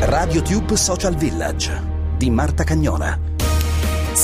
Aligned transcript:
RadioTube 0.00 0.76
Social 0.76 1.16
Village 1.16 1.82
di 2.18 2.28
Marta 2.30 2.62
Cagnola. 2.62 3.33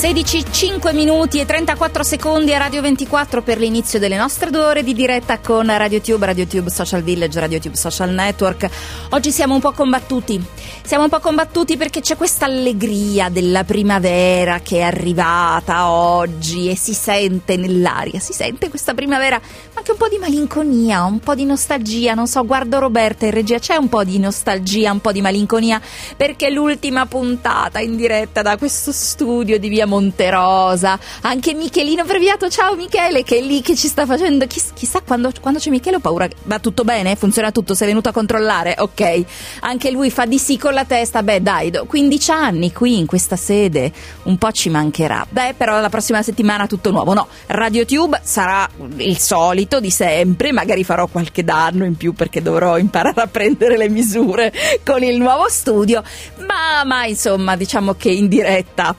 16, 0.01 0.45
5 0.49 0.93
minuti 0.93 1.39
e 1.39 1.45
34 1.45 2.01
secondi 2.01 2.51
a 2.55 2.57
Radio 2.57 2.81
24 2.81 3.43
per 3.43 3.59
l'inizio 3.59 3.99
delle 3.99 4.17
nostre 4.17 4.49
due 4.49 4.63
ore 4.63 4.81
di 4.81 4.95
diretta 4.95 5.37
con 5.37 5.67
RadioTube, 5.67 6.25
RadioTube 6.25 6.71
Social 6.71 7.03
Village, 7.03 7.39
RadioTube 7.39 7.75
Social 7.75 8.09
Network. 8.09 8.67
Oggi 9.09 9.31
siamo 9.31 9.53
un 9.53 9.59
po' 9.59 9.73
combattuti. 9.73 10.43
Siamo 10.83 11.03
un 11.05 11.09
po' 11.09 11.19
combattuti 11.19 11.77
perché 11.77 12.01
c'è 12.01 12.17
questa 12.17 12.45
allegria 12.45 13.29
della 13.29 13.63
primavera 13.63 14.59
che 14.59 14.79
è 14.79 14.81
arrivata 14.81 15.89
oggi 15.89 16.69
e 16.69 16.75
si 16.75 16.93
sente 16.93 17.55
nell'aria, 17.55 18.19
si 18.19 18.33
sente 18.33 18.67
questa 18.67 18.93
primavera, 18.93 19.39
ma 19.39 19.77
anche 19.77 19.91
un 19.91 19.97
po' 19.97 20.09
di 20.09 20.17
malinconia, 20.17 21.03
un 21.03 21.19
po' 21.19 21.33
di 21.35 21.45
nostalgia. 21.45 22.13
Non 22.13 22.27
so, 22.27 22.43
guardo 22.45 22.79
Roberta 22.79 23.25
in 23.25 23.31
regia, 23.31 23.57
c'è 23.59 23.75
un 23.75 23.87
po' 23.87 24.03
di 24.03 24.19
nostalgia, 24.19 24.91
un 24.91 24.99
po' 24.99 25.13
di 25.13 25.21
malinconia 25.21 25.79
perché 26.17 26.49
l'ultima 26.49 27.05
puntata 27.05 27.79
in 27.79 27.95
diretta 27.95 28.41
da 28.41 28.57
questo 28.57 28.91
studio 28.91 29.59
di 29.59 29.69
Via 29.69 29.85
Monterosa, 29.85 30.99
anche 31.21 31.53
Michelino 31.53 32.03
Breviato, 32.03 32.49
ciao 32.49 32.75
Michele 32.75 33.23
che 33.23 33.37
è 33.37 33.41
lì 33.41 33.61
che 33.61 33.75
ci 33.75 33.87
sta 33.87 34.05
facendo, 34.05 34.45
Chiss- 34.45 34.73
chissà 34.73 35.01
quando, 35.05 35.31
quando, 35.39 35.59
c'è 35.59 35.69
Michele 35.69 35.97
ho 35.97 35.99
paura, 35.99 36.27
va 36.43 36.59
tutto 36.59 36.83
bene? 36.83 37.15
Funziona 37.15 37.51
tutto? 37.51 37.75
Sei 37.75 37.87
venuto 37.87 38.09
a 38.09 38.11
controllare? 38.11 38.75
Ok, 38.79 39.23
anche 39.61 39.91
lui 39.91 40.09
fa 40.09 40.25
di 40.25 40.37
sì 40.37 40.57
con 40.57 40.70
la 40.71 40.85
testa, 40.85 41.23
beh 41.23 41.41
dai, 41.41 41.71
15 41.85 42.31
anni 42.31 42.71
qui 42.71 42.97
in 42.97 43.05
questa 43.05 43.35
sede, 43.35 43.91
un 44.23 44.37
po' 44.37 44.51
ci 44.51 44.69
mancherà, 44.69 45.25
beh 45.29 45.55
però 45.55 45.79
la 45.79 45.89
prossima 45.89 46.21
settimana 46.21 46.67
tutto 46.67 46.91
nuovo, 46.91 47.13
no, 47.13 47.27
RadioTube 47.47 48.21
sarà 48.23 48.69
il 48.97 49.17
solito 49.17 49.79
di 49.79 49.89
sempre, 49.89 50.51
magari 50.51 50.83
farò 50.83 51.07
qualche 51.07 51.43
danno 51.43 51.85
in 51.85 51.95
più 51.95 52.13
perché 52.13 52.41
dovrò 52.41 52.77
imparare 52.77 53.21
a 53.21 53.27
prendere 53.27 53.77
le 53.77 53.89
misure 53.89 54.53
con 54.83 55.03
il 55.03 55.17
nuovo 55.17 55.49
studio, 55.49 56.03
ma, 56.45 56.83
ma 56.85 57.05
insomma 57.05 57.55
diciamo 57.55 57.93
che 57.93 58.09
in 58.09 58.27
diretta, 58.27 58.95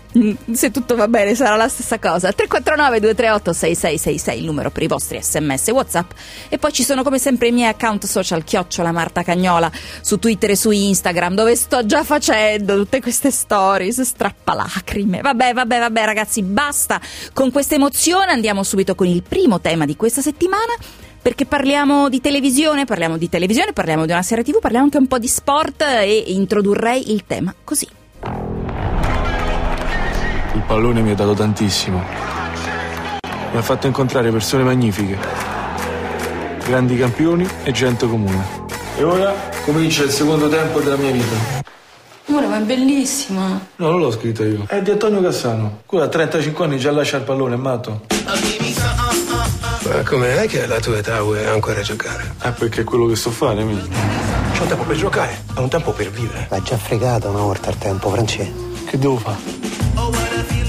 se 0.52 0.70
tutto 0.70 0.94
va 0.94 1.08
bene 1.08 1.34
sarà 1.34 1.56
la 1.56 1.68
stessa 1.68 1.98
cosa. 1.98 2.32
349 2.32 3.00
238 3.00 3.52
6666 3.52 4.38
il 4.38 4.44
numero 4.44 4.70
per 4.70 4.82
i 4.82 4.86
vostri 4.86 5.20
sms 5.22 5.68
e 5.68 5.72
whatsapp. 5.72 6.10
E 6.48 6.58
poi 6.58 6.72
ci 6.72 6.84
sono 6.84 7.02
come 7.02 7.18
sempre 7.18 7.48
i 7.48 7.52
miei 7.52 7.70
account 7.70 8.06
social 8.06 8.44
chiocciola 8.44 8.92
Marta 8.92 9.22
Cagnola 9.22 9.70
su 10.00 10.18
Twitter 10.18 10.50
e 10.50 10.56
su 10.56 10.70
Instagram 10.70 11.34
dove 11.34 11.56
sto 11.62 11.86
già 11.86 12.02
facendo 12.02 12.74
tutte 12.74 13.00
queste 13.00 13.30
stories 13.30 14.00
strappalacrime 14.00 15.20
vabbè 15.20 15.52
vabbè 15.55 15.78
vabbè 15.78 16.05
ragazzi 16.05 16.42
basta 16.42 17.00
con 17.32 17.52
questa 17.52 17.77
emozione 17.77 18.32
andiamo 18.32 18.64
subito 18.64 18.96
con 18.96 19.06
il 19.06 19.22
primo 19.22 19.60
tema 19.60 19.84
di 19.84 19.94
questa 19.94 20.20
settimana 20.20 20.72
perché 21.22 21.46
parliamo 21.46 22.08
di 22.08 22.20
televisione, 22.20 22.84
parliamo 22.84 23.16
di 23.16 23.28
televisione, 23.28 23.72
parliamo 23.72 24.06
di 24.06 24.10
una 24.10 24.22
serie 24.22 24.42
tv, 24.42 24.58
parliamo 24.58 24.86
anche 24.86 24.98
un 24.98 25.06
po' 25.06 25.20
di 25.20 25.28
sport 25.28 25.83
e 25.83 26.24
introdurrei 26.27 27.12
il 27.12 27.24
tema 27.27 27.55
così. 27.62 27.86
Il 30.55 30.62
pallone 30.66 31.00
mi 31.00 31.12
ha 31.12 31.14
dato 31.14 31.34
tantissimo. 31.34 32.02
Mi 33.52 33.56
ha 33.56 33.62
fatto 33.62 33.86
incontrare 33.86 34.33
persone 34.33 34.64
magnifiche, 34.64 35.16
grandi 36.64 36.96
campioni 36.96 37.48
e 37.62 37.70
gente 37.70 38.08
comune. 38.08 38.61
E 38.96 39.02
ora 39.02 39.32
comincia 39.64 40.02
il 40.04 40.10
secondo 40.10 40.48
tempo 40.48 40.80
della 40.80 40.96
mia 40.96 41.10
vita. 41.10 41.60
Amore, 42.26 42.46
ma 42.46 42.58
è 42.58 42.62
bellissima. 42.62 43.60
No, 43.76 43.90
non 43.90 44.00
l'ho 44.00 44.10
scritto 44.12 44.44
io. 44.44 44.64
È 44.68 44.80
di 44.80 44.90
Antonio 44.90 45.20
Cassano. 45.20 45.80
Quello 45.86 46.05
a 46.05 46.08
35 46.08 46.64
anni 46.64 46.78
già 46.78 46.90
lascia 46.92 47.17
il 47.17 47.24
pallone, 47.24 47.55
è 47.55 47.58
matto. 47.58 48.02
Ma 49.84 50.02
com'è 50.05 50.46
che 50.46 50.64
alla 50.64 50.78
tua 50.78 50.98
età 50.98 51.20
vuoi 51.20 51.44
ancora 51.44 51.80
giocare? 51.83 52.34
Eh, 52.42 52.50
perché 52.52 52.83
è 52.83 52.84
quello 52.84 53.06
che 53.06 53.17
sto 53.17 53.30
a 53.30 53.33
fare, 53.33 53.64
mi. 53.64 53.77
C'è 54.52 54.61
un 54.61 54.68
tempo 54.68 54.84
per 54.84 54.96
giocare, 54.96 55.44
è 55.55 55.58
un 55.58 55.68
tempo 55.68 55.92
per 55.92 56.11
vivere. 56.11 56.46
L'ha 56.48 56.62
già 56.62 56.77
fregata 56.77 57.28
una 57.28 57.40
volta 57.40 57.70
il 57.70 57.78
tempo, 57.78 58.11
Francesco. 58.11 58.52
Che 58.86 58.98
devo 58.98 59.17
fare? 59.18 59.38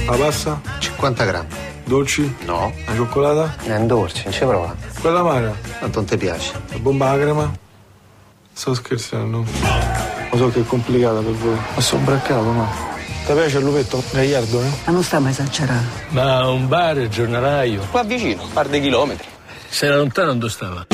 La 0.05 0.15
pasta? 0.17 0.59
50 0.79 1.23
grammi. 1.25 1.47
Dolci? 1.85 2.35
No. 2.45 2.73
La 2.85 2.95
cioccolata? 2.95 3.55
È 3.63 3.75
un 3.75 3.87
dolce, 3.87 4.23
non 4.23 4.33
ci 4.33 4.39
prova. 4.39 4.75
Quella 4.99 5.19
amara? 5.19 5.55
Tanto 5.79 5.99
non 5.99 6.07
ti 6.07 6.17
piace. 6.17 6.51
La 6.69 6.77
bomba 6.79 7.09
alla 7.09 7.21
crema? 7.21 7.61
Sto 8.53 8.73
scherzando. 8.73 9.45
Lo 10.31 10.37
so 10.37 10.49
che 10.51 10.61
è 10.61 10.65
complicata 10.65 11.19
per 11.19 11.33
voi. 11.33 11.57
Ma 11.75 11.81
sono 11.81 12.03
braccato, 12.03 12.51
no? 12.51 12.71
Ti 13.25 13.33
piace 13.33 13.57
il 13.57 13.63
lupetto? 13.63 14.03
Gagliardo, 14.11 14.61
eh? 14.61 14.69
Ma 14.85 14.91
non 14.91 15.03
sta 15.03 15.19
mai 15.19 15.31
esagerando. 15.31 15.89
Ma 16.09 16.47
un 16.49 16.67
bar, 16.67 16.97
il 16.97 17.09
giornalaio. 17.09 17.87
Qua 17.89 18.03
vicino, 18.03 18.43
un 18.43 18.51
par 18.51 18.67
di 18.67 18.81
chilometri. 18.81 19.27
Se 19.69 19.85
era 19.85 19.97
lontano 19.97 20.33
dove 20.35 20.51
stava? 20.51 20.85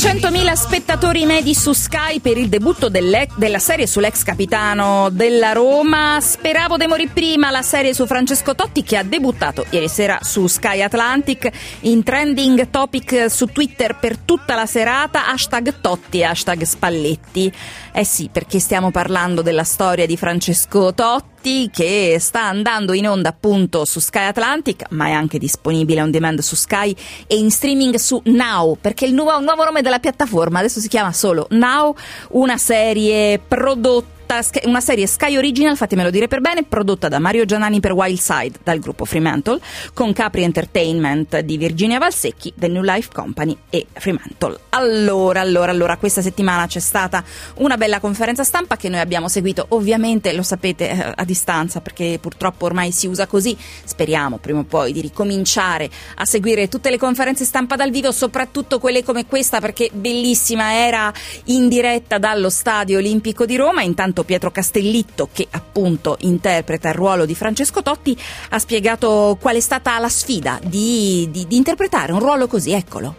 500.000 0.00 0.52
spettatori 0.54 1.26
medi 1.26 1.54
su 1.54 1.74
Sky 1.74 2.20
per 2.20 2.38
il 2.38 2.48
debutto 2.48 2.88
della 2.88 3.58
serie 3.58 3.86
sull'ex 3.86 4.22
capitano 4.22 5.10
della 5.10 5.52
Roma. 5.52 6.18
Speravo 6.22 6.78
de 6.78 6.88
morì 6.88 7.06
prima 7.06 7.50
la 7.50 7.60
serie 7.60 7.92
su 7.92 8.06
Francesco 8.06 8.54
Totti 8.54 8.82
che 8.82 8.96
ha 8.96 9.02
debuttato 9.02 9.66
ieri 9.68 9.88
sera 9.88 10.18
su 10.22 10.46
Sky 10.46 10.80
Atlantic 10.80 11.50
in 11.80 12.02
trending 12.02 12.70
topic 12.70 13.26
su 13.28 13.44
Twitter 13.48 13.98
per 13.98 14.16
tutta 14.16 14.54
la 14.54 14.64
serata 14.64 15.26
hashtag 15.26 15.82
Totti 15.82 16.24
hashtag 16.24 16.62
Spalletti. 16.62 17.52
Eh 17.92 18.04
sì, 18.04 18.30
perché 18.32 18.58
stiamo 18.58 18.90
parlando 18.90 19.42
della 19.42 19.64
storia 19.64 20.06
di 20.06 20.16
Francesco 20.16 20.94
Totti 20.94 21.29
che 21.42 22.16
sta 22.20 22.42
andando 22.44 22.92
in 22.92 23.08
onda 23.08 23.30
appunto 23.30 23.84
su 23.84 23.98
Sky 23.98 24.26
Atlantic, 24.26 24.84
ma 24.90 25.06
è 25.06 25.12
anche 25.12 25.38
disponibile 25.38 26.02
on 26.02 26.10
demand 26.10 26.40
su 26.40 26.54
Sky 26.54 26.94
e 27.26 27.36
in 27.36 27.50
streaming 27.50 27.94
su 27.96 28.20
Now, 28.26 28.76
perché 28.80 29.06
il 29.06 29.14
nuovo, 29.14 29.40
nuovo 29.40 29.64
nome 29.64 29.82
della 29.82 29.98
piattaforma 29.98 30.58
adesso 30.58 30.80
si 30.80 30.88
chiama 30.88 31.12
solo 31.12 31.46
Now, 31.50 31.94
una 32.30 32.58
serie 32.58 33.38
prodotta 33.38 34.18
una 34.64 34.80
serie 34.80 35.08
Sky 35.08 35.36
Original, 35.36 35.76
fatemelo 35.76 36.08
dire 36.08 36.28
per 36.28 36.40
bene, 36.40 36.62
prodotta 36.62 37.08
da 37.08 37.18
Mario 37.18 37.44
Giannani 37.44 37.80
per 37.80 37.92
Wildside 37.92 38.58
dal 38.62 38.78
gruppo 38.78 39.04
Fremantle, 39.04 39.58
con 39.92 40.12
Capri 40.12 40.44
Entertainment 40.44 41.40
di 41.40 41.56
Virginia 41.56 41.98
Valsecchi, 41.98 42.52
The 42.56 42.68
New 42.68 42.82
Life 42.82 43.08
Company 43.12 43.56
e 43.68 43.86
Fremantle. 43.92 44.56
Allora, 44.68 45.40
allora, 45.40 45.72
allora, 45.72 45.96
questa 45.96 46.22
settimana 46.22 46.68
c'è 46.68 46.78
stata 46.78 47.24
una 47.56 47.76
bella 47.76 47.98
conferenza 47.98 48.44
stampa 48.44 48.76
che 48.76 48.88
noi 48.88 49.00
abbiamo 49.00 49.26
seguito, 49.28 49.66
ovviamente 49.70 50.32
lo 50.32 50.42
sapete 50.42 50.90
eh, 50.90 51.12
a 51.16 51.24
distanza 51.24 51.80
perché 51.80 52.18
purtroppo 52.20 52.66
ormai 52.66 52.92
si 52.92 53.08
usa 53.08 53.26
così, 53.26 53.56
speriamo 53.84 54.38
prima 54.38 54.60
o 54.60 54.64
poi 54.64 54.92
di 54.92 55.00
ricominciare 55.00 55.90
a 56.14 56.24
seguire 56.24 56.68
tutte 56.68 56.90
le 56.90 56.98
conferenze 56.98 57.44
stampa 57.44 57.74
dal 57.74 57.90
vivo, 57.90 58.12
soprattutto 58.12 58.78
quelle 58.78 59.02
come 59.02 59.26
questa 59.26 59.58
perché 59.58 59.90
bellissima 59.92 60.72
era 60.72 61.12
in 61.46 61.68
diretta 61.68 62.18
dallo 62.18 62.48
Stadio 62.48 62.98
Olimpico 62.98 63.44
di 63.44 63.56
Roma, 63.56 63.82
intanto 63.82 64.18
Pietro 64.24 64.50
Castellitto, 64.50 65.28
che 65.32 65.46
appunto 65.50 66.16
interpreta 66.20 66.88
il 66.88 66.94
ruolo 66.94 67.24
di 67.24 67.34
Francesco 67.34 67.82
Totti, 67.82 68.16
ha 68.50 68.58
spiegato 68.58 69.36
qual 69.40 69.56
è 69.56 69.60
stata 69.60 69.98
la 69.98 70.08
sfida 70.08 70.58
di, 70.62 71.28
di, 71.30 71.46
di 71.46 71.56
interpretare 71.56 72.12
un 72.12 72.20
ruolo 72.20 72.46
così, 72.46 72.72
eccolo. 72.72 73.14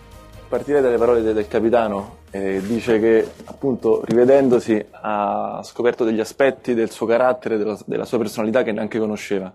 Partire 0.48 0.82
dalle 0.82 0.98
parole 0.98 1.22
del, 1.22 1.34
del 1.34 1.48
capitano, 1.48 2.20
eh, 2.32 2.62
dice 2.66 3.00
che 3.00 3.30
appunto 3.46 4.02
rivedendosi 4.06 4.84
ha 4.92 5.62
scoperto 5.64 6.04
degli 6.04 6.20
aspetti 6.20 6.74
del 6.74 6.90
suo 6.90 7.06
carattere, 7.06 7.58
della, 7.58 7.78
della 7.86 8.06
sua 8.06 8.18
personalità 8.18 8.64
che 8.64 8.72
neanche 8.72 9.00
conosceva. 9.00 9.54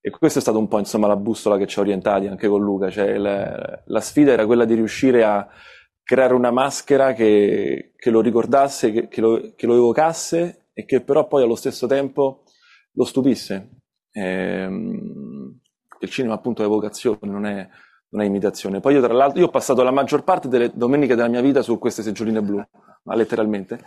E 0.00 0.10
questa 0.10 0.38
è 0.38 0.42
stata 0.42 0.58
un 0.58 0.68
po' 0.68 0.78
insomma 0.78 1.08
la 1.08 1.16
bussola 1.16 1.56
che 1.56 1.66
ci 1.66 1.78
ha 1.78 1.82
orientati 1.82 2.26
anche 2.26 2.46
con 2.46 2.62
Luca, 2.62 2.90
cioè 2.90 3.16
la, 3.16 3.82
la 3.84 4.00
sfida 4.00 4.32
era 4.32 4.46
quella 4.46 4.64
di 4.64 4.74
riuscire 4.74 5.24
a 5.24 5.48
creare 6.04 6.34
una 6.34 6.52
maschera 6.52 7.12
che, 7.12 7.92
che 7.96 8.10
lo 8.10 8.20
ricordasse, 8.20 8.92
che, 8.92 9.08
che, 9.08 9.20
lo, 9.20 9.52
che 9.56 9.66
lo 9.66 9.74
evocasse 9.74 10.65
e 10.78 10.84
che 10.84 11.00
però 11.00 11.26
poi 11.26 11.42
allo 11.42 11.54
stesso 11.54 11.86
tempo 11.86 12.42
lo 12.92 13.04
stupisse. 13.04 13.80
Ehm, 14.12 15.58
il 16.00 16.10
cinema 16.10 16.34
appunto 16.34 16.60
è 16.60 16.66
evocazione, 16.66 17.18
non 17.22 17.46
è, 17.46 17.66
non 18.10 18.20
è 18.20 18.26
imitazione. 18.26 18.80
Poi 18.80 18.92
io 18.92 19.00
tra 19.00 19.14
l'altro 19.14 19.40
io 19.40 19.46
ho 19.46 19.50
passato 19.50 19.82
la 19.82 19.90
maggior 19.90 20.22
parte 20.22 20.48
delle 20.48 20.70
domeniche 20.74 21.14
della 21.14 21.28
mia 21.28 21.40
vita 21.40 21.62
su 21.62 21.78
queste 21.78 22.02
seggioline 22.02 22.42
blu, 22.42 22.62
ma 23.04 23.14
letteralmente, 23.14 23.82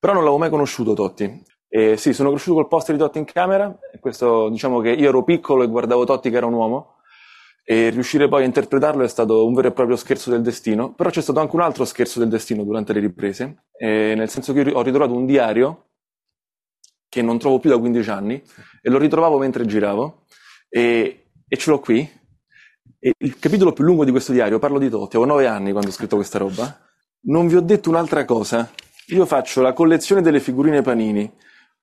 però 0.00 0.14
non 0.14 0.22
l'avevo 0.22 0.40
mai 0.40 0.48
conosciuto 0.48 0.94
Totti. 0.94 1.44
E 1.68 1.98
sì, 1.98 2.14
sono 2.14 2.30
cresciuto 2.30 2.54
col 2.56 2.68
poster 2.68 2.94
di 2.94 3.02
Totti 3.02 3.18
in 3.18 3.26
camera, 3.26 3.78
e 3.92 3.98
questo 3.98 4.48
diciamo 4.48 4.80
che 4.80 4.90
io 4.90 5.08
ero 5.10 5.24
piccolo 5.24 5.64
e 5.64 5.68
guardavo 5.68 6.06
Totti 6.06 6.30
che 6.30 6.36
era 6.38 6.46
un 6.46 6.54
uomo, 6.54 6.94
e 7.62 7.90
riuscire 7.90 8.26
poi 8.26 8.42
a 8.42 8.46
interpretarlo 8.46 9.04
è 9.04 9.08
stato 9.08 9.46
un 9.46 9.52
vero 9.52 9.68
e 9.68 9.72
proprio 9.72 9.96
scherzo 9.96 10.30
del 10.30 10.40
destino, 10.40 10.94
però 10.94 11.10
c'è 11.10 11.20
stato 11.20 11.40
anche 11.40 11.56
un 11.56 11.62
altro 11.62 11.84
scherzo 11.84 12.20
del 12.20 12.30
destino 12.30 12.64
durante 12.64 12.94
le 12.94 13.00
riprese, 13.00 13.64
nel 13.78 14.30
senso 14.30 14.54
che 14.54 14.62
ho 14.72 14.82
ritrovato 14.82 15.12
un 15.12 15.26
diario 15.26 15.88
che 17.12 17.20
non 17.20 17.38
trovo 17.38 17.58
più 17.58 17.68
da 17.68 17.76
15 17.76 18.08
anni 18.08 18.42
e 18.80 18.88
lo 18.88 18.96
ritrovavo 18.96 19.36
mentre 19.36 19.66
giravo 19.66 20.24
e, 20.70 21.26
e 21.46 21.56
ce 21.58 21.68
l'ho 21.70 21.78
qui 21.78 22.10
E 22.98 23.12
il 23.18 23.38
capitolo 23.38 23.74
più 23.74 23.84
lungo 23.84 24.06
di 24.06 24.10
questo 24.10 24.32
diario, 24.32 24.58
parlo 24.58 24.78
di 24.78 24.88
Totti, 24.88 25.16
avevo 25.16 25.30
nove 25.30 25.46
anni 25.46 25.72
quando 25.72 25.90
ho 25.90 25.92
scritto 25.92 26.16
questa 26.16 26.38
roba. 26.38 26.74
Non 27.24 27.48
vi 27.48 27.56
ho 27.56 27.60
detto 27.60 27.90
un'altra 27.90 28.24
cosa. 28.24 28.70
Io 29.08 29.26
faccio 29.26 29.60
la 29.60 29.74
collezione 29.74 30.22
delle 30.22 30.40
figurine 30.40 30.80
Panini 30.80 31.30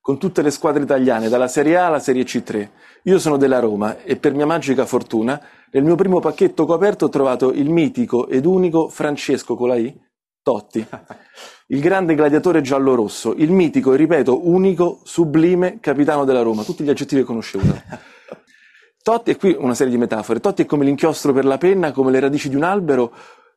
con 0.00 0.18
tutte 0.18 0.42
le 0.42 0.50
squadre 0.50 0.82
italiane, 0.82 1.28
dalla 1.28 1.46
Serie 1.46 1.76
A 1.76 1.86
alla 1.86 2.00
Serie 2.00 2.24
C3. 2.24 2.68
Io 3.04 3.20
sono 3.20 3.36
della 3.36 3.60
Roma 3.60 4.00
e 4.02 4.16
per 4.16 4.34
mia 4.34 4.46
magica 4.46 4.84
fortuna, 4.84 5.40
nel 5.70 5.84
mio 5.84 5.94
primo 5.94 6.18
pacchetto 6.18 6.66
coperto 6.66 7.04
ho 7.04 7.08
trovato 7.08 7.52
il 7.52 7.70
mitico 7.70 8.26
ed 8.26 8.46
unico 8.46 8.88
Francesco 8.88 9.54
con 9.54 9.68
la 9.68 9.76
I, 9.76 9.96
Totti, 10.42 10.84
il 11.72 11.80
grande 11.80 12.14
gladiatore 12.14 12.62
giallo-rosso, 12.62 13.32
il 13.36 13.52
mitico 13.52 13.94
e 13.94 13.96
ripeto 13.96 14.48
unico, 14.48 15.00
sublime 15.04 15.78
capitano 15.80 16.24
della 16.24 16.42
Roma, 16.42 16.64
tutti 16.64 16.82
gli 16.82 16.90
aggettivi 16.90 17.20
che 17.20 17.26
conoscevo. 17.26 17.64
Totti, 19.02 19.30
e 19.30 19.36
qui 19.36 19.56
una 19.56 19.74
serie 19.74 19.92
di 19.92 19.98
metafore, 19.98 20.40
Totti 20.40 20.62
è 20.62 20.66
come 20.66 20.84
l'inchiostro 20.84 21.32
per 21.32 21.44
la 21.44 21.58
penna, 21.58 21.92
come 21.92 22.10
le 22.10 22.18
radici 22.18 22.48
di 22.48 22.56
un 22.56 22.64
albero, 22.64 23.12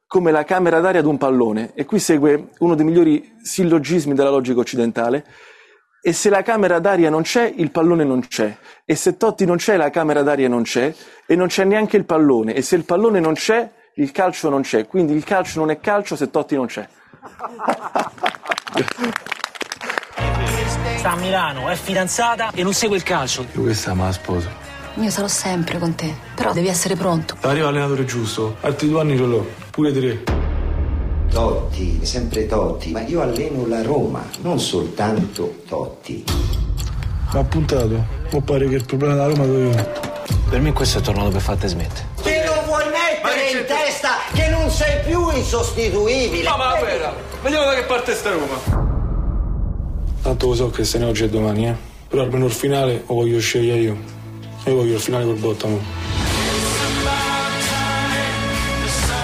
come 0.06 0.32
la 0.32 0.44
camera 0.44 0.80
d'aria 0.80 1.02
di 1.02 1.08
un 1.08 1.18
pallone. 1.18 1.72
E 1.74 1.86
qui 1.86 1.98
segue 1.98 2.50
uno 2.60 2.76
dei 2.76 2.86
migliori 2.86 3.34
sillogismi 3.42 4.14
della 4.14 4.30
logica 4.30 4.60
occidentale. 4.60 5.26
E 6.00 6.14
se 6.14 6.30
la 6.30 6.44
camera 6.44 6.78
d'aria 6.80 7.10
non 7.10 7.24
c'è, 7.24 7.52
il 7.56 7.72
pallone 7.72 8.04
non 8.04 8.22
c'è. 8.28 8.56
E 8.86 8.96
se 8.96 9.18
Totti 9.18 9.46
non 9.46 9.58
c'è, 9.58 9.76
la 9.76 9.90
camera 9.90 10.22
d'aria 10.22 10.48
non 10.48 10.62
c'è. 10.62 10.94
E 11.26 11.36
non 11.36 11.48
c'è 11.48 11.64
neanche 11.64 11.98
il 11.98 12.06
pallone. 12.06 12.54
E 12.54 12.62
se 12.62 12.76
il 12.76 12.86
pallone 12.86 13.20
non 13.20 13.34
c'è, 13.34 13.70
il 13.96 14.12
calcio 14.12 14.50
non 14.50 14.62
c'è. 14.62 14.86
Quindi 14.86 15.14
il 15.14 15.24
calcio 15.24 15.60
non 15.60 15.72
è 15.72 15.80
calcio 15.80 16.16
se 16.16 16.30
Totti 16.30 16.56
non 16.56 16.68
c'è. 16.68 16.88
Sta 20.98 21.12
a 21.12 21.16
Milano, 21.16 21.70
è 21.70 21.76
fidanzata 21.76 22.52
e 22.54 22.64
non 22.64 22.74
segue 22.74 22.98
il 22.98 23.04
calcio. 23.04 23.46
Io 23.54 23.62
questa 23.62 23.94
me 23.94 24.04
la 24.04 24.12
sposo. 24.12 24.50
Io 24.96 25.10
sarò 25.10 25.28
sempre 25.28 25.80
con 25.80 25.96
te, 25.96 26.14
però 26.36 26.52
devi 26.54 26.68
essere 26.68 26.96
pronto. 26.96 27.36
Arriva 27.42 27.66
l'allenatore 27.66 28.06
giusto, 28.06 28.58
altri 28.62 28.90
due 28.90 29.02
anni 29.02 29.18
ce 29.18 29.24
l'ho, 29.24 29.48
pure 29.72 29.92
tre. 29.92 30.24
Totti, 31.32 32.06
sempre 32.06 32.46
Totti, 32.46 32.92
ma 32.92 33.02
io 33.02 33.22
alleno 33.22 33.66
la 33.68 33.82
Roma, 33.82 34.24
non 34.42 34.60
soltanto 34.60 35.62
Totti. 35.68 36.24
Ma 37.32 37.40
ha 37.40 37.44
puntato, 37.44 38.06
può 38.30 38.42
pare 38.42 38.68
che 38.68 38.76
il 38.76 38.86
problema 38.86 39.14
della 39.14 39.28
Roma 39.28 39.44
sono 39.46 39.58
io. 39.58 39.92
Per 40.50 40.62
me 40.62 40.74
questo 40.74 41.00
è 41.00 41.02
tornato 41.02 41.30
per 41.30 41.42
farti 41.42 41.68
smettere. 41.68 42.13
Sei 44.74 45.02
più 45.06 45.30
insostituibile? 45.30 46.50
No, 46.50 46.58
ma 46.58 46.76
guarda, 46.78 47.14
vediamo 47.42 47.66
da 47.66 47.76
che 47.76 47.84
parte 47.84 48.16
sta 48.16 48.32
Roma. 48.32 48.82
Tanto 50.22 50.48
lo 50.48 50.56
so 50.56 50.70
che 50.72 50.84
se 50.84 50.98
ne 50.98 51.06
oggi 51.06 51.24
e 51.24 51.30
domani, 51.30 51.68
eh. 51.68 51.76
Però 52.08 52.24
almeno 52.24 52.46
il 52.46 52.52
finale 52.52 53.04
lo 53.06 53.14
voglio 53.14 53.40
scegliere 53.40 53.80
io. 53.80 53.98
Io 54.66 54.76
voglio 54.76 54.96
il 54.96 55.00
finale 55.00 55.26
col 55.26 55.36
Bottamo. 55.36 55.80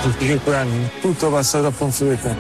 25 0.04 0.56
anni, 0.56 0.90
tutto 1.02 1.30
passa 1.30 1.60
troppo 1.60 1.86
in 1.86 1.92
fretta. 1.92 2.36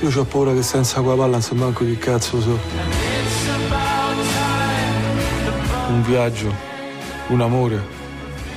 Io 0.00 0.20
ho 0.20 0.24
paura 0.24 0.52
che 0.52 0.62
senza 0.62 1.00
quella 1.00 1.16
palla 1.16 1.32
non 1.32 1.42
so 1.42 1.54
manco 1.54 1.84
che 1.84 1.98
cazzo 1.98 2.40
so. 2.40 2.58
Un 5.88 6.02
viaggio, 6.02 6.54
un 7.28 7.40
amore, 7.40 7.82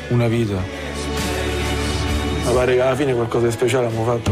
una 0.09 0.27
vita. 0.27 0.82
Ma 2.45 2.51
pare 2.51 2.75
che 2.75 2.81
alla 2.81 2.95
fine 2.95 3.13
qualcosa 3.13 3.45
di 3.45 3.51
speciale 3.51 3.87
abbiamo 3.87 4.03
fatto. 4.03 4.31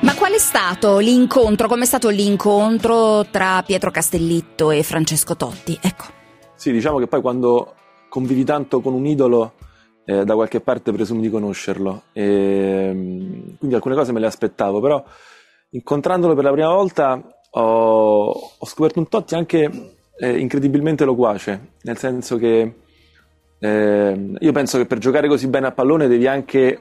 Ma 0.00 0.14
qual 0.14 0.32
è 0.32 0.38
stato 0.38 0.98
l'incontro? 0.98 1.68
Com'è 1.68 1.84
stato 1.84 2.08
l'incontro 2.08 3.26
tra 3.30 3.62
Pietro 3.64 3.90
Castellitto 3.90 4.70
e 4.70 4.82
Francesco 4.82 5.36
Totti? 5.36 5.78
Ecco. 5.82 6.04
Sì, 6.54 6.72
diciamo 6.72 6.98
che 6.98 7.06
poi 7.06 7.20
quando 7.20 7.74
convivi 8.08 8.44
tanto 8.44 8.80
con 8.80 8.94
un 8.94 9.04
idolo, 9.04 9.52
eh, 10.06 10.24
da 10.24 10.34
qualche 10.34 10.60
parte 10.60 10.92
presumi 10.92 11.20
di 11.20 11.28
conoscerlo. 11.28 12.04
E, 12.14 12.90
mm, 12.94 13.56
quindi 13.58 13.74
alcune 13.74 13.94
cose 13.94 14.12
me 14.12 14.20
le 14.20 14.26
aspettavo, 14.26 14.80
però 14.80 15.04
incontrandolo 15.70 16.34
per 16.34 16.44
la 16.44 16.52
prima 16.52 16.72
volta 16.72 17.22
ho, 17.50 18.30
ho 18.58 18.66
scoperto 18.66 18.98
un 18.98 19.08
Totti 19.08 19.34
anche 19.34 19.97
eh, 20.18 20.38
incredibilmente 20.38 21.04
loquace, 21.04 21.60
nel 21.82 21.96
senso 21.96 22.36
che 22.36 22.72
eh, 23.60 24.32
io 24.38 24.52
penso 24.52 24.78
che 24.78 24.86
per 24.86 24.98
giocare 24.98 25.28
così 25.28 25.48
bene 25.48 25.68
a 25.68 25.72
pallone 25.72 26.08
devi 26.08 26.26
anche 26.26 26.78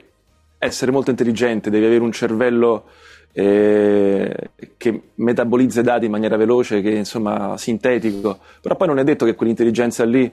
essere 0.58 0.92
molto 0.92 1.12
intelligente, 1.12 1.70
devi 1.70 1.86
avere 1.86 2.04
un 2.04 2.12
cervello 2.12 2.86
eh, 3.32 4.50
che 4.78 5.02
metabolizza 5.16 5.82
i 5.82 5.84
dati 5.84 6.06
in 6.06 6.12
maniera 6.12 6.38
veloce, 6.38 6.82
che 6.82 6.90
insomma 6.90 7.56
sintetico, 7.58 8.40
però 8.62 8.76
poi 8.76 8.88
non 8.88 9.00
è 9.00 9.04
detto 9.04 9.26
che 9.26 9.36
quell'intelligenza 9.36 10.04
lì 10.04 10.32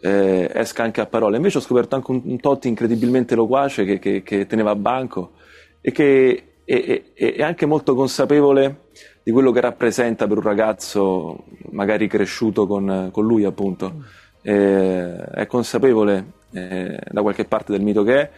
eh, 0.00 0.50
esca 0.54 0.84
anche 0.84 1.00
a 1.00 1.06
parole. 1.06 1.36
Invece 1.36 1.58
ho 1.58 1.62
scoperto 1.62 1.96
anche 1.96 2.10
un, 2.12 2.20
un 2.24 2.38
Totti 2.38 2.68
incredibilmente 2.68 3.34
loquace 3.34 3.84
che, 3.84 3.98
che, 3.98 4.22
che 4.22 4.46
teneva 4.46 4.70
a 4.70 4.76
banco 4.76 5.32
e 5.80 5.90
che 5.90 6.53
è, 6.64 7.04
è, 7.14 7.34
è, 7.34 7.42
anche 7.42 7.66
molto 7.66 7.94
consapevole 7.94 8.88
di 9.22 9.30
quello 9.30 9.52
che 9.52 9.60
rappresenta 9.60 10.26
per 10.26 10.38
un 10.38 10.42
ragazzo 10.42 11.44
magari 11.70 12.06
cresciuto 12.08 12.66
con, 12.66 13.10
con 13.12 13.24
lui 13.24 13.44
appunto. 13.44 14.04
Eh, 14.42 15.16
è 15.16 15.46
consapevole 15.46 16.32
eh, 16.52 16.98
da 17.10 17.22
qualche 17.22 17.44
parte 17.44 17.72
del 17.72 17.80
mito 17.80 18.02
che 18.02 18.20
è 18.20 18.30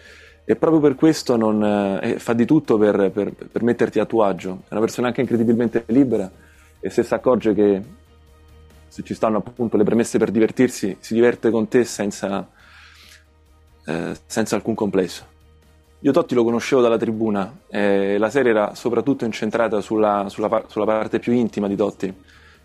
e 0.49 0.55
proprio 0.55 0.81
per 0.81 0.95
questo 0.95 1.37
non, 1.37 2.01
eh, 2.01 2.21
fa 2.21 2.33
di 2.33 2.45
tutto 2.47 2.79
per, 2.79 3.11
per, 3.11 3.33
per, 3.33 3.63
metterti 3.65 3.99
a 3.99 4.07
tuo 4.07 4.23
agio. 4.23 4.63
È 4.69 4.73
una 4.73 4.81
persona 4.81 5.09
anche 5.09 5.21
incredibilmente 5.21 5.83
libera 5.89 6.31
e 6.79 6.89
se 6.89 7.03
si 7.03 7.15
accorge 7.15 7.53
che 7.53 7.83
se 8.87 9.03
ci 9.03 9.13
stanno 9.13 9.39
appunto 9.39 9.77
le 9.77 9.83
premesse 9.83 10.19
per 10.19 10.31
divertirsi, 10.31 10.97
si 11.01 11.15
diverte 11.15 11.51
con 11.51 11.67
te 11.67 11.85
senza, 11.85 12.49
eh, 13.85 14.17
senza 14.25 14.55
alcun 14.55 14.75
complesso. 14.75 15.35
Io 16.01 16.13
Totti 16.13 16.35
lo 16.35 16.45
conoscevo 16.45 16.83
dalla 16.83 16.99
tribuna, 16.99 17.61
e 17.69 18.19
la 18.19 18.29
serie 18.29 18.51
era 18.51 18.75
soprattutto 18.75 19.25
incentrata 19.25 19.81
sulla, 19.81 20.27
sulla, 20.29 20.65
sulla, 20.67 20.85
parte 20.85 21.19
più 21.19 21.33
intima 21.33 21.69
di 21.69 21.75
Totti 21.75 22.15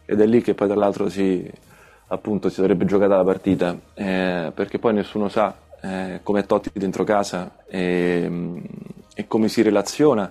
ed 0.06 0.20
è 0.20 0.26
lì 0.26 0.42
che 0.42 0.54
poi 0.54 0.68
tra 0.68 0.76
l'altro 0.78 1.08
si, 1.08 1.50
appunto, 2.08 2.50
si 2.50 2.56
sarebbe 2.56 2.84
giocata 2.84 3.16
la 3.16 3.24
partita, 3.24 3.78
eh, 3.94 4.52
perché 4.54 4.80
poi 4.80 4.94
nessuno 4.96 5.30
sa 5.30 5.56
eh, 5.82 6.20
come 6.24 6.46
Totti 6.46 6.72
dentro 6.74 7.06
casa 7.06 7.56
e, 7.68 8.62
e 9.16 9.28
come 9.28 9.48
si 9.48 9.62
relaziona 9.62 10.30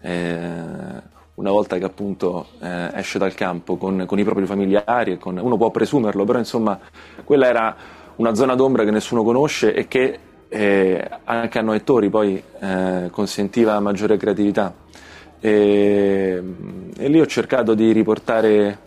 eh, 0.00 1.10
una 1.34 1.50
volta 1.50 1.78
che 1.78 1.84
appunto 1.84 2.48
eh, 2.60 2.90
esce 2.94 3.18
dal 3.18 3.34
campo 3.34 3.76
con, 3.76 4.04
con, 4.04 4.18
i 4.18 4.24
propri 4.24 4.46
familiari, 4.46 5.16
con, 5.16 5.38
uno 5.38 5.56
può 5.56 5.70
presumerlo, 5.70 6.24
però 6.24 6.38
insomma 6.38 6.78
quella 7.22 7.46
era 7.46 7.76
una 8.16 8.34
zona 8.34 8.56
d'ombra 8.56 8.82
che 8.82 8.90
nessuno 8.90 9.22
conosce 9.22 9.72
e 9.74 9.86
che 9.86 10.18
eh, 10.54 11.08
anche 11.24 11.58
a 11.58 11.62
noi 11.62 11.76
attori 11.76 12.10
poi 12.10 12.42
eh, 12.60 13.08
consentiva 13.10 13.80
maggiore 13.80 14.18
creatività. 14.18 14.74
E, 15.40 16.42
e, 16.98 17.08
lì 17.08 17.20
ho 17.20 17.26
cercato 17.26 17.72
di 17.72 17.90
riportare 17.90 18.78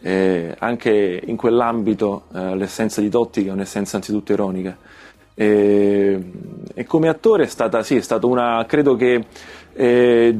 eh, 0.00 0.54
anche 0.58 1.20
in 1.26 1.36
quell'ambito 1.36 2.26
l'essenza 2.30 3.00
di 3.00 3.08
Totti, 3.10 3.42
che 3.42 3.48
è 3.48 3.52
un'essenza 3.52 3.96
anzitutto 3.96 4.32
ironica. 4.32 4.76
E, 5.34 6.22
e 6.72 6.84
come 6.84 7.08
attore 7.08 7.44
è 7.44 7.48
stata, 7.48 7.82
sì, 7.82 7.96
è 7.96 8.00
stata 8.00 8.26
una, 8.26 8.64
credo 8.66 8.94
che, 8.94 9.24
eh, 9.72 10.38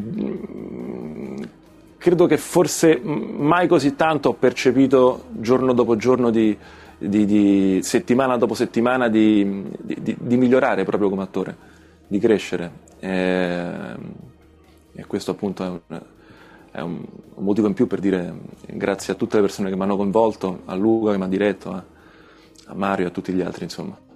credo 1.99 2.27
che 2.27 2.37
forse 2.37 3.01
mai 3.03 3.67
così 3.67 3.97
tanto 3.97 4.29
ho 4.29 4.35
percepito 4.35 5.25
giorno 5.33 5.73
dopo 5.73 5.97
giorno 5.97 6.31
di, 6.31 6.57
di, 6.99 7.25
di 7.25 7.81
settimana 7.83 8.37
dopo 8.37 8.55
settimana 8.55 9.09
di, 9.09 9.64
di, 9.81 10.37
migliorare 10.37 10.85
proprio 10.85 11.09
come 11.09 11.23
attore, 11.23 11.57
di 12.07 12.19
crescere. 12.19 12.71
E, 12.99 13.71
e 14.93 15.07
questo 15.07 15.31
appunto 15.31 15.64
è 15.64 15.69
un, 15.69 15.81
è 16.73 16.81
un, 16.81 17.05
motivo 17.37 17.69
in 17.69 17.75
più 17.75 17.87
per 17.87 18.00
dire 18.00 18.35
grazie 18.67 19.12
a 19.12 19.17
tutte 19.17 19.37
le 19.37 19.43
persone 19.43 19.71
che 19.71 19.76
mi 19.76 19.83
hanno 19.83 19.97
coinvolto, 19.97 20.62
a 20.64 20.75
Luca 20.75 21.12
che 21.12 21.19
mi 21.19 21.25
ha 21.25 21.28
diretto, 21.28 21.71
a, 21.71 21.85
a 22.67 22.75
Mario 22.75 23.07
e 23.07 23.09
a 23.09 23.12
tutti 23.12 23.33
gli 23.33 23.40
altri 23.40 23.64
insomma. 23.64 24.07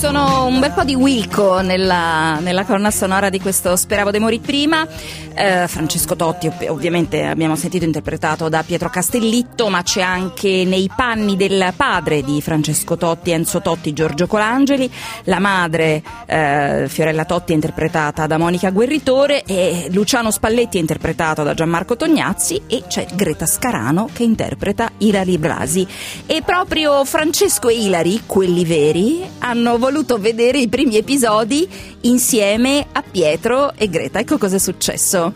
Sono 0.00 0.46
un 0.46 0.60
bel 0.60 0.72
po' 0.72 0.82
di 0.82 0.94
Wilco 0.94 1.60
nella, 1.60 2.38
nella 2.40 2.64
colonna 2.64 2.90
sonora 2.90 3.28
di 3.28 3.38
questo 3.38 3.76
Speravo 3.76 4.10
di 4.10 4.18
morire 4.18 4.42
prima. 4.42 4.88
Eh, 5.34 5.68
Francesco 5.68 6.16
Totti, 6.16 6.46
ov- 6.46 6.70
ovviamente 6.70 7.26
abbiamo 7.26 7.54
sentito 7.54 7.84
interpretato 7.84 8.48
da 8.48 8.62
Pietro 8.62 8.88
Castellitto, 8.88 9.68
ma 9.68 9.82
c'è 9.82 10.00
anche 10.00 10.64
nei 10.64 10.90
panni 10.94 11.36
del 11.36 11.74
padre 11.76 12.22
di 12.22 12.40
Francesco 12.40 12.96
Totti, 12.96 13.30
Enzo 13.30 13.60
Totti, 13.60 13.92
Giorgio 13.92 14.26
Colangeli, 14.26 14.90
la 15.24 15.38
madre 15.38 16.02
eh, 16.24 16.86
Fiorella 16.88 17.26
Totti 17.26 17.52
è 17.52 17.54
interpretata 17.54 18.26
da 18.26 18.38
Monica 18.38 18.70
Guerritore 18.70 19.42
e 19.44 19.88
Luciano 19.90 20.30
Spalletti 20.30 20.78
è 20.78 20.80
interpretato 20.80 21.42
da 21.42 21.52
Gianmarco 21.52 21.96
Tognazzi 21.96 22.62
e 22.66 22.84
c'è 22.88 23.06
Greta 23.12 23.44
Scarano 23.44 24.08
che 24.10 24.22
interpreta 24.22 24.90
Ilari 24.96 25.36
Blasi. 25.36 25.86
E 26.24 26.40
proprio 26.42 27.04
Francesco 27.04 27.68
e 27.68 27.74
Ilari, 27.74 28.22
quelli 28.24 28.64
veri, 28.64 29.22
hanno 29.40 29.76
voluto 29.76 29.89
vedere 30.18 30.58
i 30.58 30.68
primi 30.68 30.96
episodi 30.96 31.68
insieme 32.02 32.86
a 32.92 33.02
Pietro 33.02 33.72
e 33.74 33.88
Greta. 33.88 34.18
Ecco 34.20 34.38
cosa 34.38 34.56
è 34.56 34.58
successo. 34.58 35.32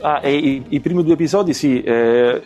Ah, 0.00 0.26
i, 0.28 0.62
i 0.68 0.80
primi 0.80 1.02
due 1.02 1.14
episodi 1.14 1.54
sì, 1.54 1.80
eh, 1.82 2.42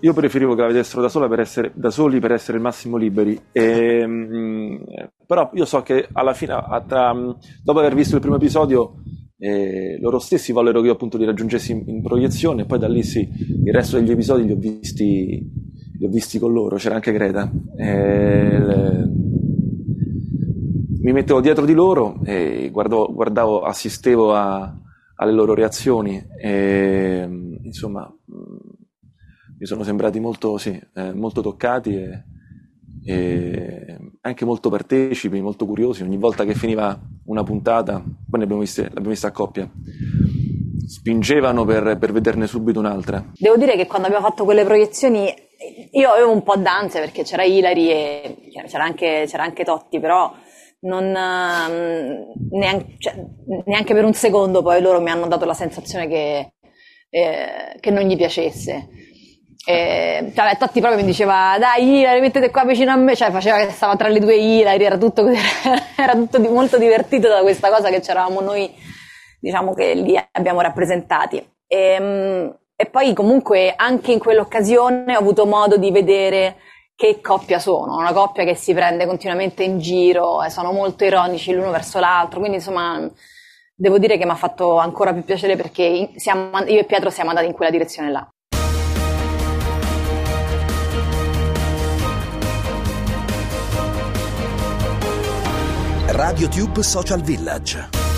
io 0.00 0.12
preferivo 0.14 0.54
che 0.54 0.60
la 0.62 0.68
vedessero 0.68 1.02
da, 1.06 1.28
per 1.28 1.40
essere, 1.40 1.72
da 1.74 1.90
soli 1.90 2.20
per 2.20 2.32
essere 2.32 2.56
il 2.56 2.62
massimo 2.62 2.96
liberi, 2.96 3.38
e, 3.52 4.06
mh, 4.06 4.84
però 5.26 5.50
io 5.54 5.64
so 5.64 5.82
che 5.82 6.08
alla 6.12 6.32
fine, 6.32 6.52
a- 6.52 6.84
tra- 6.86 7.14
dopo 7.62 7.78
aver 7.78 7.94
visto 7.94 8.14
il 8.14 8.20
primo 8.20 8.36
episodio, 8.36 8.94
eh, 9.38 9.98
loro 10.00 10.18
stessi 10.18 10.52
vollero 10.52 10.80
che 10.80 10.86
io 10.86 10.92
appunto 10.92 11.18
li 11.18 11.24
raggiungessi 11.24 11.72
in, 11.72 11.82
in 11.86 12.02
proiezione 12.02 12.62
e 12.62 12.64
poi 12.66 12.78
da 12.78 12.88
lì 12.88 13.02
sì, 13.02 13.28
il 13.64 13.72
resto 13.72 13.98
degli 13.98 14.10
episodi 14.10 14.44
li 14.44 14.52
ho 14.52 14.56
visti, 14.56 15.50
li 15.98 16.06
ho 16.06 16.08
visti 16.08 16.38
con 16.38 16.52
loro, 16.52 16.76
c'era 16.76 16.94
anche 16.94 17.12
Greta. 17.12 17.50
Eh, 17.76 18.58
le- 18.58 19.08
mi 21.10 21.16
mettevo 21.16 21.40
dietro 21.40 21.64
di 21.64 21.72
loro 21.74 22.20
e 22.24 22.68
guardavo, 22.70 23.12
guardavo 23.12 23.62
assistevo 23.62 24.32
a- 24.32 24.72
alle 25.16 25.32
loro 25.32 25.54
reazioni 25.54 26.22
e 26.40 27.28
insomma 27.62 28.02
mh, 28.02 28.34
mi 29.58 29.66
sono 29.66 29.82
sembrati 29.82 30.20
molto, 30.20 30.56
sì, 30.56 30.80
eh, 30.94 31.12
molto 31.12 31.42
toccati 31.42 31.94
e, 31.96 32.24
e 33.04 33.98
anche 34.20 34.44
molto 34.44 34.70
partecipi, 34.70 35.40
molto 35.40 35.66
curiosi. 35.66 36.02
Ogni 36.02 36.16
volta 36.16 36.44
che 36.44 36.54
finiva 36.54 36.98
una 37.24 37.42
puntata, 37.42 37.96
poi 37.98 38.38
ne 38.38 38.44
abbiamo 38.44 38.62
viste, 38.62 38.84
l'abbiamo 38.84 39.10
vista 39.10 39.26
a 39.26 39.32
coppia, 39.32 39.68
spingevano 40.86 41.64
per, 41.64 41.98
per 41.98 42.12
vederne 42.12 42.46
subito 42.46 42.78
un'altra. 42.78 43.32
Devo 43.36 43.56
dire 43.56 43.76
che 43.76 43.86
quando 43.86 44.06
abbiamo 44.06 44.26
fatto 44.26 44.44
quelle 44.44 44.64
proiezioni 44.64 45.28
io 45.92 46.08
avevo 46.08 46.32
un 46.32 46.42
po' 46.42 46.56
d'ansia 46.56 47.00
perché 47.00 47.22
c'era 47.24 47.42
Ilari 47.44 47.90
e 47.90 48.36
c'era 48.66 48.84
anche, 48.84 49.24
c'era 49.26 49.42
anche 49.42 49.64
Totti, 49.64 50.00
però 50.00 50.32
non, 50.80 51.04
ehm, 51.14 52.32
neanche, 52.50 52.94
cioè, 52.98 53.14
neanche 53.66 53.94
per 53.94 54.04
un 54.04 54.14
secondo 54.14 54.62
poi 54.62 54.80
loro 54.80 55.00
mi 55.00 55.10
hanno 55.10 55.26
dato 55.26 55.44
la 55.44 55.54
sensazione 55.54 56.08
che, 56.08 56.52
eh, 57.10 57.76
che 57.78 57.90
non 57.90 58.04
gli 58.04 58.16
piacesse. 58.16 58.88
E, 59.66 60.32
cioè, 60.34 60.56
Totti 60.56 60.80
proprio 60.80 61.00
mi 61.00 61.06
diceva 61.06 61.56
dai 61.58 61.98
Ilari 62.00 62.20
mettete 62.20 62.50
qua 62.50 62.64
vicino 62.64 62.92
a 62.92 62.96
me 62.96 63.14
cioè 63.14 63.30
faceva 63.30 63.58
che 63.58 63.70
stava 63.70 63.94
tra 63.94 64.08
le 64.08 64.18
due 64.18 64.34
Ilari 64.34 64.82
era 64.82 64.96
tutto, 64.96 65.26
era 65.96 66.12
tutto 66.14 66.38
di- 66.38 66.48
molto 66.48 66.78
divertito 66.78 67.28
da 67.28 67.42
questa 67.42 67.68
cosa 67.68 67.90
che 67.90 68.00
c'eravamo 68.00 68.40
noi 68.40 68.72
diciamo 69.38 69.74
che 69.74 69.92
li 69.92 70.18
abbiamo 70.32 70.62
rappresentati 70.62 71.46
e, 71.66 72.54
e 72.74 72.86
poi 72.86 73.12
comunque 73.12 73.74
anche 73.76 74.12
in 74.12 74.18
quell'occasione 74.18 75.14
ho 75.14 75.18
avuto 75.18 75.44
modo 75.44 75.76
di 75.76 75.90
vedere 75.90 76.56
che 77.00 77.22
coppia 77.22 77.58
sono, 77.58 77.96
una 77.96 78.12
coppia 78.12 78.44
che 78.44 78.54
si 78.54 78.74
prende 78.74 79.06
continuamente 79.06 79.62
in 79.62 79.78
giro, 79.78 80.42
e 80.42 80.50
sono 80.50 80.70
molto 80.70 81.02
ironici 81.02 81.50
l'uno 81.54 81.70
verso 81.70 81.98
l'altro, 81.98 82.40
quindi 82.40 82.58
insomma 82.58 83.10
devo 83.74 83.96
dire 83.96 84.18
che 84.18 84.26
mi 84.26 84.32
ha 84.32 84.34
fatto 84.34 84.76
ancora 84.76 85.10
più 85.14 85.24
piacere 85.24 85.56
perché 85.56 86.10
siamo- 86.16 86.58
io 86.58 86.78
e 86.78 86.84
Pietro 86.84 87.08
siamo 87.08 87.30
andati 87.30 87.46
in 87.46 87.54
quella 87.54 87.70
direzione 87.70 88.10
là. 88.10 88.28
RadioTube 96.08 96.82
Social 96.82 97.22
Village. 97.22 98.09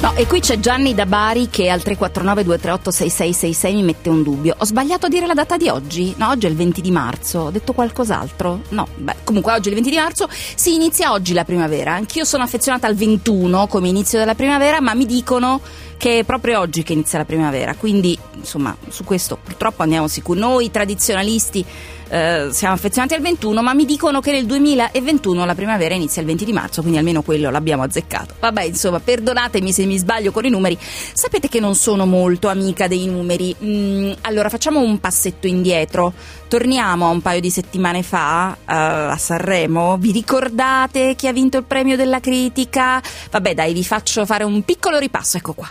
No, 0.00 0.14
e 0.14 0.26
qui 0.26 0.40
c'è 0.40 0.58
Gianni 0.58 0.94
da 0.94 1.04
Bari 1.04 1.50
che 1.50 1.68
al 1.68 1.82
349 1.82 2.42
238 2.44 2.90
6666 2.90 3.74
mi 3.74 3.82
mette 3.82 4.08
un 4.08 4.22
dubbio. 4.22 4.54
Ho 4.56 4.64
sbagliato 4.64 5.04
a 5.04 5.08
dire 5.10 5.26
la 5.26 5.34
data 5.34 5.58
di 5.58 5.68
oggi? 5.68 6.14
No, 6.16 6.30
oggi 6.30 6.46
è 6.46 6.48
il 6.48 6.56
20 6.56 6.80
di 6.80 6.90
marzo. 6.90 7.40
Ho 7.40 7.50
detto 7.50 7.74
qualcos'altro? 7.74 8.62
No, 8.70 8.88
beh, 8.96 9.16
comunque 9.24 9.52
oggi 9.52 9.66
è 9.66 9.68
il 9.68 9.74
20 9.74 9.90
di 9.90 9.96
marzo. 9.96 10.26
Si 10.30 10.72
inizia 10.72 11.12
oggi 11.12 11.34
la 11.34 11.44
primavera. 11.44 11.92
Anch'io 11.92 12.24
sono 12.24 12.42
affezionata 12.42 12.86
al 12.86 12.94
21 12.94 13.66
come 13.66 13.88
inizio 13.88 14.18
della 14.18 14.34
primavera, 14.34 14.80
ma 14.80 14.94
mi 14.94 15.04
dicono 15.04 15.60
che 16.00 16.20
è 16.20 16.24
proprio 16.24 16.60
oggi 16.60 16.82
che 16.82 16.94
inizia 16.94 17.18
la 17.18 17.26
primavera. 17.26 17.74
Quindi, 17.74 18.18
insomma, 18.36 18.74
su 18.88 19.04
questo 19.04 19.36
purtroppo 19.36 19.82
andiamo 19.82 20.08
sicuri. 20.08 20.40
Noi 20.40 20.70
tradizionalisti 20.70 21.62
eh, 22.08 22.48
siamo 22.52 22.72
affezionati 22.72 23.12
al 23.12 23.20
21, 23.20 23.60
ma 23.60 23.74
mi 23.74 23.84
dicono 23.84 24.20
che 24.20 24.32
nel 24.32 24.46
2021 24.46 25.44
la 25.44 25.54
primavera 25.54 25.94
inizia 25.94 26.22
il 26.22 26.26
20 26.28 26.46
di 26.46 26.54
marzo, 26.54 26.80
quindi 26.80 26.96
almeno 26.96 27.20
quello 27.20 27.50
l'abbiamo 27.50 27.82
azzeccato. 27.82 28.36
Vabbè, 28.40 28.62
insomma, 28.62 28.98
perdonatemi 28.98 29.74
se 29.74 29.84
mi 29.84 29.98
sbaglio 29.98 30.32
con 30.32 30.46
i 30.46 30.48
numeri. 30.48 30.78
Sapete 30.80 31.48
che 31.48 31.60
non 31.60 31.74
sono 31.74 32.06
molto 32.06 32.48
amica 32.48 32.88
dei 32.88 33.04
numeri. 33.04 33.54
Mm, 33.62 34.12
allora, 34.22 34.48
facciamo 34.48 34.80
un 34.80 35.00
passetto 35.00 35.46
indietro. 35.48 36.14
Torniamo 36.48 37.08
a 37.08 37.10
un 37.10 37.20
paio 37.20 37.40
di 37.40 37.50
settimane 37.50 38.02
fa 38.02 38.54
eh, 38.54 38.72
a 38.72 39.18
Sanremo. 39.18 39.98
Vi 39.98 40.12
ricordate 40.12 41.14
chi 41.14 41.28
ha 41.28 41.32
vinto 41.32 41.58
il 41.58 41.64
premio 41.64 41.96
della 41.96 42.20
critica? 42.20 43.02
Vabbè, 43.30 43.52
dai, 43.52 43.74
vi 43.74 43.84
faccio 43.84 44.24
fare 44.24 44.44
un 44.44 44.64
piccolo 44.64 44.96
ripasso. 44.96 45.36
Ecco 45.36 45.52
qua. 45.52 45.70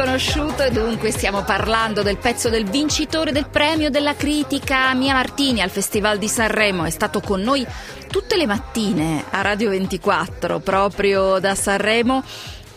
riconosciuto 0.00 0.62
e 0.62 0.70
dunque 0.70 1.10
stiamo 1.10 1.42
parlando 1.42 2.00
del 2.00 2.16
pezzo 2.16 2.48
del 2.48 2.64
vincitore 2.64 3.32
del 3.32 3.50
premio 3.50 3.90
della 3.90 4.14
critica 4.14 4.94
Mia 4.94 5.12
Martini 5.12 5.60
al 5.60 5.68
Festival 5.68 6.16
di 6.16 6.26
Sanremo. 6.26 6.86
È 6.86 6.90
stato 6.90 7.20
con 7.20 7.42
noi 7.42 7.66
tutte 8.08 8.38
le 8.38 8.46
mattine 8.46 9.22
a 9.28 9.42
Radio 9.42 9.68
24, 9.68 10.60
proprio 10.60 11.38
da 11.38 11.54
Sanremo. 11.54 12.24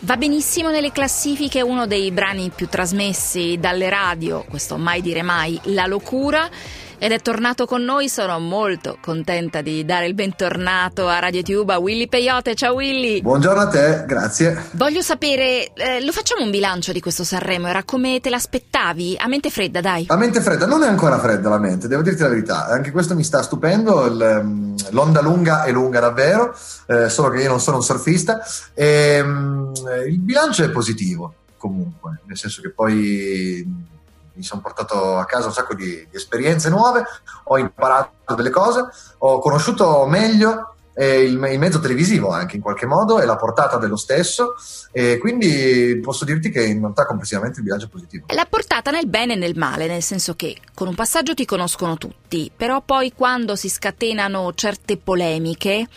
Va 0.00 0.18
benissimo 0.18 0.68
nelle 0.68 0.92
classifiche, 0.92 1.62
uno 1.62 1.86
dei 1.86 2.10
brani 2.10 2.50
più 2.54 2.68
trasmessi 2.68 3.56
dalle 3.58 3.88
radio, 3.88 4.44
questo 4.46 4.76
mai 4.76 5.00
dire 5.00 5.22
mai, 5.22 5.58
La 5.64 5.86
Locura. 5.86 6.46
Ed 6.96 7.10
è 7.12 7.20
tornato 7.20 7.66
con 7.66 7.82
noi, 7.82 8.08
sono 8.08 8.38
molto 8.38 8.98
contenta 9.00 9.60
di 9.60 9.84
dare 9.84 10.06
il 10.06 10.14
bentornato 10.14 11.08
a 11.08 11.18
Radio 11.18 11.42
Tube 11.42 11.74
a 11.74 11.78
Willy 11.78 12.08
Peyote. 12.08 12.54
Ciao 12.54 12.74
Willy! 12.74 13.20
Buongiorno 13.20 13.60
a 13.60 13.68
te, 13.68 14.04
grazie. 14.06 14.68
Voglio 14.72 15.02
sapere, 15.02 15.72
eh, 15.74 16.04
lo 16.04 16.12
facciamo 16.12 16.44
un 16.44 16.50
bilancio 16.50 16.92
di 16.92 17.00
questo 17.00 17.24
Sanremo? 17.24 17.66
Era 17.66 17.82
come 17.82 18.20
te 18.20 18.30
l'aspettavi? 18.30 19.16
A 19.18 19.26
mente 19.26 19.50
fredda, 19.50 19.80
dai. 19.80 20.06
La 20.08 20.16
mente 20.16 20.40
fredda, 20.40 20.66
non 20.66 20.82
è 20.82 20.86
ancora 20.86 21.18
fredda 21.18 21.48
la 21.48 21.58
mente, 21.58 21.88
devo 21.88 22.02
dirti 22.02 22.22
la 22.22 22.28
verità, 22.28 22.66
anche 22.68 22.92
questo 22.92 23.14
mi 23.14 23.24
sta 23.24 23.42
stupendo, 23.42 24.06
il, 24.06 24.22
ehm, 24.22 24.74
l'onda 24.90 25.20
lunga 25.20 25.64
è 25.64 25.72
lunga 25.72 26.00
davvero, 26.00 26.56
eh, 26.86 27.08
solo 27.08 27.30
che 27.30 27.42
io 27.42 27.48
non 27.48 27.60
sono 27.60 27.78
un 27.78 27.82
surfista, 27.82 28.40
e, 28.72 29.20
mm, 29.22 29.72
il 30.08 30.20
bilancio 30.20 30.62
è 30.64 30.70
positivo 30.70 31.34
comunque, 31.56 32.20
nel 32.26 32.36
senso 32.36 32.60
che 32.62 32.70
poi 32.70 33.92
mi 34.34 34.42
sono 34.42 34.60
portato 34.60 35.16
a 35.16 35.24
casa 35.24 35.46
un 35.46 35.52
sacco 35.52 35.74
di, 35.74 36.06
di 36.10 36.16
esperienze 36.16 36.68
nuove, 36.68 37.04
ho 37.44 37.58
imparato 37.58 38.34
delle 38.34 38.50
cose, 38.50 38.86
ho 39.18 39.38
conosciuto 39.38 40.06
meglio 40.06 40.74
e 40.94 41.22
il, 41.24 41.32
il, 41.32 41.58
mezzo 41.58 41.80
televisivo 41.80 42.30
anche 42.30 42.54
in 42.54 42.62
qualche 42.62 42.86
modo 42.86 43.20
e 43.20 43.26
la 43.26 43.34
portata 43.34 43.78
dello 43.78 43.96
stesso 43.96 44.54
e 44.92 45.18
quindi 45.18 45.98
posso 46.00 46.24
dirti 46.24 46.50
che 46.50 46.64
in 46.64 46.78
realtà 46.78 47.04
complessivamente 47.04 47.58
il 47.58 47.64
bilancio 47.64 47.86
è 47.86 47.88
positivo. 47.88 48.26
La 48.28 48.46
portata 48.48 48.92
nel 48.92 49.08
bene 49.08 49.32
e 49.32 49.36
nel 49.36 49.56
male, 49.56 49.88
nel 49.88 50.02
senso 50.02 50.34
che 50.34 50.56
con 50.72 50.86
un 50.86 50.94
passaggio 50.94 51.34
ti 51.34 51.44
conoscono 51.44 51.96
tutti, 51.96 52.50
però 52.56 52.80
poi 52.80 53.12
quando 53.12 53.56
si 53.56 53.68
scatenano 53.68 54.52
certe 54.54 54.96
polemiche, 54.96 55.88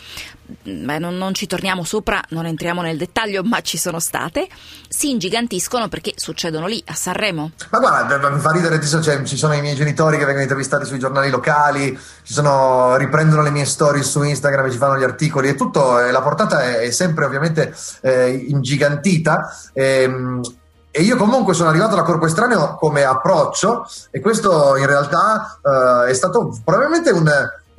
beh, 0.63 0.99
non, 0.99 1.17
non, 1.17 1.33
ci 1.33 1.45
torniamo 1.45 1.83
sopra, 1.83 2.21
non 2.29 2.45
entriamo 2.45 2.81
nel 2.81 2.97
dettaglio, 2.97 3.43
ma 3.43 3.61
ci 3.61 3.77
sono 3.77 3.99
state, 3.99 4.47
si 4.87 5.09
ingigantiscono 5.09 5.89
perché 5.89 6.13
succedono 6.15 6.67
lì, 6.67 6.81
a 6.87 6.93
Sanremo. 6.93 7.51
Ma 7.69 7.79
guarda, 7.79 8.29
mi 8.29 8.39
fa 8.39 8.51
ridere, 8.51 8.79
cioè, 8.85 9.23
ci 9.23 9.37
sono 9.37 9.53
i 9.53 9.61
miei 9.61 9.75
genitori 9.75 10.17
che 10.17 10.23
vengono 10.23 10.43
intervistati 10.43 10.85
sui 10.85 10.99
giornali 10.99 11.29
locali, 11.29 11.97
sono, 12.23 12.95
riprendono 12.95 13.41
le 13.41 13.51
mie 13.51 13.65
stories 13.65 14.09
su 14.09 14.23
Instagram 14.23 14.65
e 14.67 14.71
ci 14.71 14.77
fanno 14.77 14.97
gli 14.97 15.03
articoli 15.03 15.49
e 15.49 15.55
tutto, 15.55 15.99
e 15.99 16.11
la 16.11 16.21
portata 16.21 16.63
è, 16.63 16.77
è 16.79 16.91
sempre 16.91 17.25
ovviamente 17.25 17.75
eh, 18.01 18.29
ingigantita. 18.29 19.53
Ehm, 19.73 20.41
e 20.89 21.01
io 21.03 21.15
comunque 21.15 21.53
sono 21.53 21.69
arrivato 21.69 21.95
da 21.95 22.01
Corpo 22.01 22.25
Estraneo 22.25 22.75
come 22.75 23.03
approccio 23.03 23.87
e 24.09 24.19
questo 24.19 24.75
in 24.77 24.87
realtà 24.87 25.59
uh, 25.61 26.07
è 26.07 26.13
stato 26.13 26.57
probabilmente 26.63 27.11
un, 27.11 27.31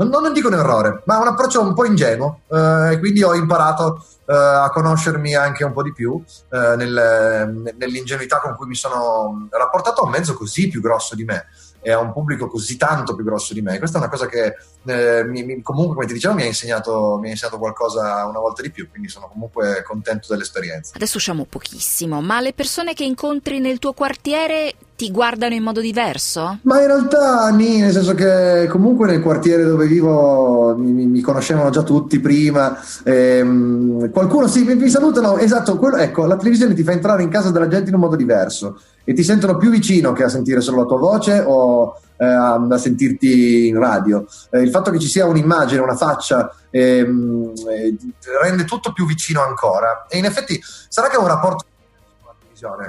non, 0.07 0.23
non 0.23 0.33
dico 0.33 0.49
un 0.49 0.55
errore, 0.55 1.03
ma 1.07 1.19
un 1.19 1.27
approccio 1.27 1.61
un 1.61 1.75
po' 1.75 1.85
ingenuo 1.85 2.41
uh, 2.47 2.91
e 2.91 2.99
quindi 2.99 3.23
ho 3.23 3.35
imparato 3.35 4.05
uh, 4.25 4.33
a 4.33 4.71
conoscermi 4.73 5.35
anche 5.35 5.65
un 5.65 5.73
po' 5.73 5.83
di 5.83 5.93
più 5.93 6.23
nel, 6.51 7.73
nell'ingenuità 7.77 8.39
con 8.39 8.55
cui 8.57 8.67
mi 8.67 8.75
sono 8.75 9.49
rapportato 9.51 10.03
a 10.03 10.05
un 10.05 10.11
mezzo 10.11 10.35
così 10.35 10.69
più 10.69 10.81
grosso 10.81 11.15
di 11.15 11.25
me 11.25 11.47
e 11.81 11.93
a 11.93 11.99
un 11.99 12.13
pubblico 12.13 12.49
così 12.49 12.77
tanto 12.77 13.15
più 13.15 13.25
grosso 13.25 13.55
di 13.55 13.63
me. 13.63 13.79
Questa 13.79 13.99
è 13.99 14.01
una 14.01 14.11
cosa 14.11 14.27
che 14.27 14.57
eh, 14.85 15.25
mi, 15.25 15.43
mi, 15.45 15.63
comunque, 15.63 15.95
come 15.95 16.07
ti 16.07 16.13
dicevo, 16.13 16.35
mi 16.35 16.43
ha, 16.43 16.47
insegnato, 16.47 17.19
mi 17.21 17.29
ha 17.29 17.31
insegnato 17.31 17.59
qualcosa 17.59 18.27
una 18.27 18.41
volta 18.41 18.63
di 18.63 18.71
più, 18.71 18.89
quindi 18.91 19.09
sono 19.09 19.29
comunque 19.29 19.83
contento 19.87 20.29
dell'esperienza. 20.31 20.93
Adesso 20.95 21.17
usciamo 21.17 21.47
pochissimo, 21.49 22.21
ma 22.21 22.41
le 22.41 22.53
persone 22.53 22.95
che 22.95 23.05
incontri 23.05 23.61
nel 23.61 23.79
tuo 23.79 23.93
quartiere 23.93 24.75
ti 24.99 25.13
guardano 25.13 25.55
in 25.55 25.63
modo 25.63 25.81
diverso? 25.81 26.59
Ma 26.63 26.81
in 26.81 26.89
realtà 26.89 27.49
nì, 27.51 27.79
nel 27.79 27.93
senso 27.93 28.15
che 28.15 28.67
comunque 28.69 29.07
nel 29.07 29.23
quartiere 29.23 29.63
dove 29.63 29.87
vivo 29.87 30.75
mi, 30.77 31.07
mi 31.07 31.21
conoscevano 31.21 31.71
già 31.71 31.85
tutti 31.85 32.19
prima. 32.19 32.77
Ehm, 33.05 34.11
qualcuno 34.11 34.49
sì, 34.49 34.65
mi, 34.65 34.75
mi 34.75 34.89
salutano, 34.89 35.39
esatto, 35.39 35.79
quello, 35.79 35.99
ecco, 35.99 36.27
la 36.27 36.35
televisione 36.37 36.75
ti 36.75 36.83
fa 36.83 36.91
entrare 36.91 37.23
in 37.23 37.29
casa 37.29 37.53
della 37.53 37.69
gente 37.69 37.91
in 37.91 37.95
un 37.95 38.01
modo 38.01 38.17
diverso 38.17 38.81
e 39.05 39.13
ti 39.13 39.23
sentono 39.23 39.57
più 39.57 39.71
vicino 39.71 40.13
che 40.13 40.25
a 40.25 40.29
sentire 40.29 40.61
solo 40.61 40.79
la 40.79 40.87
tua 40.87 40.99
voce 40.99 41.45
o 41.47 42.01
eh, 42.17 42.27
a 42.27 42.77
sentirti 42.77 43.69
in 43.69 43.79
radio. 43.79 44.27
Eh, 44.51 44.63
il 44.63 44.71
fatto 44.71 44.91
che 44.91 44.99
ci 44.99 45.07
sia 45.07 45.27
un'immagine, 45.27 45.81
una 45.81 45.95
faccia, 45.95 46.53
ehm, 46.71 47.53
eh, 47.71 47.97
rende 48.43 48.65
tutto 48.65 48.93
più 48.93 49.07
vicino 49.07 49.45
ancora. 49.45 50.07
E 50.09 50.19
in 50.19 50.25
effetti 50.25 50.61
sarà 50.89 51.07
che 51.07 51.15
è 51.15 51.21
un 51.21 51.29
rapporto 51.29 51.67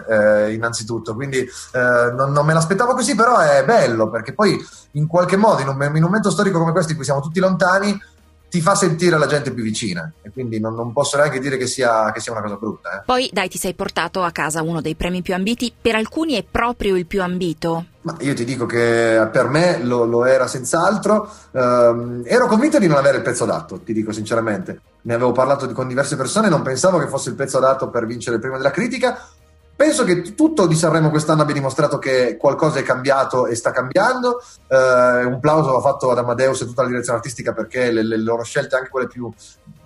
eh, 0.07 0.53
innanzitutto, 0.53 1.13
quindi 1.13 1.39
eh, 1.39 2.11
non, 2.13 2.31
non, 2.31 2.45
me 2.45 2.53
l'aspettavo 2.53 2.93
così, 2.93 3.15
però 3.15 3.37
è 3.37 3.63
bello 3.65 4.09
perché 4.09 4.33
poi 4.33 4.63
in 4.91 5.07
qualche 5.07 5.37
modo 5.37 5.61
in 5.61 5.67
un, 5.67 5.81
in 5.81 5.95
un, 5.95 6.01
momento 6.01 6.31
storico 6.31 6.59
come 6.59 6.71
questo 6.71 6.91
in 6.91 6.97
cui 6.97 7.05
siamo 7.05 7.21
tutti 7.21 7.39
lontani 7.39 7.99
ti 8.49 8.61
fa 8.61 8.73
sentire 8.73 9.17
la 9.17 9.27
gente 9.27 9.51
più 9.51 9.63
vicina 9.63 10.11
e 10.21 10.31
quindi 10.31 10.59
non, 10.59 10.73
non 10.73 10.91
posso 10.91 11.17
neanche 11.17 11.39
dire 11.39 11.55
che 11.55 11.67
sia, 11.67 12.11
che 12.11 12.19
sia 12.19 12.31
una 12.31 12.41
cosa 12.41 12.55
brutta. 12.55 12.89
Eh. 12.99 13.03
Poi 13.05 13.29
dai, 13.31 13.47
ti 13.47 13.59
sei 13.59 13.75
portato 13.75 14.23
a 14.23 14.31
casa 14.31 14.63
uno 14.63 14.81
dei 14.81 14.95
premi 14.95 15.21
più 15.21 15.35
ambiti, 15.35 15.71
per 15.79 15.95
alcuni 15.95 16.33
è 16.33 16.43
proprio 16.43 16.95
il 16.95 17.05
più 17.05 17.21
ambito. 17.21 17.85
Ma 18.01 18.15
io 18.21 18.33
ti 18.33 18.45
dico 18.45 18.65
che 18.65 19.27
per 19.31 19.47
me 19.49 19.83
lo, 19.83 20.05
lo 20.05 20.25
era 20.25 20.47
senz'altro. 20.47 21.29
Um, 21.51 22.23
ero 22.25 22.47
convinto 22.47 22.79
di 22.79 22.87
non 22.87 22.97
avere 22.97 23.17
il 23.17 23.23
pezzo 23.23 23.43
adatto, 23.43 23.79
ti 23.79 23.93
dico 23.93 24.11
sinceramente. 24.11 24.81
Ne 25.01 25.13
avevo 25.13 25.31
parlato 25.31 25.71
con 25.71 25.87
diverse 25.87 26.15
persone, 26.15 26.49
non 26.49 26.63
pensavo 26.63 26.97
che 26.97 27.07
fosse 27.07 27.29
il 27.29 27.35
pezzo 27.35 27.57
adatto 27.57 27.89
per 27.89 28.05
vincere 28.05 28.35
il 28.35 28.41
premio 28.41 28.57
della 28.57 28.71
critica. 28.71 29.27
Penso 29.79 30.03
che 30.03 30.35
tutto 30.35 30.67
di 30.67 30.75
Sanremo 30.75 31.09
quest'anno 31.09 31.43
abbia 31.43 31.53
dimostrato 31.53 31.99
che 31.99 32.35
qualcosa 32.35 32.79
è 32.79 32.83
cambiato 32.83 33.47
e 33.47 33.55
sta 33.55 33.71
cambiando. 33.71 34.43
Uh, 34.67 35.25
un 35.25 35.39
plauso 35.39 35.71
va 35.71 35.79
fatto 35.79 36.11
ad 36.11 36.17
Amadeus 36.17 36.59
e 36.59 36.65
tutta 36.65 36.81
la 36.81 36.89
direzione 36.89 37.19
artistica 37.19 37.53
perché 37.53 37.89
le, 37.89 38.03
le 38.03 38.17
loro 38.17 38.43
scelte, 38.43 38.75
anche 38.75 38.89
quelle 38.89 39.07
più 39.07 39.31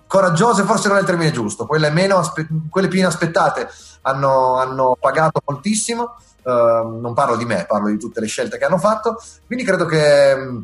coraggiose, 0.07 0.63
forse 0.63 0.87
non 0.87 0.97
è 0.97 1.01
il 1.01 1.05
termine 1.05 1.29
giusto, 1.29 1.67
quelle, 1.67 1.91
meno 1.91 2.17
aspe- 2.17 2.47
quelle 2.71 2.87
più 2.87 2.97
inaspettate 2.97 3.69
hanno, 4.01 4.55
hanno 4.55 4.97
pagato 4.99 5.43
moltissimo. 5.45 6.15
Uh, 6.41 6.99
non 6.99 7.13
parlo 7.13 7.35
di 7.35 7.45
me, 7.45 7.65
parlo 7.67 7.89
di 7.89 7.99
tutte 7.99 8.19
le 8.19 8.25
scelte 8.25 8.57
che 8.57 8.65
hanno 8.65 8.79
fatto. 8.79 9.21
Quindi 9.45 9.63
credo 9.63 9.85
che, 9.85 10.63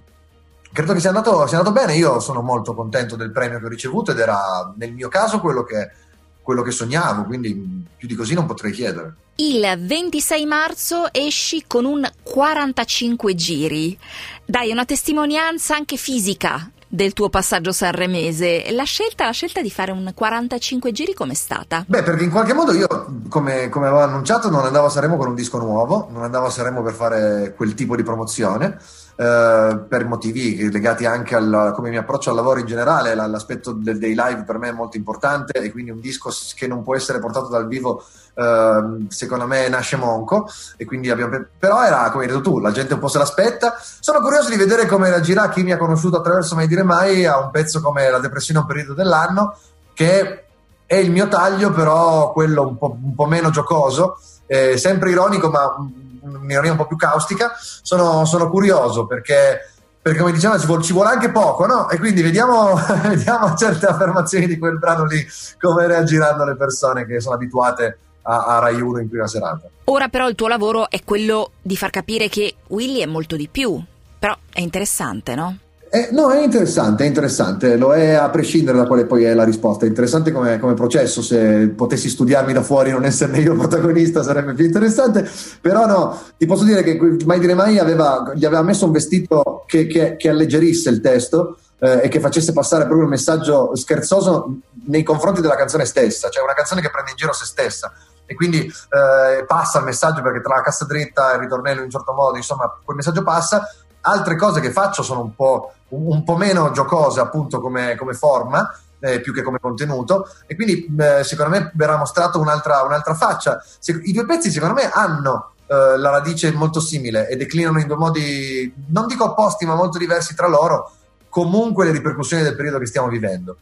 credo 0.73 0.93
che 0.93 0.99
sia, 0.99 1.09
andato, 1.09 1.45
sia 1.45 1.59
andato 1.59 1.75
bene. 1.75 1.95
Io 1.95 2.19
sono 2.19 2.41
molto 2.41 2.73
contento 2.73 3.15
del 3.15 3.31
premio 3.31 3.59
che 3.59 3.65
ho 3.65 3.69
ricevuto 3.69 4.09
ed 4.09 4.17
era 4.17 4.73
nel 4.75 4.91
mio 4.91 5.07
caso 5.07 5.39
quello 5.39 5.63
che 5.63 6.07
quello 6.49 6.63
che 6.63 6.71
sognavo, 6.71 7.25
quindi 7.25 7.85
più 7.95 8.07
di 8.07 8.15
così 8.15 8.33
non 8.33 8.47
potrei 8.47 8.71
chiedere. 8.71 9.13
Il 9.35 9.63
26 9.77 10.45
marzo 10.47 11.13
esci 11.13 11.65
con 11.67 11.85
un 11.85 12.09
45 12.23 13.35
giri. 13.35 13.95
Dai, 14.43 14.71
una 14.71 14.83
testimonianza 14.83 15.75
anche 15.75 15.95
fisica 15.95 16.67
del 16.87 17.13
tuo 17.13 17.29
passaggio 17.29 17.71
sanremese. 17.71 18.71
La 18.71 18.83
scelta, 18.83 19.25
la 19.25 19.31
scelta 19.31 19.61
di 19.61 19.69
fare 19.69 19.91
un 19.91 20.11
45 20.11 20.91
giri 20.91 21.13
com'è 21.13 21.35
stata? 21.35 21.85
Beh, 21.87 22.01
perché 22.01 22.23
in 22.23 22.31
qualche 22.31 22.53
modo 22.53 22.73
io, 22.73 22.87
come, 23.29 23.69
come 23.69 23.85
avevo 23.85 24.01
annunciato, 24.01 24.49
non 24.49 24.65
andavo 24.65 24.87
a 24.87 24.89
Sanremo 24.89 25.17
con 25.17 25.27
un 25.27 25.35
disco 25.35 25.59
nuovo, 25.59 26.09
non 26.11 26.23
andavo 26.23 26.47
a 26.47 26.49
Sanremo 26.49 26.81
per 26.81 26.93
fare 26.93 27.53
quel 27.55 27.75
tipo 27.75 27.95
di 27.95 28.01
promozione. 28.01 28.79
Eh, 29.21 29.79
per 29.89 30.05
motivi 30.05 30.71
legati 30.71 31.05
anche 31.05 31.35
al 31.35 31.73
come 31.75 31.89
mi 31.89 31.97
approccio 31.97 32.29
al 32.29 32.37
lavoro 32.37 32.61
in 32.61 32.65
generale, 32.65 33.13
l'aspetto 33.15 33.73
del, 33.73 33.97
dei 33.97 34.15
live 34.15 34.43
per 34.45 34.59
me 34.59 34.69
è 34.69 34.71
molto 34.71 34.95
importante 34.95 35.59
e 35.59 35.73
quindi 35.73 35.91
un 35.91 35.99
disco 35.99 36.29
che 36.55 36.67
non 36.67 36.83
può 36.83 36.95
essere 36.95 37.19
portato 37.19 37.49
dal 37.49 37.67
vivo 37.67 38.03
Uh, 38.39 39.07
secondo 39.09 39.45
me 39.45 39.67
nasce 39.67 39.97
monco 39.97 40.47
e 40.77 40.85
quindi 40.85 41.09
abbiamo 41.09 41.45
però 41.57 41.83
era 41.83 42.09
come 42.09 42.23
hai 42.23 42.29
detto 42.29 42.39
tu 42.39 42.59
la 42.59 42.71
gente 42.71 42.93
un 42.93 43.01
po' 43.01 43.09
se 43.09 43.17
l'aspetta. 43.17 43.75
Sono 43.99 44.21
curioso 44.21 44.49
di 44.49 44.55
vedere 44.55 44.85
come 44.85 45.09
reagirà 45.09 45.49
chi 45.49 45.61
mi 45.61 45.73
ha 45.73 45.77
conosciuto 45.77 46.19
attraverso 46.19 46.55
Mai 46.55 46.67
Dire 46.67 46.83
Mai 46.83 47.25
a 47.25 47.37
un 47.37 47.51
pezzo 47.51 47.81
come 47.81 48.09
La 48.09 48.19
depressione 48.19 48.59
a 48.59 48.61
un 48.61 48.69
periodo 48.69 48.93
dell'anno 48.93 49.57
che 49.93 50.45
è 50.85 50.95
il 50.95 51.11
mio 51.11 51.27
taglio 51.27 51.71
però 51.71 52.31
quello 52.31 52.65
un 52.65 52.77
po', 52.77 52.97
un 53.03 53.13
po 53.13 53.25
meno 53.25 53.49
giocoso 53.49 54.17
eh, 54.49 54.77
sempre 54.77 55.11
ironico 55.11 55.49
ma 55.49 55.75
un'ironia 56.21 56.71
un 56.71 56.77
po' 56.77 56.87
più 56.87 56.97
caustica, 56.97 57.51
sono, 57.59 58.25
sono 58.25 58.49
curioso 58.49 59.05
perché, 59.05 59.71
perché, 60.01 60.19
come 60.19 60.31
dicevamo 60.31 60.59
ci 60.59 60.87
ci 60.87 60.93
vuole, 60.93 61.09
anche 61.09 61.29
poco, 61.29 61.67
no? 61.67 61.87
E 61.89 61.99
quindi 61.99 62.23
vediamo, 62.23 62.73
vediamo 63.05 63.55
certe 63.55 63.85
affermazioni 63.85 64.47
di 64.47 64.57
quel 64.57 64.79
brano 64.79 65.05
lì, 65.05 65.23
come 65.59 65.85
reagiranno 65.85 66.45
le 66.45 66.55
persone 66.55 67.05
che 67.05 67.21
sono 67.21 67.35
abituate 67.35 67.99
a, 68.23 68.45
a 68.45 68.59
Rai 68.59 68.81
1 68.81 68.99
in 68.99 69.09
prima 69.09 69.27
serata. 69.27 69.67
Ora 69.85 70.07
però 70.07 70.27
il 70.27 70.35
tuo 70.35 70.47
lavoro 70.47 70.89
è 70.89 71.03
quello 71.03 71.51
di 71.61 71.77
far 71.77 71.91
capire 71.91 72.27
che 72.27 72.55
Willy 72.67 73.01
è 73.01 73.05
molto 73.05 73.35
di 73.35 73.47
più, 73.47 73.81
però 74.17 74.35
è 74.51 74.61
interessante, 74.61 75.35
no? 75.35 75.57
Eh, 75.91 76.09
no, 76.11 76.29
è 76.29 76.43
interessante, 76.43 77.03
è 77.03 77.07
interessante, 77.07 77.75
lo 77.75 77.93
è 77.93 78.11
a 78.11 78.29
prescindere 78.29 78.77
da 78.77 78.85
quale 78.85 79.07
poi 79.07 79.23
è 79.23 79.33
la 79.33 79.43
risposta, 79.43 79.85
è 79.85 79.87
interessante 79.87 80.31
come, 80.31 80.59
come, 80.59 80.75
processo, 80.75 81.23
se 81.23 81.69
potessi 81.69 82.09
studiarmi 82.09 82.53
da 82.53 82.61
fuori 82.61 82.89
e 82.89 82.93
non 82.93 83.05
esserne 83.05 83.39
io 83.39 83.55
protagonista 83.55 84.21
sarebbe 84.21 84.53
più 84.53 84.65
interessante, 84.65 85.27
però 85.59 85.87
no, 85.87 86.21
ti 86.37 86.45
posso 86.45 86.63
dire 86.63 86.83
che 86.83 86.97
Mai 87.25 87.39
dire 87.39 87.53
mai 87.53 87.79
aveva, 87.79 88.31
gli 88.35 88.45
aveva 88.45 88.61
messo 88.61 88.85
un 88.85 88.91
vestito 88.91 89.63
che, 89.65 89.87
che, 89.87 90.15
che 90.15 90.29
alleggerisse 90.29 90.89
il 90.89 91.01
testo 91.01 91.57
eh, 91.79 92.01
e 92.03 92.07
che 92.07 92.19
facesse 92.19 92.53
passare 92.53 92.83
proprio 92.83 93.05
un 93.05 93.11
messaggio 93.11 93.75
scherzoso 93.75 94.59
nei 94.85 95.03
confronti 95.03 95.41
della 95.41 95.55
canzone 95.55 95.85
stessa, 95.85 96.29
cioè 96.29 96.43
una 96.43 96.53
canzone 96.53 96.81
che 96.81 96.89
prende 96.89 97.11
in 97.11 97.17
giro 97.17 97.33
se 97.33 97.45
stessa. 97.45 97.91
E 98.25 98.35
quindi 98.35 98.59
eh, 98.59 99.43
passa 99.45 99.79
il 99.79 99.85
messaggio 99.85 100.21
perché 100.21 100.41
tra 100.41 100.55
la 100.55 100.61
cassa 100.61 100.85
dritta 100.85 101.31
e 101.31 101.35
il 101.35 101.41
ritornello 101.41 101.79
in 101.79 101.85
un 101.85 101.89
certo 101.89 102.13
modo, 102.13 102.37
insomma, 102.37 102.71
quel 102.83 102.97
messaggio 102.97 103.23
passa, 103.23 103.67
altre 104.01 104.35
cose 104.35 104.59
che 104.59 104.71
faccio 104.71 105.03
sono 105.03 105.21
un 105.21 105.35
po', 105.35 105.73
un, 105.89 106.23
po 106.23 106.35
meno 106.35 106.71
giocose 106.71 107.19
appunto 107.19 107.59
come, 107.59 107.95
come 107.95 108.13
forma, 108.13 108.69
eh, 108.99 109.21
più 109.21 109.33
che 109.33 109.41
come 109.41 109.59
contenuto 109.59 110.29
e 110.45 110.55
quindi 110.55 110.93
eh, 110.99 111.23
secondo 111.23 111.57
me 111.57 111.71
verrà 111.73 111.97
mostrato 111.97 112.39
un'altra, 112.39 112.83
un'altra 112.83 113.13
faccia. 113.13 113.63
Se, 113.79 113.99
I 114.03 114.11
due 114.11 114.25
pezzi 114.25 114.51
secondo 114.51 114.75
me 114.75 114.89
hanno 114.89 115.53
eh, 115.67 115.97
la 115.97 116.09
radice 116.09 116.51
molto 116.51 116.79
simile 116.79 117.27
e 117.27 117.35
declinano 117.35 117.79
in 117.79 117.87
due 117.87 117.95
modi, 117.95 118.73
non 118.87 119.07
dico 119.07 119.25
opposti 119.25 119.65
ma 119.65 119.75
molto 119.75 119.97
diversi 119.97 120.35
tra 120.35 120.47
loro, 120.47 120.91
comunque 121.29 121.85
le 121.85 121.91
ripercussioni 121.91 122.43
del 122.43 122.55
periodo 122.55 122.79
che 122.79 122.87
stiamo 122.87 123.07
vivendo. 123.07 123.57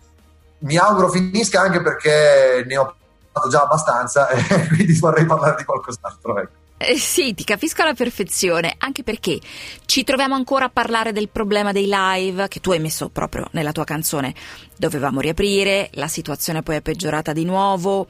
Mi 0.59 0.77
auguro 0.77 1.09
finisca 1.09 1.61
anche 1.61 1.81
perché 1.81 2.63
ne 2.65 2.77
ho 2.77 2.95
parlato 3.31 3.49
già 3.49 3.61
abbastanza 3.61 4.27
e 4.29 4.67
quindi 4.69 4.97
vorrei 4.97 5.25
parlare 5.25 5.55
di 5.57 5.65
qualcos'altro. 5.65 6.39
Ecco. 6.39 6.65
Eh 6.79 6.95
sì, 6.97 7.33
ti 7.33 7.43
capisco 7.43 7.81
alla 7.81 7.95
perfezione, 7.95 8.75
anche 8.77 9.01
perché 9.01 9.39
ci 9.85 10.03
troviamo 10.03 10.35
ancora 10.35 10.65
a 10.65 10.69
parlare 10.71 11.11
del 11.11 11.27
problema 11.27 11.71
dei 11.71 11.87
live 11.89 12.47
che 12.47 12.59
tu 12.59 12.69
hai 12.69 12.79
messo 12.79 13.09
proprio 13.09 13.47
nella 13.53 13.71
tua 13.71 13.83
canzone. 13.83 14.35
Dovevamo 14.77 15.19
riaprire, 15.19 15.89
la 15.93 16.07
situazione 16.07 16.61
poi 16.61 16.75
è 16.75 16.81
peggiorata 16.81 17.33
di 17.33 17.45
nuovo. 17.45 18.05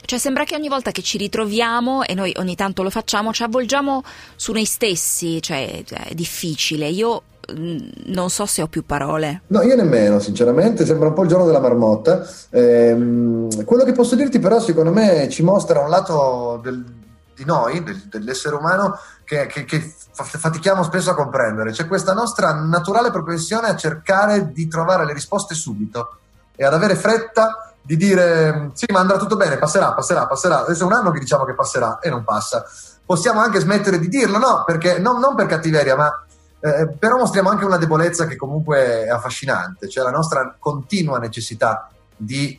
Cioè 0.00 0.18
sembra 0.20 0.44
che 0.44 0.54
ogni 0.54 0.68
volta 0.68 0.92
che 0.92 1.02
ci 1.02 1.18
ritroviamo, 1.18 2.04
e 2.04 2.14
noi 2.14 2.32
ogni 2.36 2.54
tanto 2.54 2.84
lo 2.84 2.90
facciamo, 2.90 3.32
ci 3.32 3.42
avvolgiamo 3.42 4.04
su 4.36 4.52
noi 4.52 4.64
stessi, 4.64 5.42
cioè 5.42 5.82
è 5.82 6.14
difficile. 6.14 6.86
Io 6.86 7.22
mm, 7.50 7.78
non 8.06 8.30
so 8.30 8.46
se 8.46 8.62
ho 8.62 8.68
più 8.68 8.84
parole. 8.84 9.42
No, 9.48 9.62
io 9.62 9.74
nemmeno, 9.74 10.20
sinceramente, 10.20 10.86
sembra 10.86 11.08
un 11.08 11.14
po' 11.14 11.22
il 11.22 11.28
giorno 11.28 11.46
della 11.46 11.58
marmotta. 11.58 12.24
Ehm, 12.50 13.64
quello 13.64 13.82
che 13.82 13.92
posso 13.92 14.14
dirti 14.14 14.38
però, 14.38 14.60
secondo 14.60 14.92
me, 14.92 15.28
ci 15.30 15.42
mostra 15.42 15.80
un 15.80 15.88
lato 15.88 16.60
del, 16.62 16.84
di 17.34 17.44
noi, 17.44 17.82
del, 17.82 17.96
dell'essere 18.08 18.54
umano, 18.54 18.98
che, 19.24 19.46
che, 19.46 19.64
che 19.64 19.94
fatichiamo 20.12 20.82
spesso 20.82 21.10
a 21.10 21.14
comprendere. 21.14 21.72
C'è 21.72 21.86
questa 21.86 22.12
nostra 22.12 22.52
naturale 22.52 23.10
propensione 23.10 23.68
a 23.68 23.76
cercare 23.76 24.52
di 24.52 24.68
trovare 24.68 25.04
le 25.04 25.12
risposte 25.12 25.54
subito 25.54 26.18
e 26.56 26.64
ad 26.64 26.74
avere 26.74 26.94
fretta 26.94 27.72
di 27.82 27.96
dire 27.96 28.70
sì, 28.72 28.86
ma 28.90 29.00
andrà 29.00 29.18
tutto 29.18 29.36
bene, 29.36 29.58
passerà, 29.58 29.92
passerà, 29.92 30.26
passerà. 30.26 30.60
Adesso 30.60 30.84
è 30.84 30.86
un 30.86 30.94
anno 30.94 31.10
che 31.10 31.18
diciamo 31.18 31.44
che 31.44 31.54
passerà 31.54 31.98
e 31.98 32.08
non 32.08 32.24
passa. 32.24 32.64
Possiamo 33.04 33.40
anche 33.40 33.60
smettere 33.60 33.98
di 33.98 34.08
dirlo, 34.08 34.38
no, 34.38 34.62
perché 34.64 34.98
non, 34.98 35.18
non 35.18 35.34
per 35.34 35.46
cattiveria, 35.46 35.94
ma 35.94 36.24
eh, 36.60 36.88
però 36.98 37.18
mostriamo 37.18 37.50
anche 37.50 37.66
una 37.66 37.76
debolezza 37.76 38.26
che 38.26 38.36
comunque 38.36 39.04
è 39.04 39.08
affascinante, 39.08 39.88
cioè 39.90 40.02
la 40.02 40.10
nostra 40.10 40.56
continua 40.58 41.18
necessità 41.18 41.90
di 42.16 42.58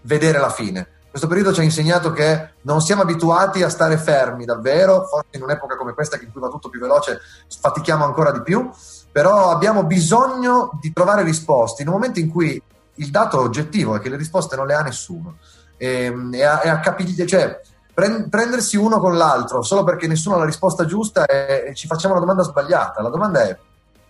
vedere 0.00 0.40
la 0.40 0.50
fine. 0.50 0.88
Questo 1.18 1.34
periodo 1.34 1.52
ci 1.52 1.62
ha 1.62 1.64
insegnato 1.64 2.12
che 2.12 2.50
non 2.62 2.80
siamo 2.80 3.02
abituati 3.02 3.64
a 3.64 3.68
stare 3.68 3.98
fermi 3.98 4.44
davvero, 4.44 5.04
forse 5.04 5.30
in 5.30 5.42
un'epoca 5.42 5.74
come 5.74 5.92
questa 5.92 6.16
in 6.16 6.30
cui 6.30 6.40
va 6.40 6.46
tutto 6.46 6.68
più 6.68 6.78
veloce 6.78 7.18
fatichiamo 7.60 8.04
ancora 8.04 8.30
di 8.30 8.40
più, 8.40 8.70
però 9.10 9.50
abbiamo 9.50 9.82
bisogno 9.82 10.78
di 10.80 10.92
trovare 10.92 11.24
risposte 11.24 11.82
in 11.82 11.88
un 11.88 11.94
momento 11.94 12.20
in 12.20 12.30
cui 12.30 12.62
il 12.94 13.10
dato 13.10 13.40
oggettivo 13.40 13.96
è 13.96 13.98
che 13.98 14.10
le 14.10 14.16
risposte 14.16 14.54
non 14.54 14.68
le 14.68 14.74
ha 14.74 14.82
nessuno. 14.82 15.38
E, 15.76 16.14
e 16.30 16.44
a, 16.44 16.62
e 16.62 16.68
a 16.68 16.78
capire, 16.78 17.26
cioè, 17.26 17.62
prendersi 17.92 18.76
uno 18.76 19.00
con 19.00 19.16
l'altro 19.16 19.62
solo 19.62 19.82
perché 19.82 20.06
nessuno 20.06 20.36
ha 20.36 20.38
la 20.38 20.44
risposta 20.44 20.84
giusta 20.84 21.26
e, 21.26 21.64
e 21.70 21.74
ci 21.74 21.88
facciamo 21.88 22.14
una 22.14 22.22
domanda 22.22 22.44
sbagliata. 22.44 23.02
La 23.02 23.10
domanda 23.10 23.42
è 23.42 23.58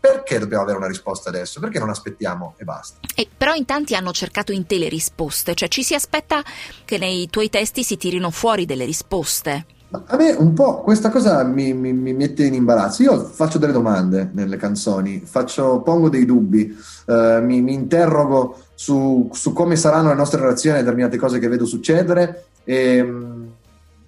perché 0.01 0.39
dobbiamo 0.39 0.63
avere 0.63 0.79
una 0.79 0.87
risposta 0.87 1.29
adesso? 1.29 1.61
Perché 1.61 1.79
non 1.79 1.91
aspettiamo 1.91 2.55
e 2.57 2.65
basta? 2.65 2.99
E 3.15 3.29
però 3.37 3.55
in 3.55 3.65
tanti 3.65 3.95
hanno 3.95 4.13
cercato 4.13 4.53
in 4.53 4.67
te 4.67 4.79
le 4.79 4.89
risposte, 4.89 5.55
cioè 5.55 5.69
ci 5.69 5.83
si 5.83 5.95
aspetta 5.95 6.43
che 6.85 6.99
nei 6.99 7.29
tuoi 7.29 7.51
testi 7.51 7.83
si 7.83 7.97
tirino 7.97 8.31
fuori 8.31 8.65
delle 8.65 8.85
risposte. 8.85 9.67
A 9.91 10.17
me 10.17 10.33
un 10.33 10.53
po' 10.53 10.83
questa 10.83 11.09
cosa 11.09 11.43
mi, 11.45 11.73
mi, 11.73 11.95
mi, 11.95 12.13
mette 12.13 12.45
in 12.45 12.53
imbarazzo. 12.53 13.03
Io 13.03 13.25
faccio 13.25 13.57
delle 13.57 13.73
domande 13.73 14.29
nelle 14.35 14.59
canzoni, 14.59 15.23
faccio, 15.25 15.81
pongo 15.81 16.11
dei 16.11 16.27
dubbi, 16.27 16.77
eh, 17.07 17.41
mi, 17.41 17.63
mi, 17.63 17.73
interrogo 17.73 18.59
su, 18.75 19.31
su, 19.33 19.55
come 19.55 19.77
saranno 19.77 20.11
le 20.11 20.15
nostre 20.15 20.43
reazioni 20.43 20.77
a 20.77 20.81
determinate 20.81 21.17
cose 21.17 21.39
che 21.39 21.49
vedo 21.49 21.65
succedere 21.65 22.45
e 22.65 23.03
mm, 23.03 23.38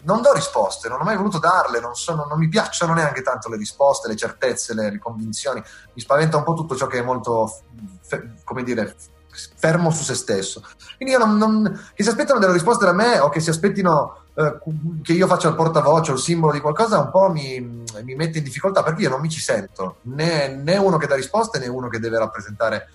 non 0.03 0.23
do 0.23 0.33
risposte, 0.33 0.89
non 0.89 1.01
ho 1.01 1.05
mai 1.05 1.17
voluto 1.17 1.39
darle, 1.39 1.81
non, 1.81 1.95
sono, 1.95 2.27
non 2.29 2.39
mi 2.39 2.49
piacciono 2.49 2.95
neanche 2.95 3.23
tanto 3.23 3.49
le 3.49 3.57
risposte, 3.57 4.09
le 4.09 4.17
certezze, 4.17 4.75
le, 4.75 4.91
le, 4.91 4.99
convinzioni. 4.99 5.63
Mi 5.93 6.01
spaventa 6.01 6.37
un 6.37 6.45
po' 6.45 6.55
tutto 6.55 6.77
ciò 6.77 6.87
che 6.87 6.99
è 6.99 7.03
molto, 7.03 7.63
come 8.45 8.63
dire, 8.63 8.97
fermo 9.57 9.91
su 9.91 10.03
se 10.03 10.15
stesso. 10.15 10.63
Quindi 10.97 11.15
io 11.15 11.25
non, 11.25 11.37
non, 11.37 11.89
che 11.95 12.03
si 12.03 12.09
aspettano 12.09 12.39
delle 12.39 12.53
risposte 12.53 12.85
da 12.85 12.93
me 12.93 13.19
o 13.19 13.29
che 13.29 13.41
si 13.41 13.51
aspettino 13.51 14.25
eh, 14.35 14.59
che 15.03 15.13
io 15.13 15.27
faccia 15.27 15.49
il 15.49 15.55
portavoce 15.55 16.11
o 16.11 16.15
il 16.15 16.21
simbolo 16.21 16.53
di 16.53 16.61
qualcosa 16.61 16.99
un 16.99 17.11
po' 17.11 17.31
mi, 17.31 17.85
mi, 18.03 18.15
mette 18.15 18.39
in 18.39 18.45
difficoltà 18.45 18.83
perché 18.83 19.03
io 19.03 19.09
non 19.09 19.21
mi 19.21 19.29
ci 19.29 19.41
sento 19.41 19.97
né, 20.03 20.49
né 20.49 20.77
uno 20.77 20.99
che 20.99 21.07
dà 21.07 21.15
risposte 21.15 21.59
né 21.59 21.69
uno 21.69 21.89
che 21.89 21.99
deve 21.99 22.19
rappresentare 22.19 22.89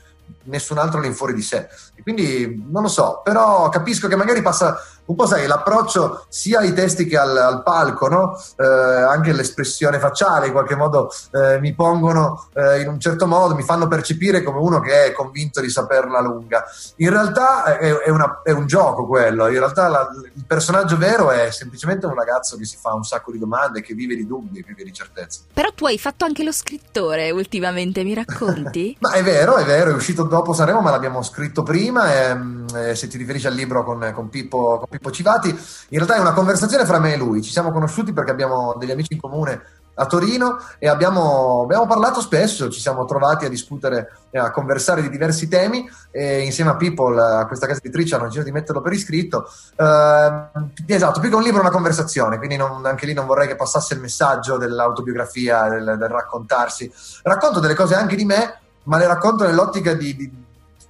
nessun 0.43 0.77
altro 0.77 0.99
all'infuori 0.99 1.33
di 1.33 1.41
sé. 1.41 1.67
E 1.93 2.01
quindi 2.01 2.63
non 2.69 2.83
lo 2.83 2.87
so, 2.87 3.21
però 3.23 3.69
capisco 3.69 4.07
che 4.07 4.15
magari 4.15 4.41
passa 4.41 4.77
un 5.05 5.15
po', 5.15 5.25
sai, 5.27 5.47
l'approccio 5.47 6.25
sia 6.29 6.59
ai 6.59 6.73
testi 6.73 7.05
che 7.05 7.17
al, 7.17 7.35
al 7.37 7.63
palco, 7.63 8.07
no? 8.07 8.41
eh, 8.57 8.65
anche 8.65 9.33
l'espressione 9.33 9.99
facciale 9.99 10.47
in 10.47 10.51
qualche 10.51 10.75
modo 10.75 11.11
eh, 11.31 11.59
mi 11.59 11.73
pongono 11.73 12.47
eh, 12.53 12.81
in 12.81 12.87
un 12.87 12.99
certo 12.99 13.27
modo, 13.27 13.55
mi 13.55 13.63
fanno 13.63 13.87
percepire 13.87 14.41
come 14.41 14.59
uno 14.59 14.79
che 14.79 15.05
è 15.05 15.11
convinto 15.11 15.61
di 15.61 15.69
saperla 15.69 16.19
lunga. 16.21 16.63
In 16.97 17.09
realtà 17.09 17.77
è, 17.77 17.93
è, 17.97 18.09
una, 18.09 18.41
è 18.43 18.51
un 18.51 18.65
gioco 18.65 19.05
quello, 19.05 19.47
in 19.47 19.59
realtà 19.59 19.87
la, 19.87 20.07
il 20.33 20.43
personaggio 20.45 20.97
vero 20.97 21.31
è 21.31 21.51
semplicemente 21.51 22.05
un 22.05 22.15
ragazzo 22.15 22.57
che 22.57 22.65
si 22.65 22.77
fa 22.77 22.93
un 22.93 23.03
sacco 23.03 23.31
di 23.31 23.39
domande, 23.39 23.81
che 23.81 23.93
vive 23.93 24.15
di 24.15 24.25
dubbi, 24.25 24.63
vive 24.65 24.83
di 24.83 24.93
certezze. 24.93 25.41
Però 25.53 25.69
tu 25.73 25.85
hai 25.85 25.99
fatto 25.99 26.25
anche 26.25 26.43
lo 26.43 26.51
scrittore 26.51 27.31
ultimamente, 27.31 28.03
mi 28.03 28.13
racconti? 28.13 28.95
ma 29.01 29.11
è 29.11 29.23
vero, 29.23 29.57
è 29.57 29.65
vero, 29.65 29.91
è 29.91 29.93
uscito 29.93 30.23
dopo 30.23 30.53
Sanremo, 30.53 30.81
ma 30.81 30.91
l'abbiamo 30.91 31.21
scritto 31.21 31.63
prima, 31.63 32.13
e, 32.13 32.35
mm, 32.35 32.67
e 32.75 32.95
se 32.95 33.07
ti 33.07 33.17
riferisci 33.17 33.47
al 33.47 33.53
libro 33.53 33.83
con, 33.83 34.11
con 34.13 34.29
Pippo, 34.29 34.79
con 34.79 34.94
Pippo 34.97 35.11
Civati. 35.11 35.49
In 35.49 35.97
realtà 35.97 36.15
è 36.15 36.19
una 36.19 36.33
conversazione 36.33 36.85
fra 36.85 36.99
me 36.99 37.13
e 37.13 37.17
lui. 37.17 37.41
Ci 37.41 37.51
siamo 37.51 37.71
conosciuti 37.71 38.13
perché 38.13 38.31
abbiamo 38.31 38.75
degli 38.77 38.91
amici 38.91 39.13
in 39.13 39.19
comune 39.19 39.61
a 39.97 40.05
Torino 40.07 40.57
e 40.77 40.89
abbiamo, 40.89 41.61
abbiamo 41.63 41.85
parlato 41.85 42.19
spesso, 42.19 42.69
ci 42.69 42.81
siamo 42.81 43.05
trovati 43.05 43.45
a 43.45 43.49
discutere, 43.49 44.11
a 44.33 44.51
conversare 44.51 45.01
di 45.01 45.09
diversi 45.09 45.47
temi 45.47 45.89
e 46.11 46.41
insieme 46.41 46.71
a 46.71 46.75
People, 46.75 47.21
a 47.21 47.45
questa 47.45 47.67
casa 47.67 47.79
editrice, 47.81 48.15
hanno 48.15 48.25
deciso 48.25 48.43
di 48.43 48.51
metterlo 48.51 48.81
per 48.81 48.93
iscritto. 48.93 49.49
Eh, 49.75 50.49
esatto, 50.87 51.19
più 51.19 51.29
che 51.29 51.35
un 51.35 51.43
libro 51.43 51.61
una 51.61 51.69
conversazione, 51.69 52.37
quindi 52.37 52.57
non, 52.57 52.85
anche 52.85 53.05
lì 53.05 53.13
non 53.13 53.25
vorrei 53.25 53.47
che 53.47 53.55
passasse 53.55 53.93
il 53.93 54.01
messaggio 54.01 54.57
dell'autobiografia, 54.57 55.69
del, 55.69 55.95
del 55.97 56.09
raccontarsi. 56.09 56.91
Racconto 57.23 57.59
delle 57.59 57.75
cose 57.75 57.95
anche 57.95 58.15
di 58.15 58.25
me, 58.25 58.59
ma 58.83 58.97
le 58.97 59.07
racconto 59.07 59.45
nell'ottica 59.45 59.93
di, 59.93 60.15
di 60.15 60.44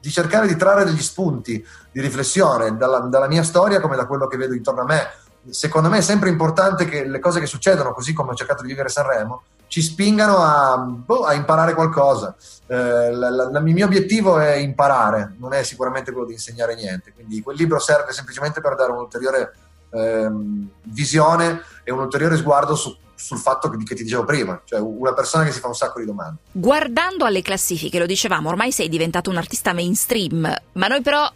di 0.06 0.12
cercare 0.12 0.46
di 0.46 0.56
trarre 0.56 0.86
degli 0.86 1.02
spunti 1.02 1.66
di 1.92 2.00
riflessione 2.00 2.78
dalla, 2.78 3.00
dalla, 3.00 3.28
mia 3.28 3.42
storia 3.42 3.82
come 3.82 3.96
da 3.96 4.06
quello 4.06 4.28
che 4.28 4.38
vedo 4.38 4.54
intorno 4.54 4.82
a 4.82 4.86
me. 4.86 5.10
Secondo 5.50 5.90
me 5.90 5.98
è 5.98 6.02
sempre 6.02 6.30
importante 6.30 6.86
che 6.86 7.06
le 7.06 7.18
cose 7.18 7.40
che 7.40 7.48
succedono, 7.48 7.92
così 7.92 8.14
come 8.14 8.30
ho 8.30 8.36
cercato 8.36 8.62
di 8.62 8.68
vivere 8.68 8.90
Sanremo, 8.90 9.42
ci 9.66 9.82
spingano 9.82 10.38
a, 10.38 10.78
boh, 10.78 11.24
a 11.24 11.34
imparare 11.34 11.74
qualcosa. 11.74 12.36
Eh, 12.68 13.12
la, 13.14 13.30
la, 13.32 13.60
il 13.60 13.64
mio 13.64 13.86
obiettivo 13.86 14.38
è 14.38 14.54
imparare, 14.54 15.34
non 15.40 15.54
è 15.54 15.64
sicuramente 15.64 16.12
quello 16.12 16.28
di 16.28 16.34
insegnare 16.34 16.76
niente. 16.76 17.12
Quindi 17.12 17.42
quel 17.42 17.58
libro 17.58 17.80
serve 17.80 18.12
semplicemente 18.12 18.62
per 18.62 18.76
dare 18.76 18.92
un'ulteriore 18.92 19.54
ehm, 19.92 20.70
visione 20.84 21.62
e 21.84 21.92
un 21.92 22.00
ulteriore 22.00 22.38
sguardo 22.38 22.76
su 22.76 22.96
sul 23.16 23.38
fatto 23.40 23.70
che, 23.70 23.78
che, 23.84 23.96
ti 23.96 24.04
dicevo 24.04 24.26
prima, 24.26 24.62
cioè 24.66 24.80
una 24.80 25.14
persona 25.14 25.46
che 25.46 25.52
si 25.52 25.60
fa 25.60 25.68
un 25.68 25.74
sacco 25.74 26.00
di 26.00 26.06
domande. 26.06 26.42
Guardando 26.52 27.26
alle 27.26 27.42
classifiche, 27.42 27.98
lo 27.98 28.06
dicevamo, 28.06 28.50
ormai 28.50 28.72
sei 28.72 28.90
diventato 28.90 29.30
un 29.30 29.38
artista 29.38 29.74
mainstream, 29.74 30.54
ma 30.74 30.88
noi 30.88 31.02
però 31.02 31.32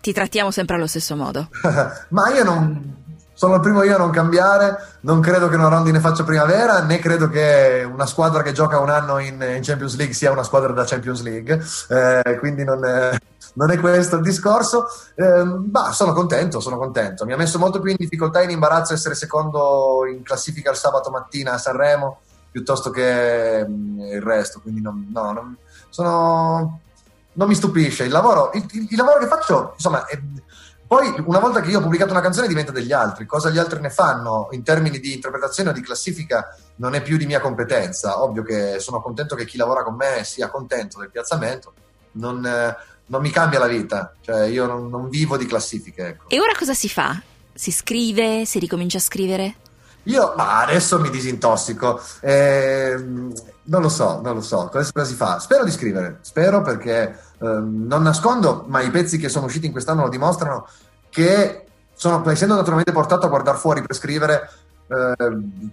ti 0.00 0.12
trattiamo 0.12 0.50
sempre 0.50 0.76
allo 0.76 0.86
stesso 0.86 1.16
modo. 1.16 1.48
ma 2.10 2.34
io 2.34 2.44
non... 2.44 2.99
Sono 3.40 3.54
il 3.54 3.62
primo 3.62 3.82
io 3.82 3.94
a 3.94 3.98
non 3.98 4.10
cambiare, 4.10 4.98
non 5.00 5.20
credo 5.20 5.48
che 5.48 5.54
una 5.54 5.68
rondine 5.68 5.98
faccia 5.98 6.24
primavera, 6.24 6.82
né 6.82 6.98
credo 6.98 7.30
che 7.30 7.88
una 7.90 8.04
squadra 8.04 8.42
che 8.42 8.52
gioca 8.52 8.78
un 8.80 8.90
anno 8.90 9.18
in, 9.18 9.40
in 9.40 9.60
Champions 9.62 9.96
League 9.96 10.14
sia 10.14 10.30
una 10.30 10.42
squadra 10.42 10.74
da 10.74 10.84
Champions 10.84 11.22
League, 11.22 11.58
eh, 11.88 12.36
quindi 12.38 12.64
non, 12.64 12.84
è, 12.84 13.16
non, 13.54 13.70
è, 13.70 13.80
questo 13.80 14.16
il 14.16 14.22
discorso. 14.22 14.88
Eh, 15.14 15.42
bah, 15.42 15.90
sono 15.92 16.12
contento, 16.12 16.60
sono 16.60 16.76
contento. 16.76 17.24
Mi 17.24 17.32
ha 17.32 17.38
messo 17.38 17.58
molto 17.58 17.80
più 17.80 17.90
in 17.90 17.96
difficoltà 17.98 18.40
e 18.40 18.44
in 18.44 18.50
imbarazzo 18.50 18.92
essere 18.92 19.14
secondo 19.14 20.04
in 20.06 20.22
classifica 20.22 20.70
il 20.70 20.76
sabato 20.76 21.08
mattina 21.08 21.52
a 21.52 21.58
Sanremo 21.58 22.20
piuttosto 22.50 22.90
che 22.90 23.66
mh, 23.66 24.00
il 24.16 24.20
resto, 24.20 24.60
quindi 24.60 24.82
non, 24.82 25.08
no, 25.14 25.32
non, 25.32 25.56
sono, 25.88 26.80
non 27.32 27.48
mi 27.48 27.54
stupisce. 27.54 28.04
Il 28.04 28.12
lavoro, 28.12 28.50
il, 28.52 28.66
il 28.70 28.96
lavoro 28.98 29.18
che 29.18 29.26
faccio, 29.28 29.72
insomma... 29.76 30.04
È, 30.04 30.20
poi, 30.90 31.22
una 31.24 31.38
volta 31.38 31.60
che 31.60 31.70
io 31.70 31.78
ho 31.78 31.82
pubblicato 31.82 32.10
una 32.10 32.20
canzone, 32.20 32.48
diventa 32.48 32.72
degli 32.72 32.90
altri. 32.90 33.24
Cosa 33.24 33.48
gli 33.48 33.58
altri 33.58 33.80
ne 33.80 33.90
fanno 33.90 34.48
in 34.50 34.64
termini 34.64 34.98
di 34.98 35.14
interpretazione 35.14 35.70
o 35.70 35.72
di 35.72 35.82
classifica 35.82 36.52
non 36.78 36.96
è 36.96 37.00
più 37.00 37.16
di 37.16 37.26
mia 37.26 37.38
competenza. 37.38 38.20
Ovvio 38.24 38.42
che 38.42 38.80
sono 38.80 39.00
contento 39.00 39.36
che 39.36 39.44
chi 39.44 39.56
lavora 39.56 39.84
con 39.84 39.94
me 39.94 40.24
sia 40.24 40.50
contento 40.50 40.98
del 40.98 41.12
piazzamento. 41.12 41.74
Non, 42.14 42.44
eh, 42.44 42.76
non 43.06 43.20
mi 43.20 43.30
cambia 43.30 43.60
la 43.60 43.68
vita, 43.68 44.16
cioè 44.20 44.46
io 44.46 44.66
non, 44.66 44.88
non 44.88 45.08
vivo 45.08 45.36
di 45.36 45.46
classifiche. 45.46 46.08
Ecco. 46.08 46.28
E 46.28 46.40
ora 46.40 46.54
cosa 46.58 46.74
si 46.74 46.88
fa? 46.88 47.22
Si 47.54 47.70
scrive? 47.70 48.44
Si 48.44 48.58
ricomincia 48.58 48.98
a 48.98 49.02
scrivere? 49.02 49.54
Io, 50.04 50.34
ma 50.36 50.58
adesso 50.62 50.98
mi 50.98 51.10
disintossico. 51.10 52.02
Eh, 52.18 52.96
non 52.96 53.80
lo 53.80 53.88
so, 53.88 54.20
non 54.20 54.34
lo 54.34 54.42
so. 54.42 54.68
Cosa 54.72 55.04
si 55.04 55.14
fa? 55.14 55.38
Spero 55.38 55.62
di 55.62 55.70
scrivere, 55.70 56.18
spero 56.22 56.62
perché 56.62 57.16
Ehm, 57.42 57.86
non 57.86 58.02
nascondo, 58.02 58.64
ma 58.68 58.80
i 58.82 58.90
pezzi 58.90 59.18
che 59.18 59.28
sono 59.28 59.46
usciti 59.46 59.66
in 59.66 59.72
quest'anno 59.72 60.02
lo 60.02 60.08
dimostrano, 60.08 60.66
che 61.08 61.64
sono, 61.94 62.28
essendo 62.30 62.54
naturalmente 62.54 62.92
portato 62.92 63.26
a 63.26 63.28
guardare 63.28 63.58
fuori 63.58 63.82
per 63.82 63.96
scrivere, 63.96 64.50
eh, 64.88 65.14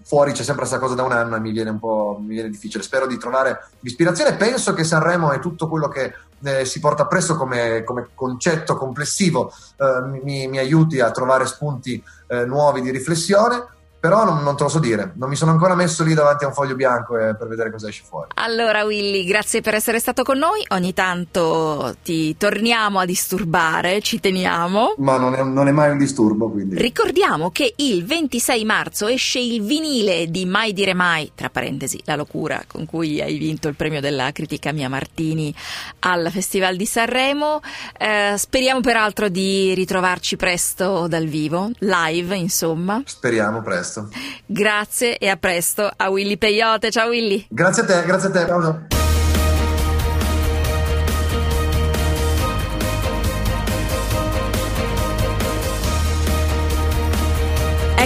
fuori 0.03 0.31
c'è 0.31 0.43
sempre 0.43 0.65
questa 0.65 0.79
cosa 0.79 0.93
da 0.93 1.03
un 1.03 1.11
anno 1.11 1.35
e 1.35 1.39
mi 1.39 1.51
viene 1.51 1.71
un 1.71 1.79
po' 1.79 2.17
mi 2.21 2.33
viene 2.35 2.49
difficile. 2.49 2.83
Spero 2.83 3.07
di 3.07 3.17
trovare 3.17 3.69
l'ispirazione. 3.79 4.35
Penso 4.35 4.73
che 4.73 4.83
Sanremo 4.83 5.31
e 5.31 5.39
tutto 5.39 5.67
quello 5.67 5.87
che 5.87 6.13
eh, 6.43 6.65
si 6.65 6.79
porta 6.79 7.03
appresso 7.03 7.35
come, 7.35 7.83
come 7.83 8.09
concetto 8.13 8.75
complessivo 8.77 9.51
eh, 9.77 10.21
mi, 10.23 10.47
mi, 10.47 10.59
aiuti 10.59 10.99
a 10.99 11.11
trovare 11.11 11.47
spunti 11.47 12.01
eh, 12.27 12.45
nuovi 12.45 12.81
di 12.81 12.91
riflessione 12.91 13.75
però 14.07 14.23
non, 14.23 14.41
non 14.41 14.55
te 14.55 14.63
lo 14.63 14.69
so 14.69 14.79
dire. 14.79 15.11
Non 15.15 15.27
mi 15.27 15.35
sono 15.35 15.51
ancora 15.51 15.75
messo 15.75 16.01
lì 16.05 16.13
davanti 16.13 16.45
a 16.45 16.47
un 16.47 16.53
foglio 16.53 16.75
bianco 16.75 17.17
eh, 17.17 17.35
per 17.35 17.47
vedere 17.47 17.71
cosa 17.71 17.89
esce 17.89 18.03
fuori. 18.07 18.29
Allora 18.35 18.85
Willy, 18.85 19.25
grazie 19.25 19.59
per 19.59 19.73
essere 19.75 19.99
stato 19.99 20.23
con 20.23 20.37
noi. 20.37 20.63
Ogni 20.69 20.93
tanto 20.93 21.93
ti 22.03 22.37
torniamo 22.37 22.99
a 22.99 23.05
disturbare, 23.05 23.99
ci 23.99 24.21
teniamo. 24.21 24.93
Ma 24.99 25.17
non 25.17 25.35
è, 25.35 25.43
non 25.43 25.67
è 25.67 25.71
mai 25.71 25.91
un 25.91 25.97
disturbo, 25.97 26.49
quindi. 26.49 26.77
Ricordiamo 26.77 27.51
che 27.51 27.73
il 27.75 28.05
26 28.05 28.63
marzo 28.63 29.07
esce 29.07 29.39
il 29.39 29.61
vinile 29.61 30.31
di 30.31 30.45
Mai 30.45 30.71
dire 30.71 30.93
mai, 30.93 31.31
tra 31.35 31.49
parentesi, 31.49 32.01
la 32.05 32.15
locura 32.15 32.63
con 32.65 32.85
cui 32.85 33.21
hai 33.21 33.37
vinto 33.37 33.67
il 33.67 33.75
premio 33.75 33.99
della 33.99 34.31
critica 34.31 34.71
Mia 34.71 34.87
Martini 34.87 35.53
al 35.99 36.29
Festival 36.31 36.77
di 36.77 36.85
Sanremo. 36.85 37.59
Eh, 37.97 38.35
speriamo 38.37 38.79
peraltro 38.79 39.27
di 39.27 39.73
ritrovarci 39.73 40.37
presto 40.37 41.07
dal 41.07 41.25
vivo, 41.25 41.69
live 41.79 42.35
insomma. 42.37 43.01
Speriamo 43.03 43.61
presto. 43.61 43.96
Grazie 44.45 45.17
e 45.17 45.27
a 45.27 45.37
presto 45.37 45.89
a 45.95 46.09
Willy 46.09 46.37
Peyote. 46.37 46.91
Ciao 46.91 47.09
Willy. 47.09 47.45
Grazie 47.49 47.83
a 47.83 47.85
te, 47.85 48.03
grazie 48.05 48.29
a 48.29 48.31
te. 48.31 48.45
Ciao, 48.45 49.06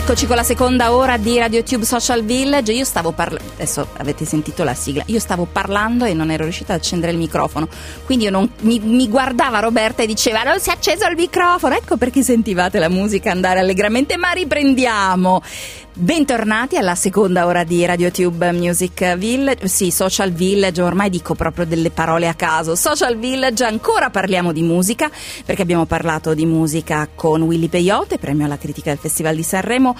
Eccoci 0.03 0.25
con 0.25 0.35
la 0.35 0.43
seconda 0.43 0.93
ora 0.93 1.15
di 1.17 1.37
RadioTube 1.37 1.85
Social 1.85 2.23
Village. 2.23 2.73
Io 2.73 2.83
stavo 2.83 3.11
parlando, 3.11 3.51
adesso 3.53 3.87
avete 3.97 4.25
sentito 4.25 4.63
la 4.63 4.73
sigla, 4.73 5.03
io 5.05 5.19
stavo 5.19 5.45
parlando 5.45 6.05
e 6.05 6.15
non 6.15 6.31
ero 6.31 6.41
riuscita 6.43 6.73
ad 6.73 6.79
accendere 6.79 7.11
il 7.11 7.19
microfono. 7.19 7.69
Quindi 8.03 8.27
non, 8.29 8.49
mi, 8.61 8.79
mi, 8.79 9.07
guardava 9.07 9.59
Roberta 9.59 10.01
e 10.01 10.07
diceva 10.07 10.41
non 10.41 10.59
si 10.59 10.69
è 10.69 10.73
acceso 10.73 11.05
il 11.05 11.15
microfono. 11.15 11.75
Ecco 11.75 11.97
perché 11.97 12.23
sentivate 12.23 12.79
la 12.79 12.89
musica 12.89 13.31
andare 13.31 13.59
allegramente, 13.59 14.17
ma 14.17 14.31
riprendiamo. 14.31 15.41
Bentornati 15.93 16.77
alla 16.77 16.95
seconda 16.95 17.45
ora 17.45 17.65
di 17.65 17.85
RadioTube 17.85 18.53
Music 18.53 19.17
Village, 19.17 19.67
sì, 19.67 19.91
Social 19.91 20.31
Village, 20.31 20.81
ormai 20.81 21.09
dico 21.09 21.35
proprio 21.35 21.65
delle 21.65 21.91
parole 21.91 22.29
a 22.29 22.33
caso. 22.33 22.75
Social 22.75 23.17
Village, 23.17 23.65
ancora 23.65 24.09
parliamo 24.09 24.53
di 24.53 24.61
musica, 24.61 25.11
perché 25.45 25.61
abbiamo 25.61 25.85
parlato 25.85 26.33
di 26.33 26.45
musica 26.45 27.09
con 27.13 27.41
Willy 27.41 27.67
Peyote, 27.67 28.19
premio 28.19 28.45
alla 28.45 28.57
critica 28.57 28.89
del 28.89 28.99
Festival 28.99 29.35
di 29.35 29.43
Sanremo, 29.43 29.90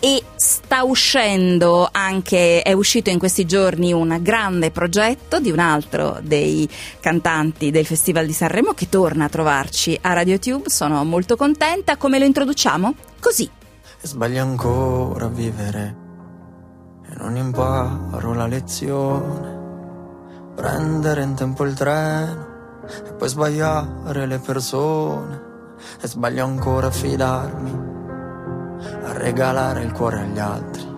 e 0.00 0.22
sta 0.36 0.84
uscendo 0.84 1.88
anche, 1.90 2.62
è 2.62 2.72
uscito 2.72 3.10
in 3.10 3.18
questi 3.18 3.44
giorni 3.44 3.92
un 3.92 4.18
grande 4.20 4.70
progetto 4.70 5.40
di 5.40 5.50
un 5.50 5.58
altro 5.58 6.18
dei 6.22 6.68
cantanti 7.00 7.70
del 7.70 7.86
Festival 7.86 8.26
di 8.26 8.32
Sanremo 8.32 8.72
che 8.72 8.88
torna 8.88 9.24
a 9.24 9.28
trovarci 9.28 9.98
a 10.00 10.12
RadioTube. 10.12 10.68
Sono 10.68 11.04
molto 11.04 11.36
contenta. 11.36 11.96
Come 11.96 12.18
lo 12.18 12.24
introduciamo? 12.24 12.94
Così. 13.20 13.48
Sbaglio 14.02 14.42
ancora 14.42 15.26
a 15.26 15.28
vivere 15.28 15.96
e 17.08 17.14
non 17.16 17.36
imparo 17.36 18.34
la 18.34 18.46
lezione. 18.46 19.54
Prendere 20.54 21.22
in 21.22 21.34
tempo 21.34 21.64
il 21.64 21.74
treno 21.74 22.46
e 23.06 23.12
poi 23.12 23.28
sbagliare 23.28 24.26
le 24.26 24.38
persone. 24.38 25.42
E 26.00 26.08
sbaglio 26.08 26.44
ancora 26.44 26.86
a 26.86 26.90
fidarmi, 26.90 27.95
a 29.04 29.12
regalare 29.12 29.82
il 29.82 29.92
cuore 29.92 30.20
agli 30.20 30.38
altri 30.38 30.94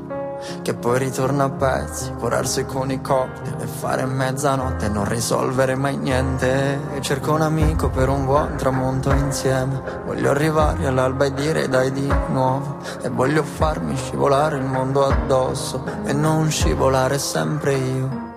che 0.63 0.75
poi 0.75 0.99
ritorna 0.99 1.45
a 1.45 1.51
pezzi, 1.51 2.13
curarsi 2.13 2.65
con 2.65 2.91
i 2.91 3.01
cocktail 3.01 3.57
e 3.61 3.67
fare 3.67 4.05
mezzanotte 4.05 4.87
e 4.87 4.89
non 4.89 5.09
risolvere 5.09 5.75
mai 5.75 5.97
niente. 5.97 6.79
E 6.95 7.01
cerco 7.01 7.33
un 7.33 7.43
amico 7.43 7.91
per 7.91 8.09
un 8.09 8.25
buon 8.25 8.57
tramonto 8.57 9.11
insieme. 9.13 9.81
Voglio 10.05 10.31
arrivare 10.31 10.87
all'alba 10.87 11.27
e 11.27 11.35
dire 11.35 11.69
dai 11.69 11.93
di 11.93 12.13
nuovo. 12.29 12.79
E 13.03 13.09
voglio 13.09 13.43
farmi 13.43 13.97
scivolare 13.97 14.59
il 14.59 14.65
mondo 14.65 15.07
addosso 15.07 15.83
e 16.05 16.13
non 16.13 16.51
scivolare 16.51 17.19
sempre 17.19 17.75
io. 17.75 18.28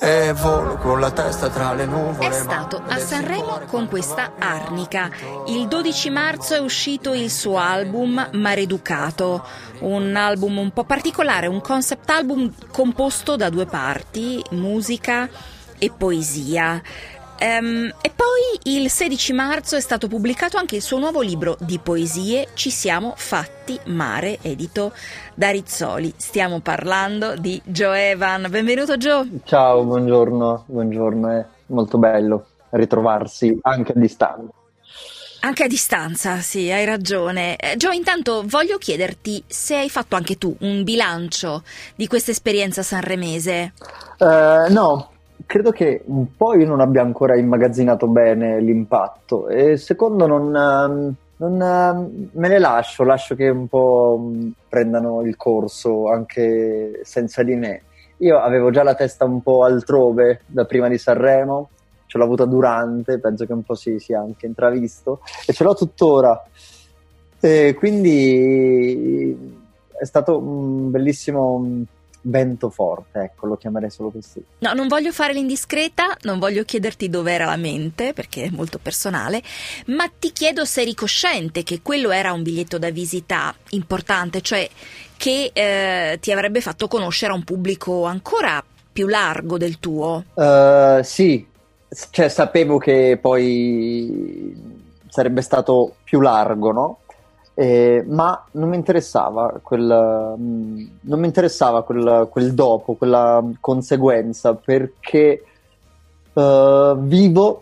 E 0.00 0.32
volo 0.32 0.76
con 0.76 1.00
la 1.00 1.10
testa 1.10 1.48
tra 1.48 1.74
le 1.74 1.84
nuvole. 1.84 2.28
È 2.28 2.32
stato 2.32 2.80
a 2.86 2.98
Sanremo 2.98 3.62
con 3.66 3.88
questa 3.88 4.34
arnica. 4.38 5.10
Il 5.46 5.66
12 5.66 6.10
marzo 6.10 6.54
è 6.54 6.60
uscito 6.60 7.14
il 7.14 7.28
suo 7.28 7.58
album 7.58 8.28
Mareducato, 8.34 9.44
un 9.80 10.14
album 10.14 10.58
un 10.58 10.70
po' 10.70 10.84
particolare, 10.84 11.48
un 11.48 11.60
concept 11.60 12.08
album 12.10 12.52
composto 12.70 13.34
da 13.34 13.50
due 13.50 13.66
parti, 13.66 14.40
musica 14.50 15.28
e 15.78 15.90
poesia. 15.90 16.80
Um, 17.40 17.86
e 18.00 18.10
poi 18.14 18.74
il 18.74 18.90
16 18.90 19.32
marzo 19.32 19.76
è 19.76 19.80
stato 19.80 20.08
pubblicato 20.08 20.56
anche 20.56 20.76
il 20.76 20.82
suo 20.82 20.98
nuovo 20.98 21.20
libro 21.20 21.56
di 21.60 21.78
poesie, 21.78 22.48
Ci 22.54 22.70
siamo 22.70 23.14
fatti 23.16 23.78
mare, 23.86 24.38
edito 24.42 24.92
da 25.34 25.50
Rizzoli. 25.50 26.12
Stiamo 26.16 26.58
parlando 26.60 27.36
di 27.36 27.60
Joe 27.64 28.10
Evan. 28.10 28.48
Benvenuto 28.50 28.96
Joe. 28.96 29.28
Ciao, 29.44 29.84
buongiorno, 29.84 30.64
buongiorno, 30.66 31.30
è 31.30 31.44
molto 31.66 31.98
bello 31.98 32.46
ritrovarsi 32.70 33.56
anche 33.62 33.92
a 33.92 33.98
distanza. 33.98 34.52
Anche 35.40 35.62
a 35.62 35.68
distanza, 35.68 36.38
sì, 36.38 36.68
hai 36.72 36.84
ragione. 36.84 37.54
Eh, 37.56 37.76
Joe, 37.76 37.94
intanto 37.94 38.42
voglio 38.46 38.76
chiederti 38.78 39.44
se 39.46 39.76
hai 39.76 39.88
fatto 39.88 40.16
anche 40.16 40.36
tu 40.36 40.54
un 40.60 40.82
bilancio 40.82 41.62
di 41.94 42.08
questa 42.08 42.32
esperienza 42.32 42.82
sanremese. 42.82 43.72
Uh, 44.18 44.72
no, 44.72 45.10
credo 45.46 45.70
che 45.70 46.02
un 46.06 46.34
po' 46.36 46.54
io 46.54 46.66
non 46.66 46.80
abbia 46.80 47.02
ancora 47.02 47.36
immagazzinato 47.36 48.06
bene 48.08 48.60
l'impatto 48.60 49.48
e 49.48 49.76
secondo 49.76 50.26
non, 50.26 50.54
ehm, 50.54 51.14
non 51.36 51.62
ehm, 51.62 52.28
me 52.32 52.48
ne 52.48 52.58
lascio, 52.58 53.04
lascio 53.04 53.34
che 53.34 53.48
un 53.48 53.66
po' 53.68 54.18
mm, 54.20 54.50
prendano 54.68 55.22
il 55.22 55.36
corso 55.36 56.08
anche 56.08 57.00
senza 57.04 57.42
di 57.42 57.54
me. 57.54 57.82
Io 58.18 58.38
avevo 58.38 58.70
già 58.70 58.82
la 58.82 58.94
testa 58.94 59.24
un 59.24 59.42
po' 59.42 59.64
altrove 59.64 60.40
da 60.46 60.64
prima 60.64 60.88
di 60.88 60.98
Sanremo, 60.98 61.70
ce 62.06 62.18
l'ho 62.18 62.24
avuta 62.24 62.44
durante, 62.44 63.20
penso 63.20 63.46
che 63.46 63.52
un 63.52 63.62
po' 63.62 63.74
si 63.74 63.98
sia 64.00 64.20
anche 64.20 64.46
intravisto 64.46 65.20
e 65.46 65.52
ce 65.52 65.62
l'ho 65.62 65.74
tuttora. 65.74 66.42
E 67.40 67.74
quindi 67.78 69.64
è 69.98 70.04
stato 70.04 70.38
un 70.38 70.90
bellissimo 70.90 71.58
mm, 71.58 71.82
vento 72.28 72.70
forte, 72.70 73.20
ecco, 73.20 73.46
lo 73.46 73.56
chiamerei 73.56 73.90
solo 73.90 74.10
così. 74.10 74.42
No, 74.58 74.72
non 74.72 74.88
voglio 74.88 75.12
fare 75.12 75.32
l'indiscreta, 75.32 76.16
non 76.22 76.38
voglio 76.38 76.64
chiederti 76.64 77.08
dov'era 77.08 77.44
la 77.44 77.56
mente, 77.56 78.12
perché 78.12 78.44
è 78.44 78.50
molto 78.50 78.78
personale, 78.78 79.42
ma 79.86 80.10
ti 80.18 80.32
chiedo 80.32 80.64
se 80.64 80.82
eri 80.82 80.94
cosciente 80.94 81.62
che 81.62 81.80
quello 81.82 82.10
era 82.10 82.32
un 82.32 82.42
biglietto 82.42 82.78
da 82.78 82.90
visita 82.90 83.54
importante, 83.70 84.40
cioè 84.40 84.68
che 85.16 85.50
eh, 85.52 86.18
ti 86.20 86.32
avrebbe 86.32 86.60
fatto 86.60 86.86
conoscere 86.88 87.32
a 87.32 87.36
un 87.36 87.44
pubblico 87.44 88.04
ancora 88.04 88.62
più 88.92 89.06
largo 89.06 89.58
del 89.58 89.78
tuo. 89.78 90.24
Uh, 90.34 91.02
sì, 91.02 91.46
cioè 92.10 92.28
sapevo 92.28 92.78
che 92.78 93.18
poi 93.20 94.54
sarebbe 95.08 95.40
stato 95.42 95.96
più 96.04 96.20
largo, 96.20 96.72
no? 96.72 96.97
Eh, 97.60 98.04
ma 98.06 98.46
non 98.52 98.68
mi 98.68 98.76
interessava 98.76 99.58
quel, 99.60 100.36
mm, 100.38 100.86
non 101.00 101.18
mi 101.18 101.26
interessava 101.26 101.82
quel, 101.82 102.28
quel 102.30 102.54
dopo, 102.54 102.94
quella 102.94 103.44
conseguenza, 103.58 104.54
perché 104.54 105.42
uh, 106.34 106.96
vivo 106.98 107.60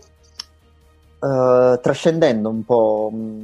uh, 1.17 1.79
trascendendo 1.81 2.47
un 2.47 2.63
po' 2.63 3.09
mm, 3.11 3.43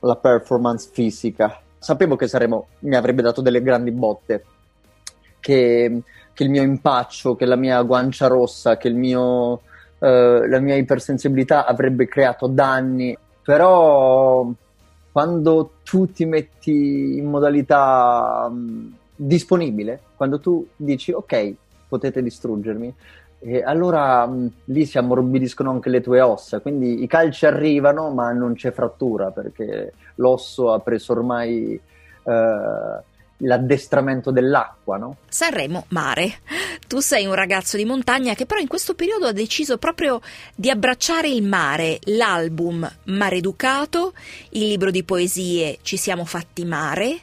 la 0.00 0.16
performance 0.16 0.88
fisica. 0.90 1.60
Sapevo 1.78 2.16
che 2.16 2.26
saremo, 2.26 2.66
mi 2.80 2.96
avrebbe 2.96 3.22
dato 3.22 3.40
delle 3.40 3.62
grandi 3.62 3.92
botte, 3.92 4.44
che, 5.38 6.02
che 6.32 6.42
il 6.42 6.50
mio 6.50 6.62
impaccio, 6.62 7.36
che 7.36 7.46
la 7.46 7.54
mia 7.54 7.80
guancia 7.82 8.26
rossa, 8.26 8.76
che 8.78 8.90
mio, 8.90 9.52
uh, 9.52 9.60
la 10.00 10.58
mia 10.58 10.74
ipersensibilità 10.74 11.66
avrebbe 11.66 12.08
creato 12.08 12.48
danni, 12.48 13.16
però 13.44 14.44
quando 15.12 15.72
tu 15.82 16.10
ti 16.10 16.24
metti 16.24 17.16
in 17.16 17.26
modalità 17.26 18.46
um, 18.50 18.92
disponibile, 19.14 20.00
quando 20.16 20.38
tu 20.38 20.66
dici 20.76 21.12
ok, 21.12 21.54
potete 21.88 22.22
distruggermi, 22.22 22.94
e 23.40 23.62
allora 23.62 24.24
um, 24.24 24.50
lì 24.64 24.84
si 24.84 24.98
ammorbidiscono 24.98 25.70
anche 25.70 25.90
le 25.90 26.00
tue 26.00 26.20
ossa, 26.20 26.60
quindi 26.60 27.02
i 27.02 27.06
calci 27.06 27.46
arrivano 27.46 28.10
ma 28.10 28.32
non 28.32 28.54
c'è 28.54 28.72
frattura 28.72 29.30
perché 29.30 29.92
l'osso 30.16 30.72
ha 30.72 30.80
preso 30.80 31.12
ormai 31.12 31.80
uh, 32.24 33.02
l'addestramento 33.38 34.30
dell'acqua, 34.30 34.96
no? 34.96 35.16
Sanremo, 35.28 35.84
mare. 35.88 36.38
Tu 36.86 37.00
sei 37.00 37.26
un 37.26 37.34
ragazzo 37.34 37.76
di 37.76 37.84
montagna 37.84 38.34
che 38.34 38.46
però 38.46 38.60
in 38.60 38.68
questo 38.68 38.94
periodo 38.94 39.26
ha 39.26 39.32
deciso 39.32 39.78
proprio 39.78 40.20
di 40.54 40.70
abbracciare 40.70 41.28
il 41.28 41.42
mare, 41.42 41.98
l'album 42.04 42.90
Mareducato, 43.04 44.12
il 44.50 44.66
libro 44.66 44.90
di 44.90 45.04
poesie 45.04 45.78
Ci 45.82 45.96
siamo 45.96 46.24
fatti 46.24 46.64
mare. 46.64 47.18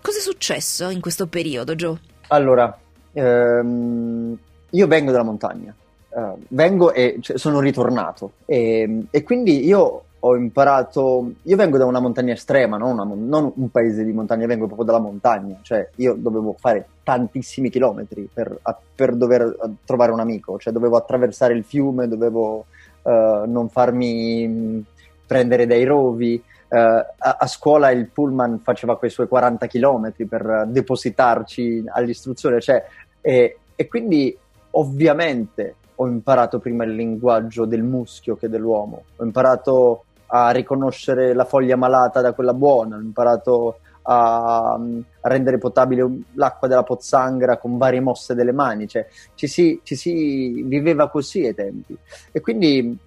Cos'è 0.00 0.20
successo 0.20 0.90
in 0.90 1.00
questo 1.00 1.26
periodo, 1.26 1.74
Joe? 1.74 1.98
Allora, 2.28 2.76
ehm, 3.12 4.36
io 4.70 4.86
vengo 4.86 5.12
dalla 5.12 5.24
montagna, 5.24 5.74
uh, 6.10 6.38
vengo 6.48 6.92
e 6.92 7.18
cioè, 7.20 7.38
sono 7.38 7.60
ritornato 7.60 8.32
e, 8.44 9.04
e 9.10 9.22
quindi 9.22 9.64
io 9.64 10.04
ho 10.26 10.36
imparato. 10.36 11.32
Io 11.42 11.56
vengo 11.56 11.76
da 11.76 11.84
una 11.84 12.00
montagna 12.00 12.32
estrema, 12.32 12.78
non, 12.78 12.98
una, 12.98 13.04
non, 13.04 13.52
un 13.54 13.70
paese 13.70 14.04
di 14.04 14.12
montagna, 14.12 14.46
vengo 14.46 14.66
proprio 14.66 14.86
dalla 14.86 14.98
montagna. 14.98 15.58
Cioè, 15.60 15.90
io 15.96 16.14
dovevo 16.14 16.56
fare 16.58 16.86
tantissimi 17.02 17.68
chilometri 17.68 18.28
per, 18.32 18.58
per 18.94 19.14
dover 19.14 19.54
trovare 19.84 20.12
un 20.12 20.20
amico. 20.20 20.58
Cioè, 20.58 20.72
dovevo 20.72 20.96
attraversare 20.96 21.52
il 21.52 21.64
fiume, 21.64 22.08
dovevo 22.08 22.66
uh, 23.02 23.10
non 23.46 23.68
farmi 23.68 24.82
prendere 25.26 25.66
dai 25.66 25.84
rovi. 25.84 26.42
Uh, 26.68 26.76
a, 26.76 27.36
a, 27.40 27.46
scuola 27.46 27.90
il 27.90 28.08
pullman 28.08 28.60
faceva 28.60 28.96
quei 28.96 29.10
suoi 29.10 29.28
40 29.28 29.66
chilometri 29.66 30.24
per 30.24 30.64
depositarci 30.68 31.84
all'istruzione. 31.86 32.62
Cioè, 32.62 32.82
e, 33.20 33.58
e 33.76 33.86
quindi, 33.86 34.34
ovviamente, 34.70 35.74
ho 35.96 36.06
imparato 36.08 36.58
prima 36.60 36.84
il 36.84 36.94
linguaggio 36.94 37.66
del 37.66 37.82
muschio 37.82 38.36
che 38.36 38.48
dell'uomo. 38.48 39.04
Ho 39.16 39.24
imparato 39.24 40.04
a 40.36 40.50
riconoscere 40.50 41.32
la 41.32 41.44
foglia 41.44 41.76
malata 41.76 42.20
da 42.20 42.32
quella 42.32 42.54
buona, 42.54 42.96
ho 42.96 43.00
imparato 43.00 43.78
a, 44.02 44.72
a 44.72 45.28
rendere 45.28 45.58
potabile 45.58 46.04
l'acqua 46.32 46.66
della 46.66 46.82
pozzanghera 46.82 47.56
con 47.56 47.78
varie 47.78 48.00
mosse 48.00 48.34
delle 48.34 48.50
mani, 48.50 48.88
cioè 48.88 49.06
ci 49.36 49.46
si, 49.46 49.78
ci 49.84 49.94
si 49.94 50.64
viveva 50.64 51.08
così 51.08 51.46
ai 51.46 51.54
tempi. 51.54 51.96
E 52.32 52.40
quindi 52.40 52.98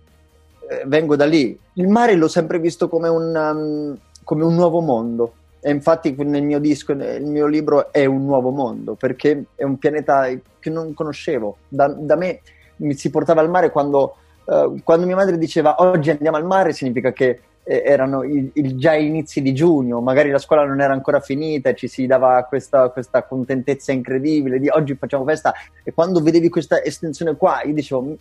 eh, 0.69 0.83
vengo 0.85 1.17
da 1.17 1.25
lì. 1.25 1.59
Il 1.73 1.89
mare 1.89 2.15
l'ho 2.15 2.29
sempre 2.29 2.59
visto 2.59 2.87
come 2.87 3.09
un, 3.09 3.35
um, 3.35 3.97
come 4.23 4.43
un 4.45 4.55
nuovo 4.55 4.79
mondo. 4.79 5.33
E 5.59 5.69
infatti 5.69 6.15
nel 6.19 6.43
mio 6.43 6.59
disco, 6.59 6.93
nel 6.93 7.25
mio 7.25 7.45
libro 7.45 7.91
è 7.91 8.05
un 8.05 8.23
nuovo 8.23 8.51
mondo, 8.51 8.93
perché 8.93 9.47
è 9.55 9.65
un 9.65 9.77
pianeta 9.77 10.29
che 10.59 10.69
non 10.69 10.93
conoscevo. 10.93 11.57
Da, 11.67 11.87
da 11.89 12.15
me 12.15 12.39
mi 12.77 12.93
si 12.93 13.09
portava 13.09 13.41
al 13.41 13.49
mare 13.49 13.69
quando 13.69 14.15
Uh, 14.47 14.79
quando 14.81 15.05
mia 15.05 15.17
madre 15.17 15.37
diceva 15.37 15.75
oggi 15.79 16.09
andiamo 16.09 16.37
al 16.37 16.45
mare 16.45 16.71
significa 16.71 17.11
che 17.11 17.41
eh, 17.63 17.83
erano 17.85 18.23
i, 18.23 18.49
il, 18.53 18.77
già 18.77 18.93
inizi 18.93 19.41
di 19.41 19.53
giugno, 19.53 19.99
magari 19.99 20.29
la 20.29 20.37
scuola 20.37 20.65
non 20.65 20.79
era 20.79 20.93
ancora 20.93 21.19
finita 21.19 21.69
e 21.69 21.75
ci 21.75 21.89
si 21.89 22.05
dava 22.05 22.41
questa, 22.43 22.87
questa 22.89 23.23
contentezza 23.23 23.91
incredibile 23.91 24.57
di 24.57 24.69
oggi 24.69 24.95
facciamo 24.95 25.25
festa 25.25 25.53
e 25.83 25.93
quando 25.93 26.21
vedevi 26.21 26.47
questa 26.47 26.81
estensione 26.81 27.35
qua 27.35 27.61
io 27.63 27.73
dicevo 27.73 28.15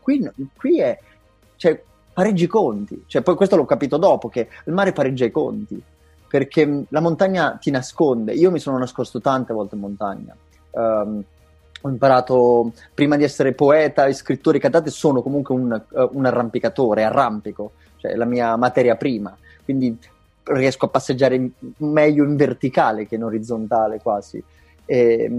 qui, 0.00 0.28
qui 0.56 0.80
è, 0.80 0.98
cioè 1.54 1.80
pareggi 2.12 2.44
i 2.44 2.48
conti, 2.48 3.04
cioè, 3.06 3.22
poi 3.22 3.36
questo 3.36 3.54
l'ho 3.54 3.64
capito 3.64 3.96
dopo 3.96 4.28
che 4.28 4.48
il 4.64 4.72
mare 4.72 4.92
pareggia 4.92 5.24
i 5.24 5.30
conti 5.30 5.80
perché 6.28 6.84
la 6.88 7.00
montagna 7.00 7.56
ti 7.60 7.70
nasconde, 7.70 8.32
io 8.32 8.50
mi 8.50 8.58
sono 8.58 8.76
nascosto 8.76 9.20
tante 9.20 9.52
volte 9.52 9.76
in 9.76 9.80
montagna. 9.80 10.36
Um, 10.72 11.22
ho 11.86 11.88
imparato 11.90 12.72
prima 12.94 13.16
di 13.16 13.24
essere 13.24 13.52
poeta 13.52 14.06
e 14.06 14.14
scrittore 14.14 14.58
cantate 14.58 14.88
sono 14.88 15.20
comunque 15.20 15.54
un, 15.54 15.82
uh, 15.90 16.08
un 16.12 16.24
arrampicatore, 16.24 17.04
arrampico, 17.04 17.72
cioè 17.98 18.14
la 18.14 18.24
mia 18.24 18.56
materia 18.56 18.96
prima, 18.96 19.36
quindi 19.64 19.96
riesco 20.44 20.86
a 20.86 20.88
passeggiare 20.88 21.34
in, 21.34 21.50
meglio 21.78 22.24
in 22.24 22.36
verticale 22.36 23.06
che 23.06 23.16
in 23.16 23.24
orizzontale 23.24 24.00
quasi. 24.00 24.42
E, 24.86 25.30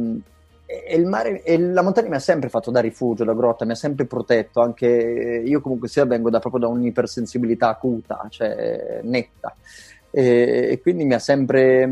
e, 0.67 0.95
il 0.95 1.07
mare, 1.07 1.41
e 1.41 1.57
la 1.57 1.81
montagna 1.81 2.09
mi 2.09 2.15
ha 2.15 2.19
sempre 2.19 2.49
fatto 2.49 2.69
da 2.69 2.79
rifugio, 2.79 3.23
la 3.23 3.33
grotta 3.33 3.65
mi 3.65 3.71
ha 3.71 3.75
sempre 3.75 4.05
protetto, 4.05 4.61
anche 4.61 5.41
io 5.43 5.61
comunque 5.61 5.87
sia 5.87 6.05
vengo 6.05 6.29
da, 6.29 6.37
proprio 6.37 6.61
da 6.61 6.67
un'ipersensibilità 6.67 7.69
acuta, 7.69 8.23
cioè 8.29 8.99
netta, 9.01 9.55
e, 10.11 10.67
e 10.73 10.79
quindi 10.79 11.05
mi 11.05 11.15
ha 11.15 11.19
sempre 11.19 11.89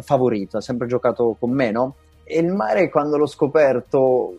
favorito, 0.00 0.58
ha 0.58 0.60
sempre 0.60 0.86
giocato 0.86 1.34
con 1.36 1.50
me, 1.50 1.72
no? 1.72 1.96
E 2.32 2.40
il 2.40 2.52
mare, 2.52 2.88
quando 2.88 3.18
l'ho 3.18 3.26
scoperto, 3.26 4.38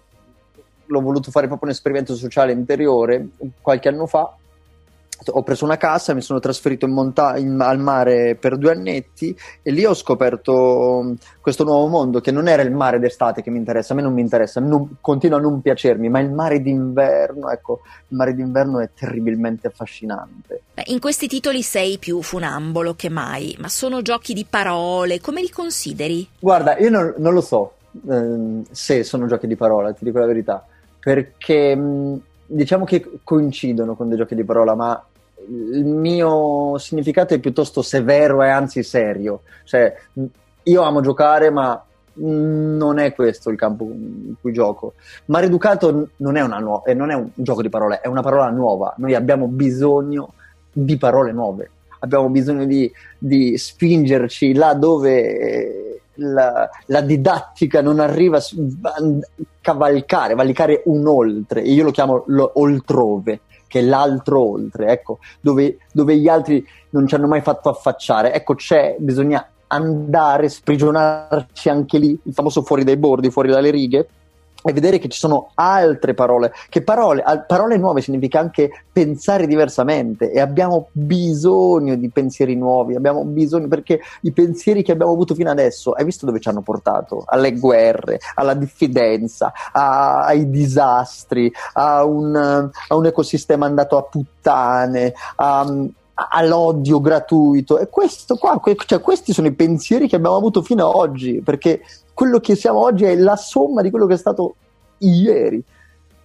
l'ho 0.85 1.01
voluto 1.01 1.29
fare 1.31 1.47
proprio 1.47 1.69
un 1.69 1.75
esperimento 1.75 2.15
sociale 2.15 2.51
interiore 2.51 3.29
qualche 3.61 3.89
anno 3.89 4.07
fa. 4.07 4.35
Ho 5.25 5.43
preso 5.43 5.63
una 5.63 5.77
casa, 5.77 6.13
mi 6.13 6.21
sono 6.21 6.39
trasferito 6.39 6.85
in 6.85 6.91
monta- 6.91 7.37
in, 7.37 7.61
al 7.61 7.79
mare 7.79 8.35
per 8.35 8.57
due 8.57 8.71
annetti 8.71 9.33
e 9.61 9.71
lì 9.71 9.85
ho 9.85 9.93
scoperto 9.93 11.15
questo 11.39 11.63
nuovo 11.63 11.87
mondo 11.87 12.19
che 12.19 12.31
non 12.31 12.49
era 12.49 12.61
il 12.61 12.71
mare 12.71 12.99
d'estate 12.99 13.41
che 13.41 13.49
mi 13.49 13.57
interessa, 13.57 13.93
a 13.93 13.95
me 13.95 14.01
non 14.01 14.11
mi 14.11 14.19
interessa, 14.19 14.59
non, 14.59 14.97
continua 14.99 15.37
a 15.37 15.41
non 15.41 15.61
piacermi, 15.61 16.09
ma 16.09 16.19
il 16.19 16.29
mare 16.29 16.61
d'inverno, 16.61 17.49
ecco, 17.51 17.81
il 18.09 18.17
mare 18.17 18.33
d'inverno 18.33 18.81
è 18.81 18.89
terribilmente 18.93 19.67
affascinante. 19.67 20.63
In 20.85 20.99
questi 20.99 21.27
titoli 21.27 21.61
sei 21.61 21.99
più 21.99 22.21
funambolo 22.21 22.95
che 22.95 23.07
mai, 23.07 23.55
ma 23.59 23.69
sono 23.69 24.01
giochi 24.01 24.33
di 24.33 24.45
parole, 24.49 25.21
come 25.21 25.39
li 25.39 25.49
consideri? 25.49 26.27
Guarda, 26.37 26.77
io 26.79 26.89
non, 26.89 27.13
non 27.17 27.33
lo 27.33 27.41
so, 27.41 27.75
Ehm, 28.09 28.63
se 28.71 29.03
sono 29.03 29.27
giochi 29.27 29.47
di 29.47 29.55
parola, 29.55 29.93
ti 29.93 30.03
dico 30.03 30.19
la 30.19 30.25
verità, 30.25 30.65
perché 30.99 31.75
mh, 31.75 32.21
diciamo 32.45 32.85
che 32.85 33.19
coincidono 33.23 33.95
con 33.95 34.07
dei 34.09 34.17
giochi 34.17 34.35
di 34.35 34.43
parola, 34.43 34.75
ma 34.75 35.05
il 35.47 35.85
mio 35.85 36.77
significato 36.77 37.33
è 37.33 37.39
piuttosto 37.39 37.81
severo 37.81 38.41
e 38.43 38.49
anzi 38.49 38.83
serio. 38.83 39.41
Cioè, 39.63 39.93
io 40.63 40.81
amo 40.81 41.01
giocare, 41.01 41.49
ma 41.49 41.83
non 42.15 42.99
è 42.99 43.13
questo 43.13 43.49
il 43.49 43.57
campo 43.57 43.83
in 43.85 44.35
cui 44.39 44.53
gioco. 44.53 44.93
Maleducato 45.25 46.09
non 46.17 46.37
è, 46.37 46.47
nu- 46.47 46.81
non 46.95 47.11
è 47.11 47.15
un 47.15 47.29
gioco 47.33 47.61
di 47.61 47.69
parole, 47.69 47.99
è 48.01 48.07
una 48.07 48.21
parola 48.21 48.49
nuova. 48.49 48.93
Noi 48.97 49.15
abbiamo 49.15 49.47
bisogno 49.47 50.33
di 50.71 50.97
parole 50.97 51.31
nuove, 51.31 51.69
abbiamo 51.99 52.29
bisogno 52.29 52.65
di, 52.65 52.91
di 53.17 53.57
spingerci 53.57 54.53
là 54.53 54.73
dove 54.73 55.82
la, 56.15 56.69
la, 56.87 57.01
didattica 57.01 57.81
non 57.81 57.99
arriva 57.99 58.37
a 58.37 58.41
cavalcare, 59.61 60.35
valicare 60.35 60.83
un 60.85 61.07
oltre, 61.07 61.63
e 61.63 61.71
io 61.71 61.83
lo 61.83 61.91
chiamo 61.91 62.23
l'oltrove, 62.27 63.41
che 63.67 63.79
è 63.79 63.83
l'altro 63.83 64.51
oltre, 64.51 64.91
ecco, 64.91 65.19
dove, 65.41 65.77
dove 65.91 66.17
gli 66.17 66.27
altri 66.27 66.65
non 66.91 67.07
ci 67.07 67.15
hanno 67.15 67.27
mai 67.27 67.41
fatto 67.41 67.69
affacciare. 67.69 68.33
Ecco, 68.33 68.55
c'è, 68.55 68.95
bisogna 68.99 69.47
andare, 69.67 70.49
sprigionarci 70.49 71.69
anche 71.69 71.97
lì, 71.97 72.19
il 72.23 72.33
famoso 72.33 72.61
fuori 72.61 72.83
dai 72.83 72.97
bordi, 72.97 73.31
fuori 73.31 73.49
dalle 73.49 73.71
righe, 73.71 74.07
e 74.63 74.73
vedere 74.73 74.97
che 74.97 75.09
ci 75.09 75.19
sono 75.19 75.49
altre 75.55 76.13
parole, 76.13 76.53
che 76.69 76.81
parole, 76.81 77.23
parole 77.47 77.77
nuove 77.77 78.01
significa 78.01 78.39
anche 78.39 78.71
pensare 78.91 79.45
diversamente 79.45 80.31
e 80.31 80.39
abbiamo 80.39 80.87
bisogno 80.91 81.95
di 81.95 82.09
pensieri 82.09 82.55
nuovi, 82.55 82.95
abbiamo 82.95 83.23
bisogno 83.25 83.67
perché 83.67 83.99
i 84.21 84.31
pensieri 84.31 84.83
che 84.83 84.91
abbiamo 84.91 85.11
avuto 85.11 85.35
fino 85.35 85.51
adesso, 85.51 85.91
hai 85.91 86.05
visto 86.05 86.25
dove 86.25 86.39
ci 86.39 86.49
hanno 86.49 86.61
portato? 86.61 87.23
Alle 87.25 87.53
guerre, 87.53 88.19
alla 88.35 88.53
diffidenza, 88.53 89.51
a, 89.71 90.25
ai 90.25 90.49
disastri, 90.49 91.51
a 91.73 92.03
un, 92.05 92.35
a 92.35 92.95
un, 92.95 93.05
ecosistema 93.05 93.65
andato 93.65 93.97
a 93.97 94.03
puttane, 94.03 95.13
a, 95.35 95.65
all'odio 96.13 97.01
gratuito 97.01 97.79
e 97.79 97.89
questo 97.89 98.35
qua, 98.35 98.59
cioè 98.85 99.01
questi 99.01 99.33
sono 99.33 99.47
i 99.47 99.53
pensieri 99.53 100.07
che 100.07 100.15
abbiamo 100.15 100.35
avuto 100.35 100.61
fino 100.61 100.87
ad 100.87 100.95
oggi 100.95 101.41
perché 101.41 101.81
quello 102.13 102.39
che 102.39 102.55
siamo 102.55 102.79
oggi 102.79 103.05
è 103.05 103.15
la 103.15 103.35
somma 103.35 103.81
di 103.81 103.89
quello 103.89 104.05
che 104.05 104.13
è 104.13 104.17
stato 104.17 104.55
ieri. 104.99 105.63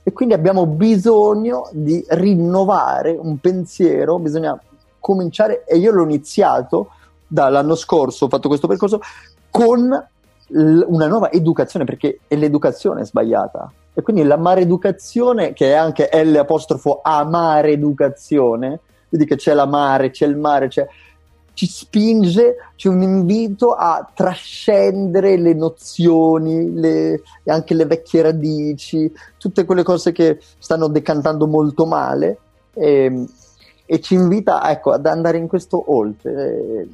E 0.02 0.12
quindi 0.12 0.34
abbiamo 0.34 0.66
bisogno 0.66 1.68
di 1.72 2.02
rinnovare 2.08 3.16
un 3.20 3.38
pensiero, 3.38 4.18
bisogna 4.18 4.58
cominciare, 4.98 5.64
e 5.66 5.76
io 5.76 5.92
l'ho 5.92 6.04
iniziato 6.04 6.90
dall'anno 7.26 7.74
scorso, 7.74 8.24
ho 8.24 8.28
fatto 8.28 8.48
questo 8.48 8.66
percorso, 8.66 9.00
con 9.50 9.88
l- 10.46 10.80
una 10.86 11.06
nuova 11.06 11.30
educazione, 11.30 11.84
perché 11.84 12.20
l'educazione 12.28 13.02
è 13.02 13.04
sbagliata. 13.04 13.70
E 13.92 14.02
quindi 14.02 14.22
la 14.22 14.38
educazione, 14.56 15.52
che 15.52 15.72
è 15.72 15.74
anche 15.74 16.08
L 16.24 16.36
apostrofo 16.36 17.00
amare 17.02 17.72
educazione, 17.72 18.80
vedi 19.08 19.24
che 19.26 19.36
c'è 19.36 19.54
la 19.54 19.66
mare, 19.66 20.10
c'è 20.10 20.26
il 20.26 20.36
mare, 20.36 20.68
c'è 20.68 20.86
ci 21.58 21.66
spinge, 21.66 22.54
c'è 22.76 22.88
un 22.88 23.02
invito 23.02 23.72
a 23.72 24.08
trascendere 24.14 25.36
le 25.36 25.54
nozioni, 25.54 26.72
le, 26.72 27.20
anche 27.46 27.74
le 27.74 27.84
vecchie 27.84 28.22
radici, 28.22 29.12
tutte 29.36 29.64
quelle 29.64 29.82
cose 29.82 30.12
che 30.12 30.38
stanno 30.60 30.86
decantando 30.86 31.48
molto 31.48 31.84
male 31.84 32.38
e, 32.74 33.04
ehm, 33.04 33.28
e 33.86 34.00
ci 34.00 34.14
invita 34.14 34.70
ecco, 34.70 34.92
ad 34.92 35.04
andare 35.06 35.38
in 35.38 35.48
questo 35.48 35.82
oltre, 35.92 36.60
eh, 36.60 36.88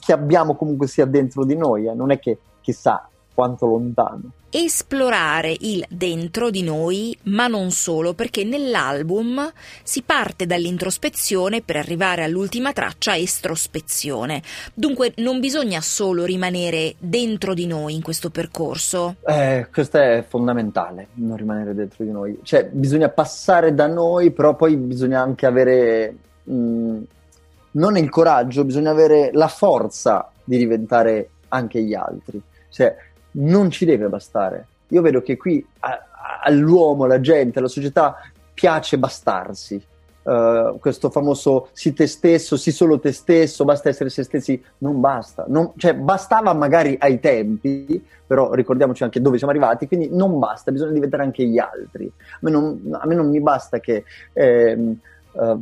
che 0.00 0.12
abbiamo 0.12 0.56
comunque 0.56 0.88
sia 0.88 1.04
dentro 1.04 1.44
di 1.44 1.54
noi, 1.54 1.86
eh, 1.86 1.94
non 1.94 2.10
è 2.10 2.18
che 2.18 2.38
chissà 2.62 3.08
quanto 3.34 3.66
lontano 3.66 4.32
esplorare 4.56 5.56
il 5.58 5.84
dentro 5.88 6.48
di 6.48 6.62
noi, 6.62 7.16
ma 7.24 7.48
non 7.48 7.72
solo, 7.72 8.14
perché 8.14 8.44
nell'album 8.44 9.50
si 9.82 10.02
parte 10.02 10.46
dall'introspezione 10.46 11.60
per 11.60 11.74
arrivare 11.74 12.22
all'ultima 12.22 12.72
traccia 12.72 13.16
estrospezione. 13.16 14.42
Dunque 14.72 15.12
non 15.16 15.40
bisogna 15.40 15.80
solo 15.80 16.24
rimanere 16.24 16.94
dentro 17.00 17.52
di 17.52 17.66
noi 17.66 17.96
in 17.96 18.02
questo 18.02 18.30
percorso. 18.30 19.16
Eh, 19.26 19.66
questo 19.72 19.98
è 19.98 20.24
fondamentale, 20.26 21.08
non 21.14 21.36
rimanere 21.36 21.74
dentro 21.74 22.04
di 22.04 22.12
noi. 22.12 22.38
Cioè, 22.44 22.66
bisogna 22.66 23.08
passare 23.08 23.74
da 23.74 23.88
noi, 23.88 24.30
però 24.30 24.54
poi 24.54 24.76
bisogna 24.76 25.20
anche 25.20 25.46
avere 25.46 26.16
mh, 26.44 26.54
mm, 26.54 27.02
non 27.72 27.96
il 27.96 28.08
coraggio, 28.08 28.64
bisogna 28.64 28.92
avere 28.92 29.30
la 29.32 29.48
forza 29.48 30.30
di 30.44 30.58
diventare 30.58 31.30
anche 31.48 31.82
gli 31.82 31.94
altri. 31.94 32.40
Cioè, 32.68 32.94
non 33.36 33.70
ci 33.70 33.84
deve 33.84 34.08
bastare. 34.08 34.66
Io 34.88 35.02
vedo 35.02 35.22
che 35.22 35.36
qui 35.36 35.64
all'uomo, 36.44 37.04
alla 37.04 37.20
gente, 37.20 37.58
alla 37.58 37.68
società 37.68 38.16
piace 38.52 38.98
bastarsi. 38.98 39.82
eh, 40.26 40.76
questo 40.80 41.10
famoso 41.10 41.68
si 41.72 41.92
te 41.92 42.06
stesso, 42.06 42.56
si 42.56 42.72
solo 42.72 42.98
te 42.98 43.12
stesso, 43.12 43.64
basta 43.64 43.88
essere 43.90 44.08
se 44.08 44.22
stessi, 44.22 44.62
non 44.78 45.00
basta. 45.00 45.44
Non- 45.48 45.72
cioè, 45.76 45.94
bastava 45.94 46.52
magari 46.54 46.96
ai 46.98 47.20
tempi, 47.20 48.02
però 48.26 48.52
ricordiamoci 48.54 49.02
anche 49.02 49.20
dove 49.20 49.36
siamo 49.36 49.52
arrivati, 49.52 49.86
quindi 49.86 50.08
non 50.10 50.38
basta, 50.38 50.72
bisogna 50.72 50.92
diventare 50.92 51.22
anche 51.24 51.44
gli 51.44 51.58
altri. 51.58 52.06
A 52.06 52.38
me 52.40 52.50
non, 52.50 52.80
a 52.92 53.06
me 53.06 53.14
non 53.14 53.28
mi 53.28 53.40
basta 53.40 53.80
che... 53.80 54.04
ehm, 54.32 54.98
eh, 55.32 55.56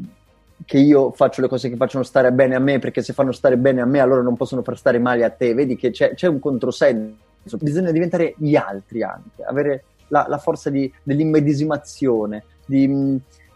che 0.64 0.79
io 0.79 1.11
faccio 1.11 1.41
le 1.41 1.49
cose 1.49 1.68
che 1.68 1.75
facciano 1.75 2.05
stare 2.05 2.31
bene 2.31 2.55
a 2.55 2.61
me, 2.61 2.79
perché 2.79 3.03
se 3.03 3.12
fanno 3.12 3.33
stare 3.33 3.57
bene 3.57 3.81
a 3.81 3.85
me, 3.85 3.99
allora 3.99 4.23
non 4.23 4.37
possono 4.37 4.62
far 4.62 4.79
stare 4.79 5.01
male 5.01 5.25
a 5.25 5.31
te. 5.31 5.55
Vedi 5.55 5.75
che 5.75 5.91
c'è, 5.91 6.14
c'è 6.14 6.29
un 6.29 6.39
controsenso. 6.39 7.16
Bisogna 7.61 7.90
diventare 7.90 8.34
gli 8.38 8.55
altri 8.55 9.03
anche, 9.03 9.43
avere 9.45 9.84
la, 10.09 10.26
la 10.28 10.38
forza 10.38 10.70
di- 10.70 10.93
dell'immedesimazione, 11.03 12.45
di, 12.64 12.86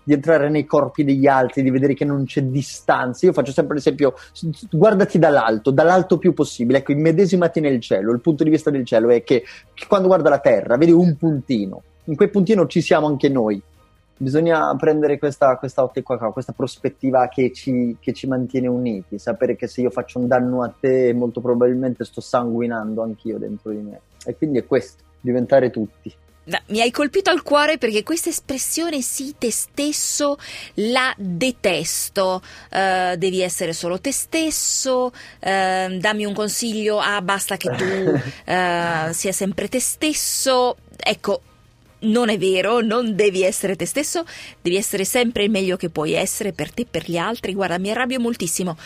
di 0.03 0.12
entrare 0.12 0.49
nei 0.49 0.66
corpi 0.66 1.05
degli 1.05 1.26
altri, 1.26 1.62
di 1.62 1.70
vedere 1.70 1.95
che 1.95 2.05
non 2.05 2.24
c'è 2.24 2.43
distanza. 2.43 3.26
Io 3.26 3.32
faccio 3.32 3.53
sempre 3.53 3.74
l'esempio: 3.74 4.14
guardati 4.70 5.18
dall'alto, 5.18 5.70
dall'alto 5.70 6.18
più 6.18 6.32
possibile. 6.32 6.78
Ecco, 6.78 6.93
immedesimati 6.93 7.61
nel 7.61 7.80
cielo. 7.80 8.12
Il 8.12 8.20
punto 8.20 8.43
di 8.43 8.51
vista 8.51 8.70
del 8.70 8.84
cielo 8.84 9.09
è 9.11 9.22
che, 9.22 9.45
che 9.72 9.87
quando 9.87 10.09
guarda 10.09 10.28
la 10.28 10.41
terra, 10.41 10.76
vedi 10.76 10.93
un 10.93 11.16
puntino. 11.16 11.82
In 12.05 12.16
quel 12.16 12.30
puntino 12.30 12.66
ci 12.66 12.80
siamo 12.80 13.07
anche 13.07 13.28
noi. 13.28 13.62
Bisogna 14.19 14.75
prendere 14.77 15.19
questa, 15.19 15.57
questa 15.57 15.83
ottica 15.83 16.17
qua, 16.17 16.33
questa 16.33 16.53
prospettiva 16.53 17.29
che 17.29 17.53
ci, 17.53 17.97
che 18.01 18.14
ci 18.14 18.27
mantiene 18.27 18.67
uniti, 18.67 19.19
sapere 19.19 19.57
che 19.57 19.67
se 19.67 19.83
io 19.83 19.91
faccio 19.91 20.19
un 20.19 20.27
danno 20.27 20.62
a 20.62 20.73
te, 20.79 21.12
molto 21.12 21.41
probabilmente 21.41 22.05
sto 22.05 22.23
sanguinando 22.23 23.03
anch'io 23.03 23.39
dentro 23.39 23.71
di 23.73 23.83
me. 23.83 24.01
E 24.25 24.35
quindi 24.35 24.59
è 24.59 24.67
questo, 24.67 25.05
diventare 25.21 25.71
tutti. 25.71 26.14
No, 26.47 26.59
Mi 26.69 26.81
hai 26.81 26.93
colpito 26.93 27.31
al 27.31 27.43
cuore 27.43 27.77
perché 27.77 28.05
questa 28.05 28.29
espressione 28.29 29.03
sì, 29.03 29.35
te 29.37 29.51
stesso, 29.51 30.39
la 30.75 31.12
detesto. 31.19 32.41
Eh, 32.71 33.17
devi 33.19 33.43
essere 33.43 33.73
solo 33.73 34.01
te 34.01 34.12
stesso, 34.12 35.11
eh, 35.41 35.99
dammi 36.01 36.25
un 36.25 36.35
consiglio, 36.35 37.01
ah 37.01 37.21
basta 37.21 37.57
che 37.57 37.69
tu 37.71 37.85
eh, 38.51 39.09
sia 39.12 39.33
sempre 39.33 39.69
te 39.69 39.81
stesso. 39.81 40.77
Ecco, 40.97 41.41
non 42.01 42.29
è 42.29 42.39
vero, 42.39 42.81
non 42.81 43.15
devi 43.15 43.43
essere 43.43 43.77
te 43.77 43.87
stesso, 43.87 44.25
devi 44.61 44.77
essere 44.77 45.05
sempre 45.05 45.45
il 45.45 45.51
meglio 45.51 45.77
che 45.77 45.89
puoi 45.91 46.13
essere 46.13 46.53
per 46.53 46.73
te 46.73 46.83
e 46.83 46.87
per 46.91 47.05
gli 47.07 47.17
altri. 47.17 47.55
Guarda, 47.55 47.79
mi 47.79 47.91
arrabbio 47.91 48.21
moltissimo. 48.21 48.77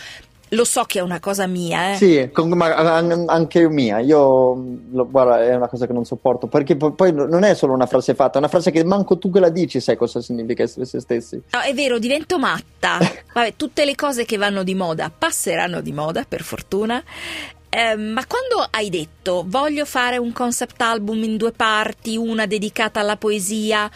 Lo 0.54 0.64
so 0.64 0.82
che 0.82 0.98
è 0.98 1.02
una 1.02 1.20
cosa 1.20 1.46
mia, 1.46 1.92
eh. 1.92 1.94
Sì, 1.94 2.28
con- 2.32 2.48
ma 2.48 2.74
an- 2.74 3.26
anche 3.28 3.68
mia. 3.68 4.00
Io, 4.00 4.54
lo- 4.90 5.06
guarda, 5.08 5.44
è 5.44 5.54
una 5.54 5.68
cosa 5.68 5.86
che 5.86 5.92
non 5.92 6.04
sopporto. 6.04 6.48
Perché 6.48 6.74
po- 6.74 6.90
poi 6.90 7.12
non 7.12 7.44
è 7.44 7.54
solo 7.54 7.72
una 7.72 7.86
frase 7.86 8.14
fatta, 8.16 8.34
è 8.34 8.38
una 8.38 8.48
frase 8.48 8.72
che 8.72 8.82
manco 8.82 9.16
tu 9.16 9.30
che 9.30 9.38
la 9.38 9.48
dici 9.48 9.78
sai 9.78 9.94
cosa 9.96 10.20
significa 10.20 10.64
essere 10.64 10.86
se 10.86 10.98
stessi. 10.98 11.40
No, 11.52 11.60
è 11.60 11.72
vero, 11.72 12.00
divento 12.00 12.36
matta. 12.36 12.98
Vabbè, 13.32 13.54
tutte 13.54 13.84
le 13.84 13.94
cose 13.94 14.24
che 14.24 14.38
vanno 14.38 14.64
di 14.64 14.74
moda 14.74 15.08
passeranno 15.16 15.80
di 15.80 15.92
moda, 15.92 16.24
per 16.28 16.42
fortuna. 16.42 17.00
Eh, 17.72 17.96
ma 17.96 18.24
quando 18.26 18.66
hai 18.68 18.90
detto 18.90 19.44
voglio 19.46 19.84
fare 19.84 20.16
un 20.18 20.32
concept 20.32 20.80
album 20.82 21.22
in 21.22 21.36
due 21.36 21.52
parti, 21.52 22.16
una 22.16 22.44
dedicata 22.46 22.98
alla 22.98 23.16
poesia 23.16 23.88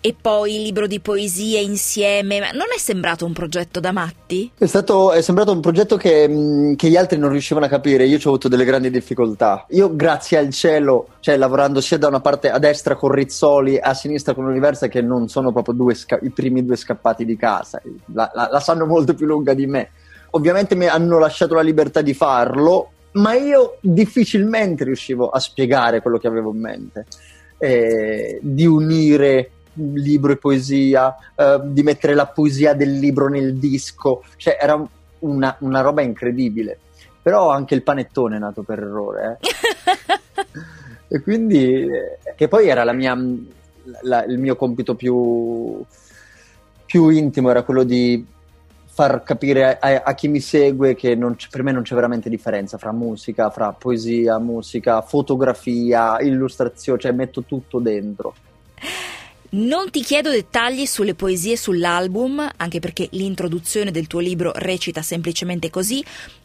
e 0.00 0.14
poi 0.20 0.56
il 0.56 0.62
libro 0.62 0.86
di 0.86 1.00
poesie 1.00 1.60
insieme, 1.60 2.38
non 2.52 2.66
è 2.74 2.78
sembrato 2.78 3.24
un 3.24 3.32
progetto 3.32 3.80
da 3.80 3.90
matti? 3.90 4.50
È, 4.56 4.66
stato, 4.66 5.12
è 5.12 5.22
sembrato 5.22 5.50
un 5.50 5.60
progetto 5.60 5.96
che, 5.96 6.28
mh, 6.28 6.76
che 6.76 6.90
gli 6.90 6.96
altri 6.96 7.18
non 7.18 7.30
riuscivano 7.30 7.64
a 7.64 7.70
capire. 7.70 8.04
Io 8.04 8.18
ci 8.18 8.26
ho 8.26 8.30
avuto 8.30 8.48
delle 8.48 8.66
grandi 8.66 8.90
difficoltà. 8.90 9.64
Io, 9.70 9.96
grazie 9.96 10.36
al 10.36 10.50
cielo, 10.50 11.08
cioè 11.20 11.38
lavorando 11.38 11.80
sia 11.80 11.96
da 11.96 12.08
una 12.08 12.20
parte 12.20 12.50
a 12.50 12.58
destra 12.58 12.96
con 12.96 13.12
Rizzoli, 13.12 13.78
a 13.78 13.94
sinistra 13.94 14.34
con 14.34 14.44
Universa, 14.44 14.88
che 14.88 15.00
non 15.00 15.28
sono 15.28 15.52
proprio 15.52 15.74
due 15.74 15.96
i 16.20 16.30
primi 16.30 16.64
due 16.64 16.76
scappati 16.76 17.24
di 17.24 17.36
casa, 17.36 17.80
la, 18.12 18.30
la- 18.34 18.48
la 18.52 18.60
sanno 18.60 18.84
molto 18.84 19.14
più 19.14 19.24
lunga 19.24 19.54
di 19.54 19.66
me. 19.66 19.90
Ovviamente 20.34 20.74
mi 20.74 20.86
hanno 20.86 21.18
lasciato 21.18 21.54
la 21.54 21.62
libertà 21.62 22.02
di 22.02 22.12
farlo, 22.12 22.90
ma 23.12 23.34
io 23.34 23.78
difficilmente 23.80 24.82
riuscivo 24.82 25.30
a 25.30 25.38
spiegare 25.38 26.02
quello 26.02 26.18
che 26.18 26.26
avevo 26.26 26.50
in 26.50 26.60
mente. 26.60 27.06
Eh, 27.58 28.40
di 28.42 28.66
unire 28.66 29.50
libro 29.74 30.32
e 30.32 30.36
poesia, 30.36 31.14
eh, 31.36 31.60
di 31.64 31.82
mettere 31.84 32.14
la 32.14 32.26
poesia 32.26 32.74
del 32.74 32.98
libro 32.98 33.28
nel 33.28 33.56
disco, 33.56 34.24
cioè 34.36 34.58
era 34.60 34.84
una, 35.20 35.56
una 35.60 35.80
roba 35.80 36.02
incredibile. 36.02 36.78
Però 37.22 37.50
anche 37.50 37.74
il 37.74 37.82
panettone 37.82 38.36
è 38.36 38.40
nato 38.40 38.62
per 38.62 38.80
errore. 38.80 39.38
eh. 39.40 41.14
e 41.16 41.20
quindi, 41.22 41.82
eh, 41.86 42.18
che 42.34 42.48
poi 42.48 42.68
era 42.68 42.82
la 42.82 42.92
mia, 42.92 43.16
la- 44.02 44.24
il 44.24 44.38
mio 44.38 44.56
compito 44.56 44.96
più, 44.96 45.80
più 46.84 47.08
intimo, 47.08 47.50
era 47.50 47.62
quello 47.62 47.84
di 47.84 48.32
far 48.94 49.24
capire 49.24 49.76
a, 49.76 50.02
a 50.04 50.14
chi 50.14 50.28
mi 50.28 50.38
segue 50.38 50.94
che 50.94 51.18
per 51.50 51.64
me 51.64 51.72
non 51.72 51.82
c'è 51.82 51.96
veramente 51.96 52.30
differenza 52.30 52.78
fra 52.78 52.92
musica, 52.92 53.50
fra 53.50 53.72
poesia, 53.72 54.38
musica, 54.38 55.02
fotografia, 55.02 56.20
illustrazione, 56.20 57.00
cioè 57.00 57.10
metto 57.10 57.42
tutto 57.42 57.80
dentro. 57.80 58.34
Non 59.54 59.88
ti 59.90 60.00
chiedo 60.00 60.30
dettagli 60.30 60.84
sulle 60.84 61.14
poesie 61.14 61.56
sull'album, 61.56 62.44
anche 62.56 62.80
perché 62.80 63.06
l'introduzione 63.12 63.92
del 63.92 64.08
tuo 64.08 64.18
libro 64.18 64.50
recita 64.52 65.00
semplicemente 65.00 65.70
così. 65.70 66.04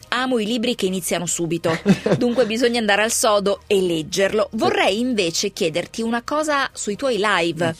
Amo 0.09 0.37
i 0.37 0.45
libri 0.45 0.75
che 0.75 0.85
iniziano 0.85 1.25
subito, 1.25 1.71
dunque 2.19 2.45
bisogna 2.45 2.79
andare 2.79 3.01
al 3.01 3.09
sodo 3.09 3.61
e 3.65 3.81
leggerlo. 3.81 4.49
Vorrei 4.51 4.99
invece 4.99 5.49
chiederti 5.49 6.03
una 6.03 6.21
cosa 6.23 6.69
sui 6.71 6.95
tuoi 6.95 7.19
live, 7.19 7.73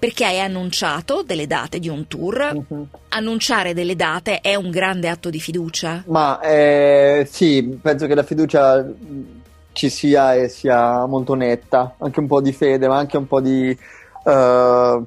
perché 0.00 0.24
hai 0.24 0.40
annunciato 0.40 1.22
delle 1.24 1.46
date 1.46 1.78
di 1.78 1.88
un 1.88 2.08
tour. 2.08 2.64
Annunciare 3.10 3.74
delle 3.74 3.94
date 3.94 4.40
è 4.40 4.56
un 4.56 4.70
grande 4.70 5.08
atto 5.08 5.30
di 5.30 5.38
fiducia. 5.38 6.02
Ma 6.06 6.40
eh, 6.40 7.28
sì, 7.30 7.78
penso 7.80 8.08
che 8.08 8.16
la 8.16 8.24
fiducia 8.24 8.82
mh, 8.82 9.42
ci 9.70 9.88
sia 9.88 10.34
e 10.34 10.48
sia 10.48 11.06
molto 11.06 11.34
netta, 11.34 11.94
anche 11.98 12.18
un 12.18 12.26
po' 12.26 12.40
di 12.40 12.52
fede, 12.52 12.88
ma 12.88 12.96
anche 12.96 13.16
un 13.16 13.28
po' 13.28 13.40
di 13.40 13.76
eh, 14.24 15.02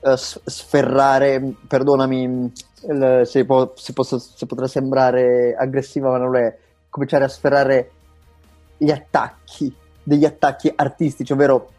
eh, 0.00 0.16
sferrare, 0.16 1.54
perdonami 1.66 2.52
se, 3.24 3.44
po- 3.44 3.72
se 3.76 3.92
posso- 3.92 4.18
se 4.18 4.46
potrà 4.46 4.66
sembrare 4.66 5.54
aggressiva, 5.54 6.10
ma 6.10 6.18
non 6.18 6.36
è, 6.36 6.56
cominciare 6.88 7.24
a 7.24 7.28
sferrare 7.28 7.90
gli 8.76 8.90
attacchi, 8.90 9.74
degli 10.02 10.24
attacchi 10.24 10.72
artistici, 10.74 11.32
ovvero 11.32 11.70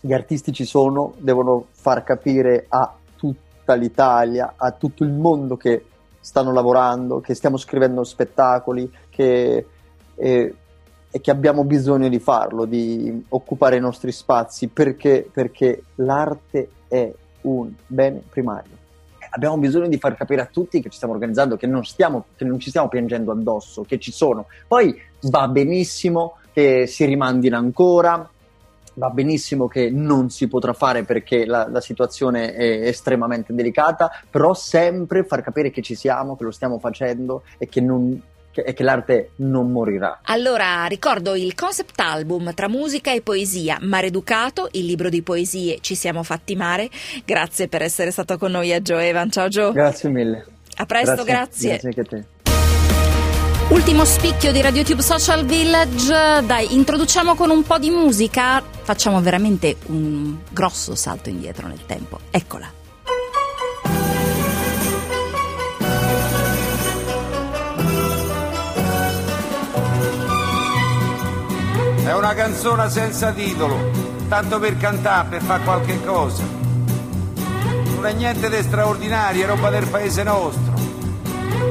gli 0.00 0.12
artisti 0.12 0.52
ci 0.52 0.64
sono, 0.64 1.14
devono 1.18 1.66
far 1.72 2.04
capire 2.04 2.66
a 2.68 2.94
tutta 3.16 3.74
l'Italia, 3.74 4.54
a 4.56 4.70
tutto 4.70 5.02
il 5.02 5.10
mondo 5.10 5.56
che 5.56 5.86
stanno 6.20 6.52
lavorando, 6.52 7.20
che 7.20 7.34
stiamo 7.34 7.56
scrivendo 7.56 8.04
spettacoli, 8.04 8.90
che, 9.10 9.66
e, 10.14 10.54
e 11.14 11.20
che 11.20 11.30
abbiamo 11.30 11.62
bisogno 11.62 12.08
di 12.08 12.18
farlo, 12.18 12.64
di 12.64 13.24
occupare 13.28 13.76
i 13.76 13.80
nostri 13.80 14.10
spazi, 14.10 14.66
perché, 14.66 15.24
perché 15.32 15.84
l'arte 15.94 16.70
è 16.88 17.08
un 17.42 17.70
bene 17.86 18.20
primario. 18.28 18.72
Abbiamo 19.30 19.56
bisogno 19.58 19.86
di 19.86 19.96
far 19.98 20.16
capire 20.16 20.40
a 20.40 20.46
tutti 20.46 20.82
che 20.82 20.88
ci 20.88 20.96
stiamo 20.96 21.14
organizzando, 21.14 21.56
che 21.56 21.68
non, 21.68 21.84
stiamo, 21.84 22.24
che 22.34 22.44
non 22.44 22.58
ci 22.58 22.70
stiamo 22.70 22.88
piangendo 22.88 23.30
addosso, 23.30 23.82
che 23.82 24.00
ci 24.00 24.10
sono. 24.10 24.46
Poi 24.66 25.00
va 25.30 25.46
benissimo 25.46 26.38
che 26.52 26.88
si 26.88 27.04
rimandino 27.04 27.58
ancora, 27.58 28.28
va 28.94 29.10
benissimo 29.10 29.68
che 29.68 29.90
non 29.90 30.30
si 30.30 30.48
potrà 30.48 30.72
fare 30.72 31.04
perché 31.04 31.46
la, 31.46 31.68
la 31.68 31.80
situazione 31.80 32.54
è 32.54 32.88
estremamente 32.88 33.54
delicata, 33.54 34.10
però 34.28 34.52
sempre 34.52 35.22
far 35.22 35.42
capire 35.42 35.70
che 35.70 35.80
ci 35.80 35.94
siamo, 35.94 36.36
che 36.36 36.42
lo 36.42 36.50
stiamo 36.50 36.80
facendo 36.80 37.44
e 37.56 37.68
che, 37.68 37.80
non- 37.80 38.20
e 38.62 38.72
che 38.72 38.82
l'arte 38.82 39.30
non 39.36 39.70
morirà. 39.70 40.20
Allora, 40.24 40.84
ricordo 40.86 41.34
il 41.34 41.54
concept 41.54 41.98
album 42.00 42.52
tra 42.54 42.68
musica 42.68 43.12
e 43.12 43.22
poesia, 43.22 43.78
Mareducato, 43.80 44.68
il 44.72 44.84
libro 44.84 45.08
di 45.08 45.22
poesie 45.22 45.78
Ci 45.80 45.94
siamo 45.94 46.22
fatti 46.22 46.54
mare. 46.56 46.90
Grazie 47.24 47.68
per 47.68 47.82
essere 47.82 48.10
stato 48.10 48.38
con 48.38 48.50
noi 48.50 48.72
a 48.72 48.80
Joe 48.80 49.08
Evan. 49.08 49.30
Ciao 49.30 49.48
Joe. 49.48 49.72
Grazie 49.72 50.08
mille. 50.10 50.46
A 50.76 50.86
presto, 50.86 51.24
grazie. 51.24 51.68
Grazie 51.70 51.88
anche 51.88 52.00
a 52.00 52.04
te. 52.04 52.24
Ultimo 53.70 54.04
spicchio 54.04 54.52
di 54.52 54.60
RadioTube 54.60 55.02
Social 55.02 55.44
Village. 55.44 56.44
Dai, 56.44 56.74
introduciamo 56.74 57.34
con 57.34 57.50
un 57.50 57.62
po' 57.62 57.78
di 57.78 57.90
musica. 57.90 58.62
Facciamo 58.62 59.20
veramente 59.20 59.76
un 59.86 60.36
grosso 60.50 60.94
salto 60.94 61.30
indietro 61.30 61.66
nel 61.66 61.84
tempo. 61.86 62.20
Eccola. 62.30 62.83
È 72.04 72.12
una 72.12 72.34
canzone 72.34 72.88
senza 72.90 73.32
titolo, 73.32 73.90
tanto 74.28 74.58
per 74.58 74.76
cantare, 74.76 75.28
per 75.28 75.42
fare 75.42 75.64
qualche 75.64 76.04
cosa. 76.04 76.42
Non 77.94 78.06
è 78.06 78.12
niente 78.12 78.48
di 78.48 78.62
straordinario, 78.62 79.44
è 79.44 79.46
roba 79.46 79.70
del 79.70 79.88
paese 79.88 80.22
nostro, 80.22 80.74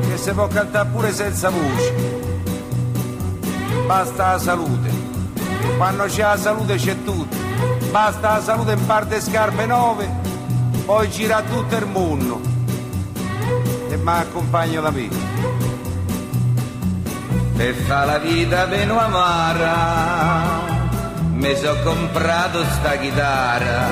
che 0.10 0.18
si 0.18 0.32
può 0.32 0.48
cantare 0.48 0.90
pure 0.90 1.14
senza 1.14 1.50
voce. 1.50 2.22
Basta 3.86 4.32
la 4.32 4.40
salute, 4.40 4.90
quando 5.78 6.06
c'è 6.06 6.24
la 6.24 6.38
salute 6.38 6.76
c'è 6.76 7.04
tutto. 7.04 7.38
Basta 7.92 8.34
la 8.34 8.42
salute 8.42 8.72
in 8.74 8.86
parte 8.86 9.22
scarpe 9.22 9.66
nuove 9.66 10.24
poi 10.86 11.10
gira 11.10 11.42
tutto 11.42 11.76
il 11.78 11.86
mondo 11.86 12.42
e 13.90 13.96
mi 13.96 14.10
accompagna 14.10 14.82
da 14.82 14.92
me. 14.92 15.08
Per 17.56 17.76
fa 17.76 18.06
la 18.06 18.18
vita 18.18 18.66
meno 18.66 19.00
amara, 19.00 19.76
mi 21.34 21.56
so 21.56 21.78
comprato 21.84 22.64
sta 22.64 22.98
chitarra 22.98 23.92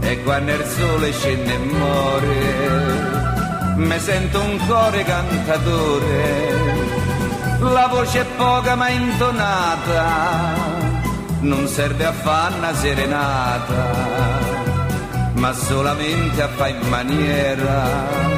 e 0.00 0.22
quando 0.22 0.52
il 0.52 0.64
sole 0.64 1.10
scende 1.12 1.54
e 1.54 1.58
muore, 1.58 3.74
mi 3.76 3.98
sento 3.98 4.40
un 4.40 4.58
cuore 4.66 5.04
cantatore. 5.04 6.66
La 7.60 7.86
voce 7.88 8.20
è 8.20 8.26
poca 8.36 8.74
ma 8.74 8.90
intonata, 8.90 10.54
non 11.40 11.66
serve 11.66 12.04
a 12.04 12.12
fare 12.12 12.54
una 12.56 12.74
serenata, 12.74 13.92
ma 15.32 15.52
solamente 15.54 16.42
a 16.42 16.48
fare 16.48 16.70
in 16.70 16.88
maniera 16.88 18.37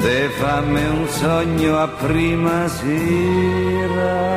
de 0.00 0.28
fammi 0.38 0.84
un 0.84 1.08
sogno 1.08 1.78
a 1.78 1.88
prima 1.88 2.68
sera. 2.68 4.36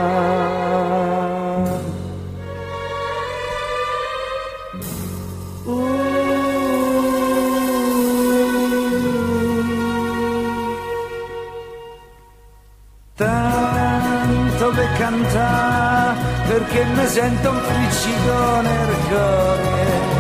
Tanto 13.16 14.70
per 14.76 14.92
cantare 14.98 16.18
perché 16.48 16.86
mi 16.86 17.08
sento 17.08 17.50
un 17.50 17.60
friccicone 17.60 18.70
nel 18.70 18.96
cuore. 19.08 20.11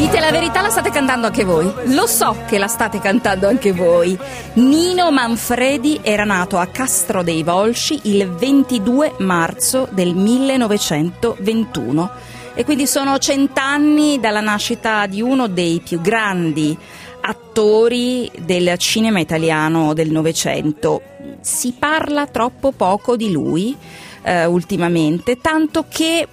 Dite 0.00 0.18
la 0.18 0.30
verità, 0.30 0.62
la 0.62 0.70
state 0.70 0.88
cantando 0.88 1.26
anche 1.26 1.44
voi. 1.44 1.70
Lo 1.88 2.06
so 2.06 2.34
che 2.46 2.56
la 2.56 2.68
state 2.68 3.00
cantando 3.00 3.46
anche 3.46 3.72
voi. 3.72 4.18
Nino 4.54 5.10
Manfredi 5.10 6.00
era 6.00 6.24
nato 6.24 6.56
a 6.56 6.64
Castro 6.68 7.22
dei 7.22 7.42
Volsci 7.42 8.00
il 8.04 8.26
22 8.26 9.16
marzo 9.18 9.86
del 9.90 10.14
1921 10.14 12.10
e 12.54 12.64
quindi 12.64 12.86
sono 12.86 13.18
cent'anni 13.18 14.18
dalla 14.18 14.40
nascita 14.40 15.04
di 15.04 15.20
uno 15.20 15.48
dei 15.48 15.82
più 15.84 16.00
grandi 16.00 16.74
attori 17.20 18.32
del 18.38 18.78
cinema 18.78 19.20
italiano 19.20 19.92
del 19.92 20.10
Novecento. 20.10 21.02
Si 21.42 21.74
parla 21.78 22.26
troppo 22.26 22.72
poco 22.72 23.16
di 23.16 23.30
lui 23.30 23.76
eh, 24.22 24.46
ultimamente, 24.46 25.36
tanto 25.42 25.84
che 25.90 26.26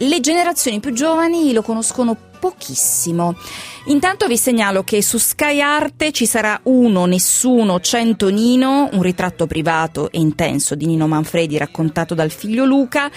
le 0.00 0.20
generazioni 0.20 0.78
più 0.80 0.92
giovani 0.92 1.54
lo 1.54 1.62
conoscono 1.62 2.14
pochissimo. 2.38 3.34
Intanto 3.86 4.26
vi 4.26 4.36
segnalo 4.36 4.82
che 4.82 5.02
su 5.02 5.18
Sky 5.18 5.60
Arte 5.60 6.10
ci 6.10 6.26
sarà 6.26 6.58
uno, 6.64 7.06
nessuno, 7.06 7.80
cento 7.80 8.28
Nino, 8.28 8.88
un 8.92 9.02
ritratto 9.02 9.46
privato 9.46 10.10
e 10.10 10.18
intenso 10.18 10.74
di 10.74 10.86
Nino 10.86 11.06
Manfredi 11.06 11.56
raccontato 11.56 12.14
dal 12.14 12.30
figlio 12.30 12.64
Luca, 12.64 13.10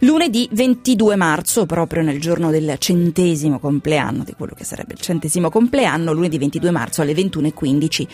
lunedì 0.00 0.48
22 0.50 1.16
marzo, 1.16 1.66
proprio 1.66 2.02
nel 2.02 2.20
giorno 2.20 2.50
del 2.50 2.74
centesimo 2.78 3.58
compleanno, 3.58 4.24
di 4.24 4.34
quello 4.36 4.54
che 4.54 4.64
sarebbe 4.64 4.94
il 4.94 5.00
centesimo 5.00 5.48
compleanno, 5.48 6.12
lunedì 6.12 6.38
22 6.38 6.70
marzo 6.70 7.02
alle 7.02 7.12
21.15 7.12 8.06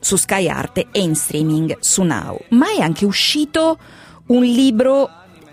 su 0.00 0.16
Sky 0.16 0.48
Arte 0.48 0.88
e 0.90 1.00
in 1.00 1.14
streaming 1.14 1.76
su 1.80 2.02
Now. 2.02 2.38
Ma 2.48 2.66
è 2.76 2.80
anche 2.80 3.04
uscito 3.04 3.78
un 4.26 4.42
libro 4.42 5.08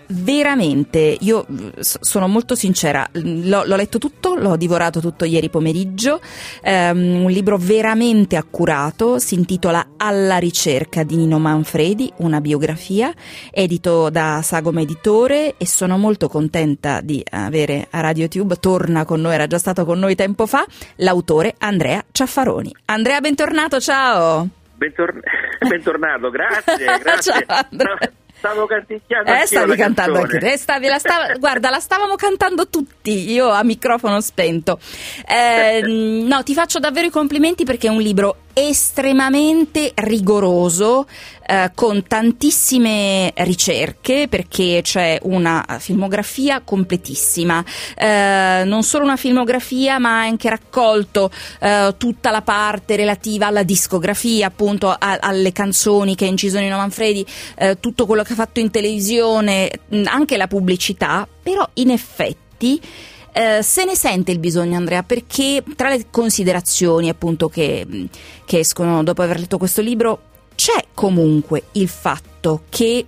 veramente, 0.08 1.16
io 1.20 1.46
sono 1.80 2.28
molto 2.28 2.54
sincera, 2.54 3.08
l'ho, 3.12 3.64
l'ho, 3.64 3.76
letto 3.76 3.98
tutto, 3.98 4.34
l'ho 4.34 4.56
divorato 4.56 5.00
tutto 5.00 5.24
ieri 5.24 5.50
pomeriggio, 5.50 6.20
um, 6.62 7.24
un 7.24 7.30
libro 7.30 7.56
veramente 7.58 8.36
accurato, 8.36 9.18
si 9.18 9.34
intitola 9.34 9.90
Alla 9.96 10.38
ricerca 10.38 11.02
di 11.02 11.16
Nino 11.16 11.38
Manfredi, 11.38 12.12
una 12.18 12.40
biografia, 12.40 13.12
edito 13.50 14.10
da 14.10 14.40
Sagoma 14.42 14.80
Editore 14.80 15.54
e 15.56 15.66
sono 15.66 15.98
molto 15.98 16.28
contenta 16.28 17.00
di 17.00 17.22
avere 17.30 17.86
a 17.90 18.00
RadioTube, 18.00 18.56
torna 18.56 19.04
con 19.04 19.20
noi, 19.20 19.34
era 19.34 19.46
già 19.46 19.58
stato 19.58 19.84
con 19.84 19.98
noi 19.98 20.14
tempo 20.14 20.46
fa, 20.46 20.64
l'autore 20.96 21.54
Andrea 21.58 22.04
Ciaffaroni. 22.10 22.74
Andrea, 22.86 23.20
bentornato, 23.20 23.80
ciao! 23.80 24.48
Bentorn- 24.74 25.20
bentornato, 25.68 26.30
grazie, 26.30 26.84
grazie. 27.02 27.44
ciao, 27.46 27.98
Stavo 28.38 28.66
canticchiando 28.66 29.32
eh, 29.32 29.46
stavi 29.46 29.76
cantando 29.76 30.20
anche 30.20 30.38
te. 30.38 30.56
Stavi, 30.56 30.86
la 30.86 30.98
stava, 30.98 31.34
guarda, 31.38 31.70
la 31.70 31.80
stavamo 31.80 32.14
cantando 32.14 32.68
tutti, 32.68 33.30
io 33.32 33.48
a 33.48 33.62
microfono 33.64 34.20
spento. 34.20 34.78
Eh, 35.26 35.82
no, 35.84 36.42
ti 36.44 36.54
faccio 36.54 36.78
davvero 36.78 37.08
i 37.08 37.10
complimenti 37.10 37.64
perché 37.64 37.88
è 37.88 37.90
un 37.90 38.00
libro 38.00 38.36
estremamente 38.58 39.92
rigoroso, 39.94 41.06
eh, 41.46 41.70
con 41.74 42.04
tantissime 42.06 43.32
ricerche, 43.36 44.26
perché 44.28 44.80
c'è 44.82 45.18
una 45.22 45.64
filmografia 45.78 46.60
completissima. 46.62 47.64
Eh, 47.96 48.62
non 48.64 48.82
solo 48.82 49.04
una 49.04 49.16
filmografia, 49.16 49.98
ma 49.98 50.20
ha 50.20 50.22
anche 50.22 50.50
raccolto 50.50 51.30
eh, 51.60 51.94
tutta 51.96 52.30
la 52.30 52.42
parte 52.42 52.96
relativa 52.96 53.46
alla 53.46 53.62
discografia, 53.62 54.48
appunto 54.48 54.88
a, 54.90 55.18
alle 55.20 55.52
canzoni 55.52 56.14
che 56.14 56.24
ha 56.24 56.28
inciso 56.28 56.58
Nino 56.58 56.76
Manfredi, 56.76 57.24
eh, 57.56 57.78
tutto 57.80 58.06
quello 58.06 58.22
che 58.22 58.32
ha 58.32 58.36
fatto 58.36 58.60
in 58.60 58.70
televisione, 58.70 59.70
anche 60.04 60.36
la 60.36 60.48
pubblicità, 60.48 61.26
però 61.42 61.68
in 61.74 61.90
effetti 61.90 62.80
eh, 63.32 63.62
se 63.62 63.84
ne 63.84 63.94
sente 63.94 64.32
il 64.32 64.38
bisogno 64.38 64.76
Andrea 64.76 65.02
perché 65.02 65.62
tra 65.76 65.88
le 65.88 66.06
considerazioni 66.10 67.08
appunto 67.08 67.48
che, 67.48 68.08
che 68.44 68.58
escono 68.58 69.02
dopo 69.02 69.22
aver 69.22 69.38
letto 69.38 69.58
questo 69.58 69.80
libro 69.80 70.20
c'è 70.54 70.86
comunque 70.92 71.64
il 71.72 71.88
fatto 71.88 72.62
che 72.68 73.06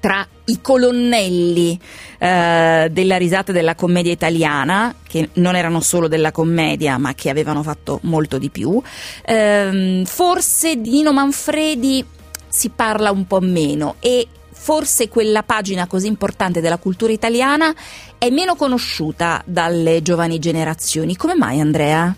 tra 0.00 0.26
i 0.44 0.60
colonnelli 0.60 1.78
eh, 2.18 2.88
della 2.90 3.16
risata 3.16 3.52
della 3.52 3.74
commedia 3.74 4.12
italiana, 4.12 4.94
che 5.06 5.30
non 5.34 5.56
erano 5.56 5.80
solo 5.80 6.08
della 6.08 6.30
commedia, 6.30 6.98
ma 6.98 7.14
che 7.14 7.30
avevano 7.30 7.62
fatto 7.62 7.98
molto 8.02 8.38
di 8.38 8.48
più. 8.50 8.80
Eh, 9.24 10.02
forse 10.04 10.76
di 10.80 10.90
Nino 10.90 11.12
Manfredi 11.12 12.04
si 12.48 12.70
parla 12.70 13.10
un 13.10 13.26
po' 13.26 13.40
meno 13.40 13.96
e 14.00 14.26
forse 14.58 15.08
quella 15.08 15.42
pagina 15.42 15.86
così 15.86 16.08
importante 16.08 16.60
della 16.60 16.78
cultura 16.78 17.12
italiana 17.12 17.72
è 18.18 18.28
meno 18.28 18.56
conosciuta 18.56 19.40
dalle 19.46 20.02
giovani 20.02 20.38
generazioni. 20.38 21.16
Come 21.16 21.34
mai 21.36 21.60
Andrea? 21.60 22.14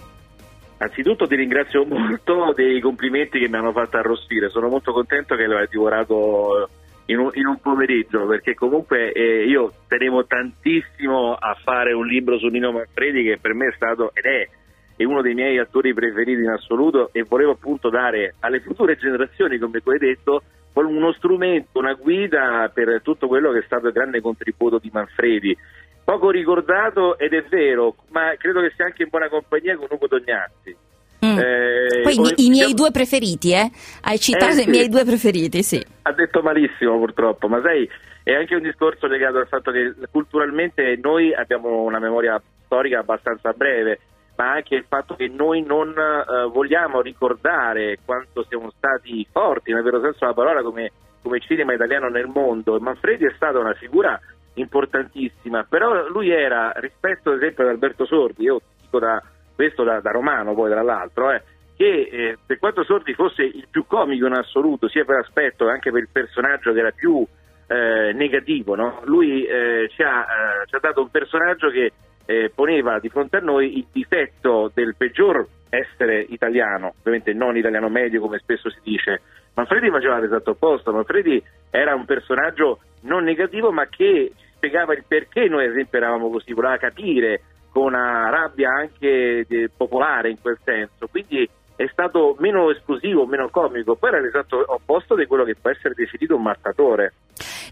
Anzitutto 0.78 1.26
ti 1.26 1.36
ringrazio 1.36 1.84
molto 1.84 2.54
dei 2.56 2.80
complimenti 2.80 3.38
che 3.38 3.48
mi 3.48 3.56
hanno 3.56 3.72
fatto 3.72 3.98
arrostire, 3.98 4.48
sono 4.48 4.68
molto 4.68 4.92
contento 4.92 5.36
che 5.36 5.46
l'hai 5.46 5.68
divorato 5.70 6.70
in 7.06 7.18
un, 7.18 7.30
in 7.34 7.46
un 7.46 7.60
pomeriggio 7.60 8.26
perché 8.26 8.54
comunque 8.54 9.12
eh, 9.12 9.44
io 9.44 9.72
tenevo 9.86 10.24
tantissimo 10.24 11.34
a 11.34 11.54
fare 11.62 11.92
un 11.92 12.06
libro 12.06 12.38
su 12.38 12.46
Nino 12.46 12.72
Manfredi 12.72 13.22
che 13.22 13.38
per 13.38 13.52
me 13.52 13.66
è 13.66 13.72
stato 13.74 14.12
ed 14.14 14.24
è, 14.24 14.48
è 14.96 15.04
uno 15.04 15.20
dei 15.20 15.34
miei 15.34 15.58
attori 15.58 15.92
preferiti 15.92 16.40
in 16.40 16.48
assoluto 16.48 17.10
e 17.12 17.24
volevo 17.28 17.52
appunto 17.52 17.90
dare 17.90 18.36
alle 18.40 18.60
future 18.60 18.96
generazioni, 18.96 19.58
come 19.58 19.80
tu 19.80 19.90
hai 19.90 19.98
detto, 19.98 20.42
uno 20.86 21.12
strumento, 21.12 21.78
una 21.78 21.94
guida 21.94 22.70
per 22.72 23.00
tutto 23.02 23.26
quello 23.28 23.52
che 23.52 23.60
è 23.60 23.64
stato 23.64 23.86
il 23.88 23.92
grande 23.92 24.20
contributo 24.20 24.78
di 24.78 24.90
Manfredi. 24.92 25.56
Poco 26.04 26.30
ricordato 26.30 27.18
ed 27.18 27.32
è 27.32 27.42
vero, 27.48 27.94
ma 28.08 28.34
credo 28.36 28.60
che 28.60 28.72
sia 28.74 28.86
anche 28.86 29.02
in 29.02 29.08
buona 29.10 29.28
compagnia 29.28 29.76
con 29.76 29.86
Ugo 29.90 30.08
Tognazzi. 30.08 30.76
Mm. 31.24 31.38
Eh, 31.38 32.00
Poi 32.02 32.14
i, 32.14 32.46
i, 32.46 32.48
miei 32.48 32.72
due 32.72 32.90
preferiti, 32.90 33.52
eh? 33.52 33.70
Hai 34.02 34.18
citato 34.18 34.52
eh, 34.52 34.62
sì. 34.62 34.68
i 34.68 34.70
miei 34.70 34.88
due 34.88 35.04
preferiti, 35.04 35.62
sì. 35.62 35.84
Ha 36.02 36.12
detto 36.12 36.40
malissimo 36.40 36.96
purtroppo, 36.98 37.46
ma 37.46 37.60
sai, 37.60 37.88
è 38.22 38.32
anche 38.32 38.54
un 38.54 38.62
discorso 38.62 39.06
legato 39.06 39.36
al 39.36 39.46
fatto 39.46 39.70
che 39.70 39.94
culturalmente 40.10 40.98
noi 41.00 41.34
abbiamo 41.34 41.82
una 41.82 41.98
memoria 41.98 42.40
storica 42.64 43.00
abbastanza 43.00 43.52
breve 43.52 44.00
ma 44.40 44.52
anche 44.52 44.74
il 44.74 44.86
fatto 44.88 45.16
che 45.16 45.28
noi 45.28 45.62
non 45.62 45.90
eh, 45.90 46.48
vogliamo 46.50 47.02
ricordare 47.02 47.98
quanto 48.02 48.42
siamo 48.48 48.70
stati 48.74 49.26
forti, 49.30 49.70
nel 49.70 49.82
vero 49.82 50.00
senso 50.00 50.20
della 50.20 50.32
parola, 50.32 50.62
come, 50.62 50.92
come 51.20 51.40
cinema 51.40 51.74
italiano 51.74 52.08
nel 52.08 52.26
mondo. 52.26 52.80
Manfredi 52.80 53.26
è 53.26 53.32
stata 53.36 53.58
una 53.58 53.74
figura 53.74 54.18
importantissima, 54.54 55.66
però 55.68 56.08
lui 56.08 56.30
era, 56.30 56.72
rispetto 56.76 57.28
ad 57.28 57.36
esempio 57.36 57.64
ad 57.64 57.70
Alberto 57.70 58.06
Sordi, 58.06 58.44
io 58.44 58.62
dico 58.80 58.98
da, 58.98 59.22
questo 59.54 59.84
da, 59.84 60.00
da 60.00 60.10
romano 60.10 60.54
poi 60.54 60.70
tra 60.70 60.82
l'altro, 60.82 61.32
eh, 61.32 61.42
che 61.76 62.08
eh, 62.10 62.38
per 62.44 62.58
quanto 62.58 62.82
Sordi 62.82 63.12
fosse 63.12 63.42
il 63.42 63.66
più 63.70 63.84
comico 63.84 64.24
in 64.24 64.32
assoluto, 64.32 64.88
sia 64.88 65.04
per 65.04 65.16
aspetto 65.16 65.66
che 65.66 65.70
anche 65.70 65.90
per 65.90 66.00
il 66.00 66.08
personaggio 66.10 66.72
che 66.72 66.78
era 66.78 66.92
più 66.92 67.26
eh, 67.66 68.12
negativo, 68.14 68.74
no? 68.74 69.02
lui 69.04 69.44
eh, 69.44 69.90
ci 69.92 70.02
ha, 70.02 70.20
eh, 70.22 70.66
ci 70.66 70.76
ha 70.76 70.78
dato 70.80 71.02
un 71.02 71.10
personaggio 71.10 71.68
che 71.68 71.92
eh, 72.30 72.52
poneva 72.54 73.00
di 73.00 73.08
fronte 73.08 73.38
a 73.38 73.40
noi 73.40 73.78
il 73.78 73.86
difetto 73.90 74.70
del 74.72 74.94
peggior 74.96 75.44
essere 75.68 76.24
italiano, 76.28 76.94
ovviamente 77.00 77.32
non 77.32 77.56
italiano 77.56 77.88
medio 77.88 78.20
come 78.20 78.38
spesso 78.38 78.70
si 78.70 78.78
dice. 78.84 79.20
Manfredi 79.54 79.90
faceva 79.90 80.20
l'esatto 80.20 80.52
opposto, 80.52 80.92
Manfredi 80.92 81.42
era 81.70 81.96
un 81.96 82.04
personaggio 82.04 82.78
non 83.02 83.24
negativo 83.24 83.72
ma 83.72 83.86
che 83.86 84.30
spiegava 84.54 84.94
il 84.94 85.02
perché 85.08 85.48
noi 85.48 85.64
ad 85.64 85.72
esempio 85.72 85.98
eravamo 85.98 86.30
così, 86.30 86.52
voleva 86.52 86.76
capire 86.76 87.42
con 87.72 87.86
una 87.86 88.30
rabbia 88.30 88.70
anche 88.70 89.44
eh, 89.48 89.70
popolare 89.76 90.30
in 90.30 90.40
quel 90.40 90.58
senso, 90.62 91.08
quindi 91.08 91.48
è 91.74 91.88
stato 91.90 92.36
meno 92.38 92.70
esclusivo, 92.70 93.26
meno 93.26 93.48
comico, 93.48 93.96
poi 93.96 94.10
era 94.10 94.20
l'esatto 94.20 94.62
opposto 94.64 95.16
di 95.16 95.26
quello 95.26 95.42
che 95.42 95.56
può 95.60 95.70
essere 95.70 95.94
definito 95.94 96.36
un 96.36 96.42
mattatore. 96.42 97.12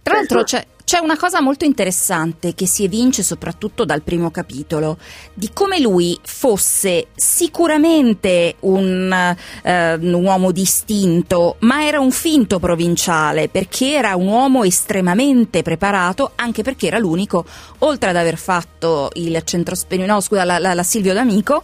Tra 0.03 0.15
l'altro 0.15 0.43
c'è, 0.43 0.65
c'è, 0.85 0.99
una 0.99 1.17
cosa 1.17 1.41
molto 1.41 1.65
interessante 1.65 2.55
che 2.55 2.67
si 2.67 2.85
evince 2.85 3.23
soprattutto 3.23 3.85
dal 3.85 4.03
primo 4.03 4.31
capitolo, 4.31 4.99
di 5.35 5.51
come 5.53 5.81
lui 5.81 6.19
fosse 6.23 7.09
sicuramente 7.15 8.57
un, 8.61 9.37
eh, 9.63 9.95
un, 9.95 10.13
uomo 10.15 10.51
distinto, 10.51 11.57
ma 11.61 11.85
era 11.85 12.01
un 12.01 12.11
finto 12.11 12.59
provinciale, 12.59 13.49
perché 13.49 13.93
era 13.93 14.17
un 14.17 14.29
uomo 14.29 14.65
estremamente 14.65 15.63
preparato, 15.63 16.33
anche 16.37 16.63
perché 16.63 16.87
era 16.87 16.99
l'unico, 16.99 17.45
oltre 17.81 18.11
ad 18.11 18.17
aver 18.17 18.37
fatto 18.37 19.11
il 19.15 19.41
centro 19.45 19.75
no, 20.07 20.21
scusa, 20.21 20.45
la, 20.45 20.59
la, 20.59 20.75
la 20.75 20.83
Silvio 20.83 21.13
D'Amico, 21.13 21.63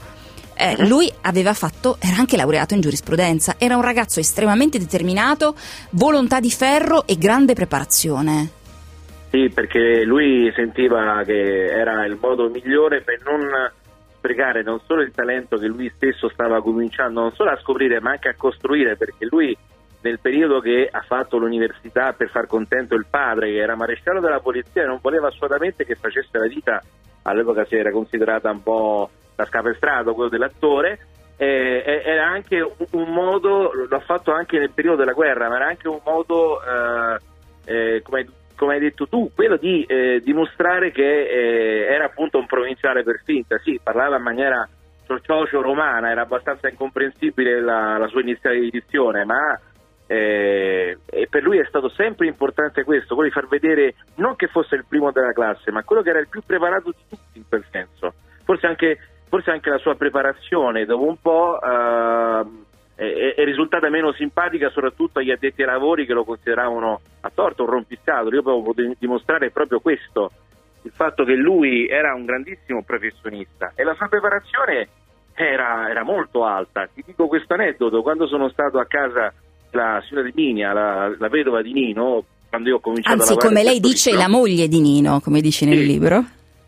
eh, 0.57 0.77
mhm. 0.79 0.89
lui 0.89 1.13
aveva 1.23 1.53
fatto, 1.55 1.97
era 2.01 2.17
anche 2.17 2.37
laureato 2.37 2.75
in 2.75 2.81
giurisprudenza, 2.81 3.57
era 3.59 3.77
un 3.77 3.83
ragazzo 3.83 4.21
estremamente 4.21 4.79
determinato, 4.79 5.55
volontà 5.91 6.41
di 6.41 6.51
ferro 6.51 7.07
e 7.07 7.17
grande 7.17 7.55
preparazione. 7.55 8.63
Sì, 9.31 9.51
perché 9.53 10.05
lui 10.05 10.53
sentiva 10.55 11.23
che 11.25 11.67
era 11.67 12.07
il 12.07 12.17
modo 12.21 12.49
migliore 12.49 13.03
per 13.03 13.21
non 13.25 13.41
sprecare 14.17 14.63
non 14.63 14.81
solo 14.87 15.03
il 15.03 15.11
talento 15.11 15.59
che 15.59 15.67
lui 15.67 15.93
stesso 15.97 16.31
stava 16.31 16.63
cominciando 16.63 17.21
non 17.21 17.33
solo 17.33 17.51
a 17.51 17.59
scoprire 17.61 18.01
ma 18.01 18.13
anche 18.13 18.29
a 18.29 18.37
costruire, 18.37 18.97
perché 18.97 19.27
lui 19.29 19.57
nel 20.03 20.21
periodo 20.21 20.61
che 20.61 20.89
ha 20.91 21.01
fatto 21.01 21.39
l'università 21.39 22.13
per 22.13 22.29
far 22.31 22.47
contento 22.47 22.95
il 22.95 23.07
padre, 23.09 23.51
che 23.51 23.57
era 23.57 23.75
maresciallo 23.75 24.21
della 24.21 24.41
polizia, 24.41 24.87
non 24.87 24.99
voleva 25.01 25.29
assolutamente 25.29 25.85
che 25.85 25.95
facesse 25.95 26.39
la 26.39 26.47
vita, 26.47 26.83
all'epoca 27.23 27.65
si 27.65 27.75
era 27.75 27.91
considerata 27.91 28.51
un 28.51 28.63
po' 28.63 29.11
da 29.35 29.45
scapestrato, 29.45 30.15
quello 30.15 30.29
dell'attore, 30.29 30.99
eh, 31.37 32.03
era 32.05 32.27
anche 32.27 32.61
un, 32.61 33.13
modo, 33.13 33.73
l'ha 33.89 34.01
fatto 34.01 34.33
anche 34.33 34.59
nel 34.59 34.71
periodo 34.71 34.99
della 34.99 35.13
guerra, 35.13 35.49
ma 35.49 35.57
era 35.57 35.67
anche 35.67 35.89
un 35.89 36.01
modo, 36.05 36.61
eh, 36.63 37.19
eh, 37.65 38.03
come, 38.03 38.29
come, 38.57 38.75
hai 38.75 38.81
detto 38.81 39.09
tu, 39.09 39.31
quello 39.35 39.57
di 39.57 39.85
eh, 39.85 40.21
dimostrare 40.23 40.93
che 40.93 41.03
eh, 41.03 41.87
era 41.93 42.05
appunto 42.05 42.39
un 42.39 42.47
provinciale 42.47 43.03
per 43.03 43.23
finta, 43.25 43.59
sì, 43.59 43.81
parlava 43.83 44.17
in 44.17 44.23
maniera 44.23 44.69
socio 45.23 45.61
romana, 45.61 46.11
era 46.11 46.23
abbastanza 46.23 46.69
incomprensibile 46.69 47.61
la, 47.61 47.99
la 47.99 48.07
sua 48.07 48.21
iniziale 48.23 48.57
edizione, 48.57 49.25
ma 49.25 49.59
eh, 50.07 50.99
e 51.07 51.27
per 51.29 51.43
lui 51.43 51.59
è 51.59 51.65
stato 51.67 51.89
sempre 51.89 52.27
importante 52.27 52.85
questo, 52.85 53.15
quello 53.15 53.31
di 53.31 53.35
far 53.35 53.49
vedere 53.49 53.95
non 54.17 54.37
che 54.37 54.49
fosse 54.49 54.75
il 54.75 54.85
primo 54.87 55.11
della 55.11 55.33
classe, 55.33 55.71
ma 55.71 55.83
quello 55.83 56.03
che 56.03 56.11
era 56.11 56.21
il 56.21 56.29
più 56.29 56.43
preparato 56.45 56.91
di 56.91 57.03
tutti 57.09 57.39
in 57.39 57.49
quel 57.49 57.65
senso. 57.71 58.15
Forse 58.45 58.67
anche 58.67 58.99
forse 59.35 59.51
anche 59.51 59.69
la 59.69 59.79
sua 59.79 59.97
preparazione 59.97 60.85
dopo 60.85 61.03
un 61.03 61.17
po' 61.21 61.59
eh, 61.61 63.35
è, 63.35 63.45
risultata 63.45 63.91
meno 63.91 64.13
simpatica 64.13 64.71
soprattutto 64.71 65.19
agli 65.19 65.33
addetti 65.33 65.63
ai 65.63 65.67
lavori 65.67 66.07
che 66.07 66.13
lo 66.13 66.23
consideravano 66.23 67.01
a 67.21 67.33
torto 67.35 67.65
un 67.65 67.71
rompiscatole. 67.71 68.37
Io 68.37 68.43
potevo 68.43 68.95
dimostrare 68.97 69.51
proprio 69.51 69.81
questo, 69.81 70.31
il 70.83 70.93
fatto 70.95 71.25
che 71.25 71.35
lui 71.35 71.89
era 71.89 72.15
un 72.15 72.25
grandissimo 72.25 72.85
professionista 72.85 73.73
e 73.75 73.83
la 73.83 73.95
sua 73.95 74.07
preparazione 74.07 74.89
era, 75.35 75.91
era 75.91 76.05
molto 76.05 76.45
alta. 76.45 76.87
Ti 76.87 77.03
dico 77.05 77.27
questo 77.27 77.55
aneddoto, 77.55 78.03
quando 78.03 78.29
sono 78.29 78.49
stato 78.51 78.79
a 78.79 78.87
casa 78.87 79.33
della 79.69 80.01
signora 80.07 80.29
di 80.29 80.33
Minia, 80.37 80.73
la, 80.73 81.13
la 81.19 81.29
vedova 81.29 81.61
di 81.61 81.73
Nino, 81.73 82.25
quando 82.49 82.69
io 82.69 82.77
ho 82.77 82.81
cominciato 82.81 83.17
Anzi, 83.17 83.33
a 83.33 83.35
lavorare... 83.35 83.53
come 83.53 83.69
lei 83.69 83.81
dice, 83.81 84.13
la 84.13 84.29
moglie 84.29 84.69
di 84.69 84.81
Nino, 84.81 85.19
come 85.19 85.41
dice 85.41 85.67
nel 85.67 85.79
sì. 85.79 85.87
libro. 85.87 86.25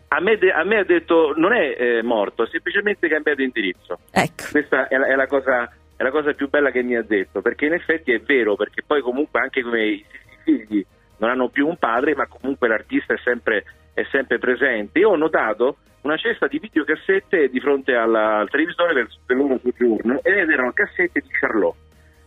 A 0.09 0.21
me, 0.21 0.37
de- 0.37 0.51
a 0.51 0.63
me, 0.63 0.79
ha 0.79 0.83
detto 0.83 1.33
non 1.35 1.53
è 1.53 1.75
eh, 1.77 2.03
morto, 2.03 2.43
ha 2.43 2.47
semplicemente 2.47 3.07
cambiato 3.07 3.41
indirizzo. 3.41 3.99
Ecco. 4.11 4.45
Questa 4.51 4.87
è 4.87 4.97
la, 4.97 5.07
è, 5.07 5.15
la 5.15 5.27
cosa, 5.27 5.69
è 5.95 6.03
la, 6.03 6.11
cosa, 6.11 6.33
più 6.33 6.49
bella 6.49 6.71
che 6.71 6.81
mi 6.81 6.95
ha 6.95 7.03
detto, 7.03 7.41
perché 7.41 7.65
in 7.65 7.73
effetti 7.73 8.13
è 8.13 8.19
vero, 8.19 8.55
perché 8.55 8.83
poi 8.85 9.01
comunque 9.01 9.41
anche 9.41 9.61
come 9.61 9.85
i 9.85 10.05
figli 10.43 10.85
non 11.17 11.29
hanno 11.29 11.49
più 11.49 11.67
un 11.67 11.77
padre, 11.77 12.15
ma 12.15 12.27
comunque 12.27 12.67
l'artista 12.67 13.13
è 13.13 13.17
sempre, 13.23 13.65
è 13.93 14.05
sempre 14.09 14.37
presente. 14.37 14.99
Io 14.99 15.09
ho 15.09 15.15
notato 15.17 15.77
una 16.01 16.17
cesta 16.17 16.47
di 16.47 16.59
videocassette 16.59 17.49
di 17.49 17.59
fronte 17.59 17.93
alla, 17.93 18.37
al 18.37 18.49
televisore 18.49 18.93
del, 18.93 19.09
del 19.25 19.37
loro 19.37 19.59
soggiorno 19.61 20.19
ed 20.23 20.49
erano 20.49 20.71
cassette 20.71 21.19
di 21.19 21.29
Charlot. 21.29 21.75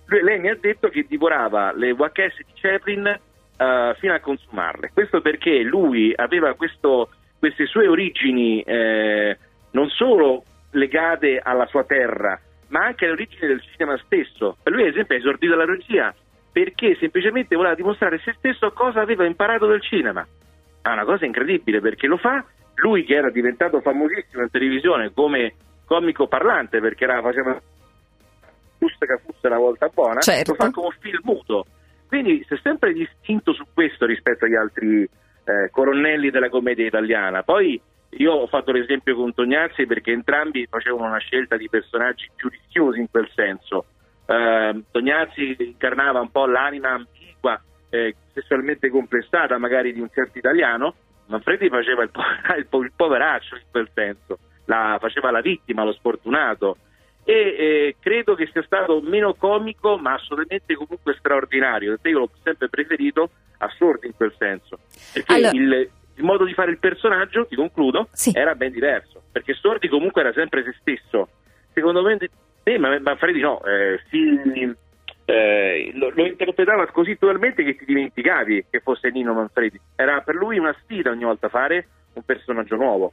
Lui, 0.06 0.22
lei 0.22 0.38
mi 0.38 0.50
ha 0.50 0.56
detto 0.60 0.88
che 0.88 1.06
divorava 1.08 1.72
le 1.72 1.94
VHS 1.94 2.36
di 2.38 2.52
Chaplin 2.54 3.06
uh, 3.06 3.94
fino 3.94 4.12
a 4.12 4.20
consumarle. 4.20 4.90
Questo 4.92 5.20
perché 5.20 5.62
lui 5.62 6.12
aveva 6.14 6.54
questo 6.54 7.10
queste 7.41 7.66
sue 7.66 7.88
origini 7.88 8.61
eh, 8.61 9.36
non 9.72 9.88
solo 9.88 10.45
legate 10.72 11.41
alla 11.43 11.66
sua 11.66 11.84
terra, 11.84 12.38
ma 12.68 12.84
anche 12.84 13.07
alle 13.07 13.14
origini 13.14 13.49
del 13.49 13.62
cinema 13.72 13.99
stesso. 14.05 14.59
Lui, 14.64 14.82
ad 14.82 14.88
esempio, 14.91 15.16
ha 15.16 15.18
esordito 15.18 15.57
la 15.57 15.64
regia 15.64 16.14
perché 16.53 16.97
semplicemente 17.01 17.57
voleva 17.57 17.74
dimostrare 17.74 18.18
se 18.18 18.34
stesso 18.36 18.70
cosa 18.72 19.01
aveva 19.01 19.24
imparato 19.24 19.66
del 19.66 19.80
cinema. 19.80 20.24
È 20.82 20.88
una 20.88 21.05
cosa 21.05 21.24
incredibile 21.24 21.80
perché 21.80 22.07
lo 22.07 22.18
fa 22.18 22.45
lui 22.76 23.05
che 23.05 23.14
era 23.14 23.30
diventato 23.30 23.80
famosissimo 23.80 24.43
in 24.43 24.51
televisione 24.51 25.12
come 25.12 25.55
comico 25.84 26.28
parlante 26.28 26.80
perché 26.80 27.05
era, 27.05 27.20
faceva 27.20 27.61
giusta 28.78 29.07
che 29.07 29.20
fosse 29.24 29.47
una 29.47 29.59
volta 29.59 29.88
buona, 29.88 30.20
certo. 30.20 30.53
lo 30.53 30.57
fa 30.57 30.70
come 30.70 30.97
film 31.01 31.20
muto. 31.22 31.66
Quindi 32.07 32.45
si 32.47 32.55
è 32.55 32.59
sempre 32.62 32.93
distinto 32.93 33.53
su 33.53 33.64
questo 33.72 34.07
rispetto 34.07 34.45
agli 34.45 34.57
altri 34.57 35.09
eh, 35.51 35.70
colonnelli 35.70 36.30
della 36.30 36.48
commedia 36.48 36.86
italiana. 36.86 37.42
Poi 37.42 37.80
io 38.11 38.32
ho 38.32 38.46
fatto 38.46 38.72
l'esempio 38.72 39.14
con 39.16 39.34
Tognazzi 39.34 39.86
perché 39.86 40.12
entrambi 40.12 40.66
facevano 40.68 41.07
una 41.07 41.18
scelta 41.18 41.57
di 41.57 41.68
personaggi 41.68 42.28
più 42.34 42.48
rischiosi 42.48 43.01
in 43.01 43.11
quel 43.11 43.28
senso. 43.34 43.86
Eh, 44.26 44.82
Tognazzi 44.90 45.57
incarnava 45.59 46.20
un 46.20 46.30
po' 46.30 46.46
l'anima 46.46 46.90
ambigua, 46.90 47.61
eh, 47.88 48.14
sessualmente 48.32 48.88
complessata 48.90 49.59
magari 49.59 49.92
di 49.92 50.01
un 50.01 50.09
certo 50.12 50.38
italiano, 50.38 50.94
Manfredi 51.26 51.68
faceva 51.68 52.03
il, 52.03 52.11
po- 52.11 52.22
il 52.57 52.92
poveraccio 52.94 53.57
in 53.57 53.62
quel 53.70 53.88
senso, 53.94 54.38
la, 54.64 54.98
faceva 55.01 55.30
la 55.30 55.40
vittima, 55.40 55.84
lo 55.84 55.92
sfortunato 55.92 56.76
e 57.30 57.32
eh, 57.32 57.96
credo 58.00 58.34
che 58.34 58.48
sia 58.50 58.62
stato 58.64 59.00
meno 59.00 59.34
comico 59.34 59.96
ma 59.96 60.14
assolutamente 60.14 60.74
comunque 60.74 61.14
straordinario, 61.16 61.96
io 62.02 62.18
l'ho 62.18 62.30
sempre 62.42 62.68
preferito 62.68 63.30
a 63.58 63.70
Sordi 63.76 64.08
in 64.08 64.16
quel 64.16 64.34
senso, 64.36 64.80
perché 65.12 65.32
allora... 65.32 65.50
il, 65.52 65.90
il, 66.16 66.24
modo 66.24 66.44
di 66.44 66.54
fare 66.54 66.72
il 66.72 66.78
personaggio, 66.78 67.46
ti 67.46 67.54
concludo, 67.54 68.08
sì. 68.10 68.32
era 68.34 68.56
ben 68.56 68.72
diverso, 68.72 69.22
perché 69.30 69.54
Sordi 69.54 69.86
comunque 69.86 70.22
era 70.22 70.32
sempre 70.32 70.64
se 70.64 70.74
stesso, 70.80 71.28
secondo 71.72 72.02
me, 72.02 72.18
eh, 72.64 72.78
ma 72.78 72.98
Manfredi 72.98 73.38
no, 73.38 73.62
eh, 73.62 74.00
si, 74.08 74.74
eh, 75.26 75.92
lo, 75.94 76.10
lo, 76.12 76.26
interpretava 76.26 76.84
così 76.88 77.16
totalmente 77.16 77.62
che 77.62 77.76
ti 77.76 77.84
dimenticavi 77.84 78.66
che 78.70 78.80
fosse 78.80 79.08
Nino 79.10 79.34
Manfredi, 79.34 79.80
era 79.94 80.20
per 80.22 80.34
lui 80.34 80.58
una 80.58 80.74
sfida 80.82 81.10
ogni 81.10 81.24
volta 81.24 81.48
fare 81.48 81.86
un 82.14 82.24
personaggio 82.24 82.74
nuovo. 82.74 83.12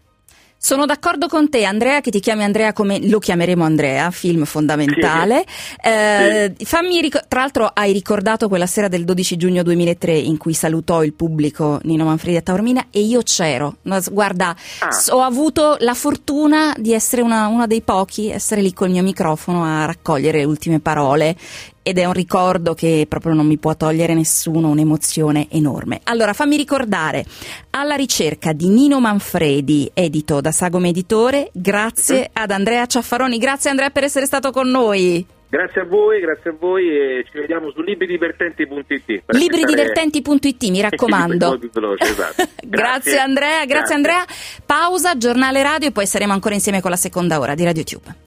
Sono 0.67 0.85
d'accordo 0.85 1.27
con 1.29 1.49
te, 1.49 1.63
Andrea, 1.63 2.01
che 2.01 2.11
ti 2.11 2.19
chiami 2.19 2.43
Andrea 2.43 2.73
come 2.73 2.99
lo 3.07 3.19
chiameremo 3.19 3.63
Andrea, 3.63 4.11
film 4.11 4.43
fondamentale. 4.43 5.45
Sì. 5.47 5.87
Eh, 5.87 6.53
sì. 6.57 6.65
Fammi 6.65 6.99
ric- 6.99 7.25
tra 7.29 7.39
l'altro 7.39 7.71
hai 7.73 7.93
ricordato 7.93 8.49
quella 8.49 8.65
sera 8.65 8.89
del 8.89 9.05
12 9.05 9.37
giugno 9.37 9.63
2003 9.63 10.17
in 10.17 10.35
cui 10.35 10.53
salutò 10.53 11.05
il 11.05 11.13
pubblico 11.13 11.79
Nino 11.83 12.03
Manfredi 12.03 12.35
a 12.35 12.41
Taormina 12.41 12.87
e 12.91 12.99
io 12.99 13.21
c'ero. 13.23 13.77
Guarda, 14.11 14.53
ah. 14.79 14.89
ho 15.11 15.21
avuto 15.21 15.77
la 15.79 15.93
fortuna 15.93 16.75
di 16.77 16.91
essere 16.91 17.21
una, 17.21 17.47
una 17.47 17.65
dei 17.65 17.79
pochi, 17.79 18.29
essere 18.29 18.59
lì 18.59 18.73
col 18.73 18.89
mio 18.89 19.03
microfono 19.03 19.63
a 19.63 19.85
raccogliere 19.85 20.39
le 20.39 20.43
ultime 20.43 20.81
parole 20.81 21.37
ed 21.87 21.99
è 21.99 22.03
un 22.03 22.11
ricordo 22.11 22.73
che 22.73 23.05
proprio 23.07 23.33
non 23.33 23.47
mi 23.47 23.57
può 23.57 23.73
togliere 23.77 24.13
nessuno, 24.13 24.67
un'emozione 24.67 25.47
enorme. 25.49 26.01
Allora, 26.03 26.33
fammi 26.33 26.57
ricordare, 26.57 27.23
alla 27.69 27.95
ricerca 27.95 28.51
di 28.51 28.67
Nino 28.67 28.99
Manfredi, 28.99 29.89
edito 29.93 30.41
da 30.41 30.51
Sagome 30.51 30.89
Editore, 30.89 31.49
grazie 31.53 32.29
ad 32.33 32.51
Andrea 32.51 32.85
Ciaffaroni. 32.85 33.37
Grazie 33.37 33.69
Andrea 33.69 33.89
per 33.89 34.03
essere 34.03 34.25
stato 34.25 34.51
con 34.51 34.69
noi. 34.69 35.25
Grazie 35.47 35.79
a 35.79 35.85
voi, 35.85 36.19
grazie 36.19 36.49
a 36.49 36.55
voi 36.59 36.89
e 36.89 37.23
ci 37.31 37.37
vediamo 37.39 37.71
su 37.71 37.79
libridivertenti.it. 37.79 39.23
Libridivertenti.it, 39.27 40.69
mi 40.69 40.81
raccomando. 40.81 41.57
Veloce, 41.71 42.03
esatto. 42.03 42.43
grazie. 42.67 42.67
grazie. 42.67 43.17
Andrea, 43.17 43.49
grazie, 43.63 43.67
grazie 43.67 43.95
Andrea. 43.95 44.25
Pausa, 44.65 45.15
giornale 45.15 45.63
radio 45.63 45.87
e 45.87 45.91
poi 45.93 46.05
saremo 46.05 46.33
ancora 46.33 46.53
insieme 46.53 46.81
con 46.81 46.91
la 46.91 46.97
seconda 46.97 47.39
ora 47.39 47.55
di 47.55 47.63
RadioTube. 47.63 48.25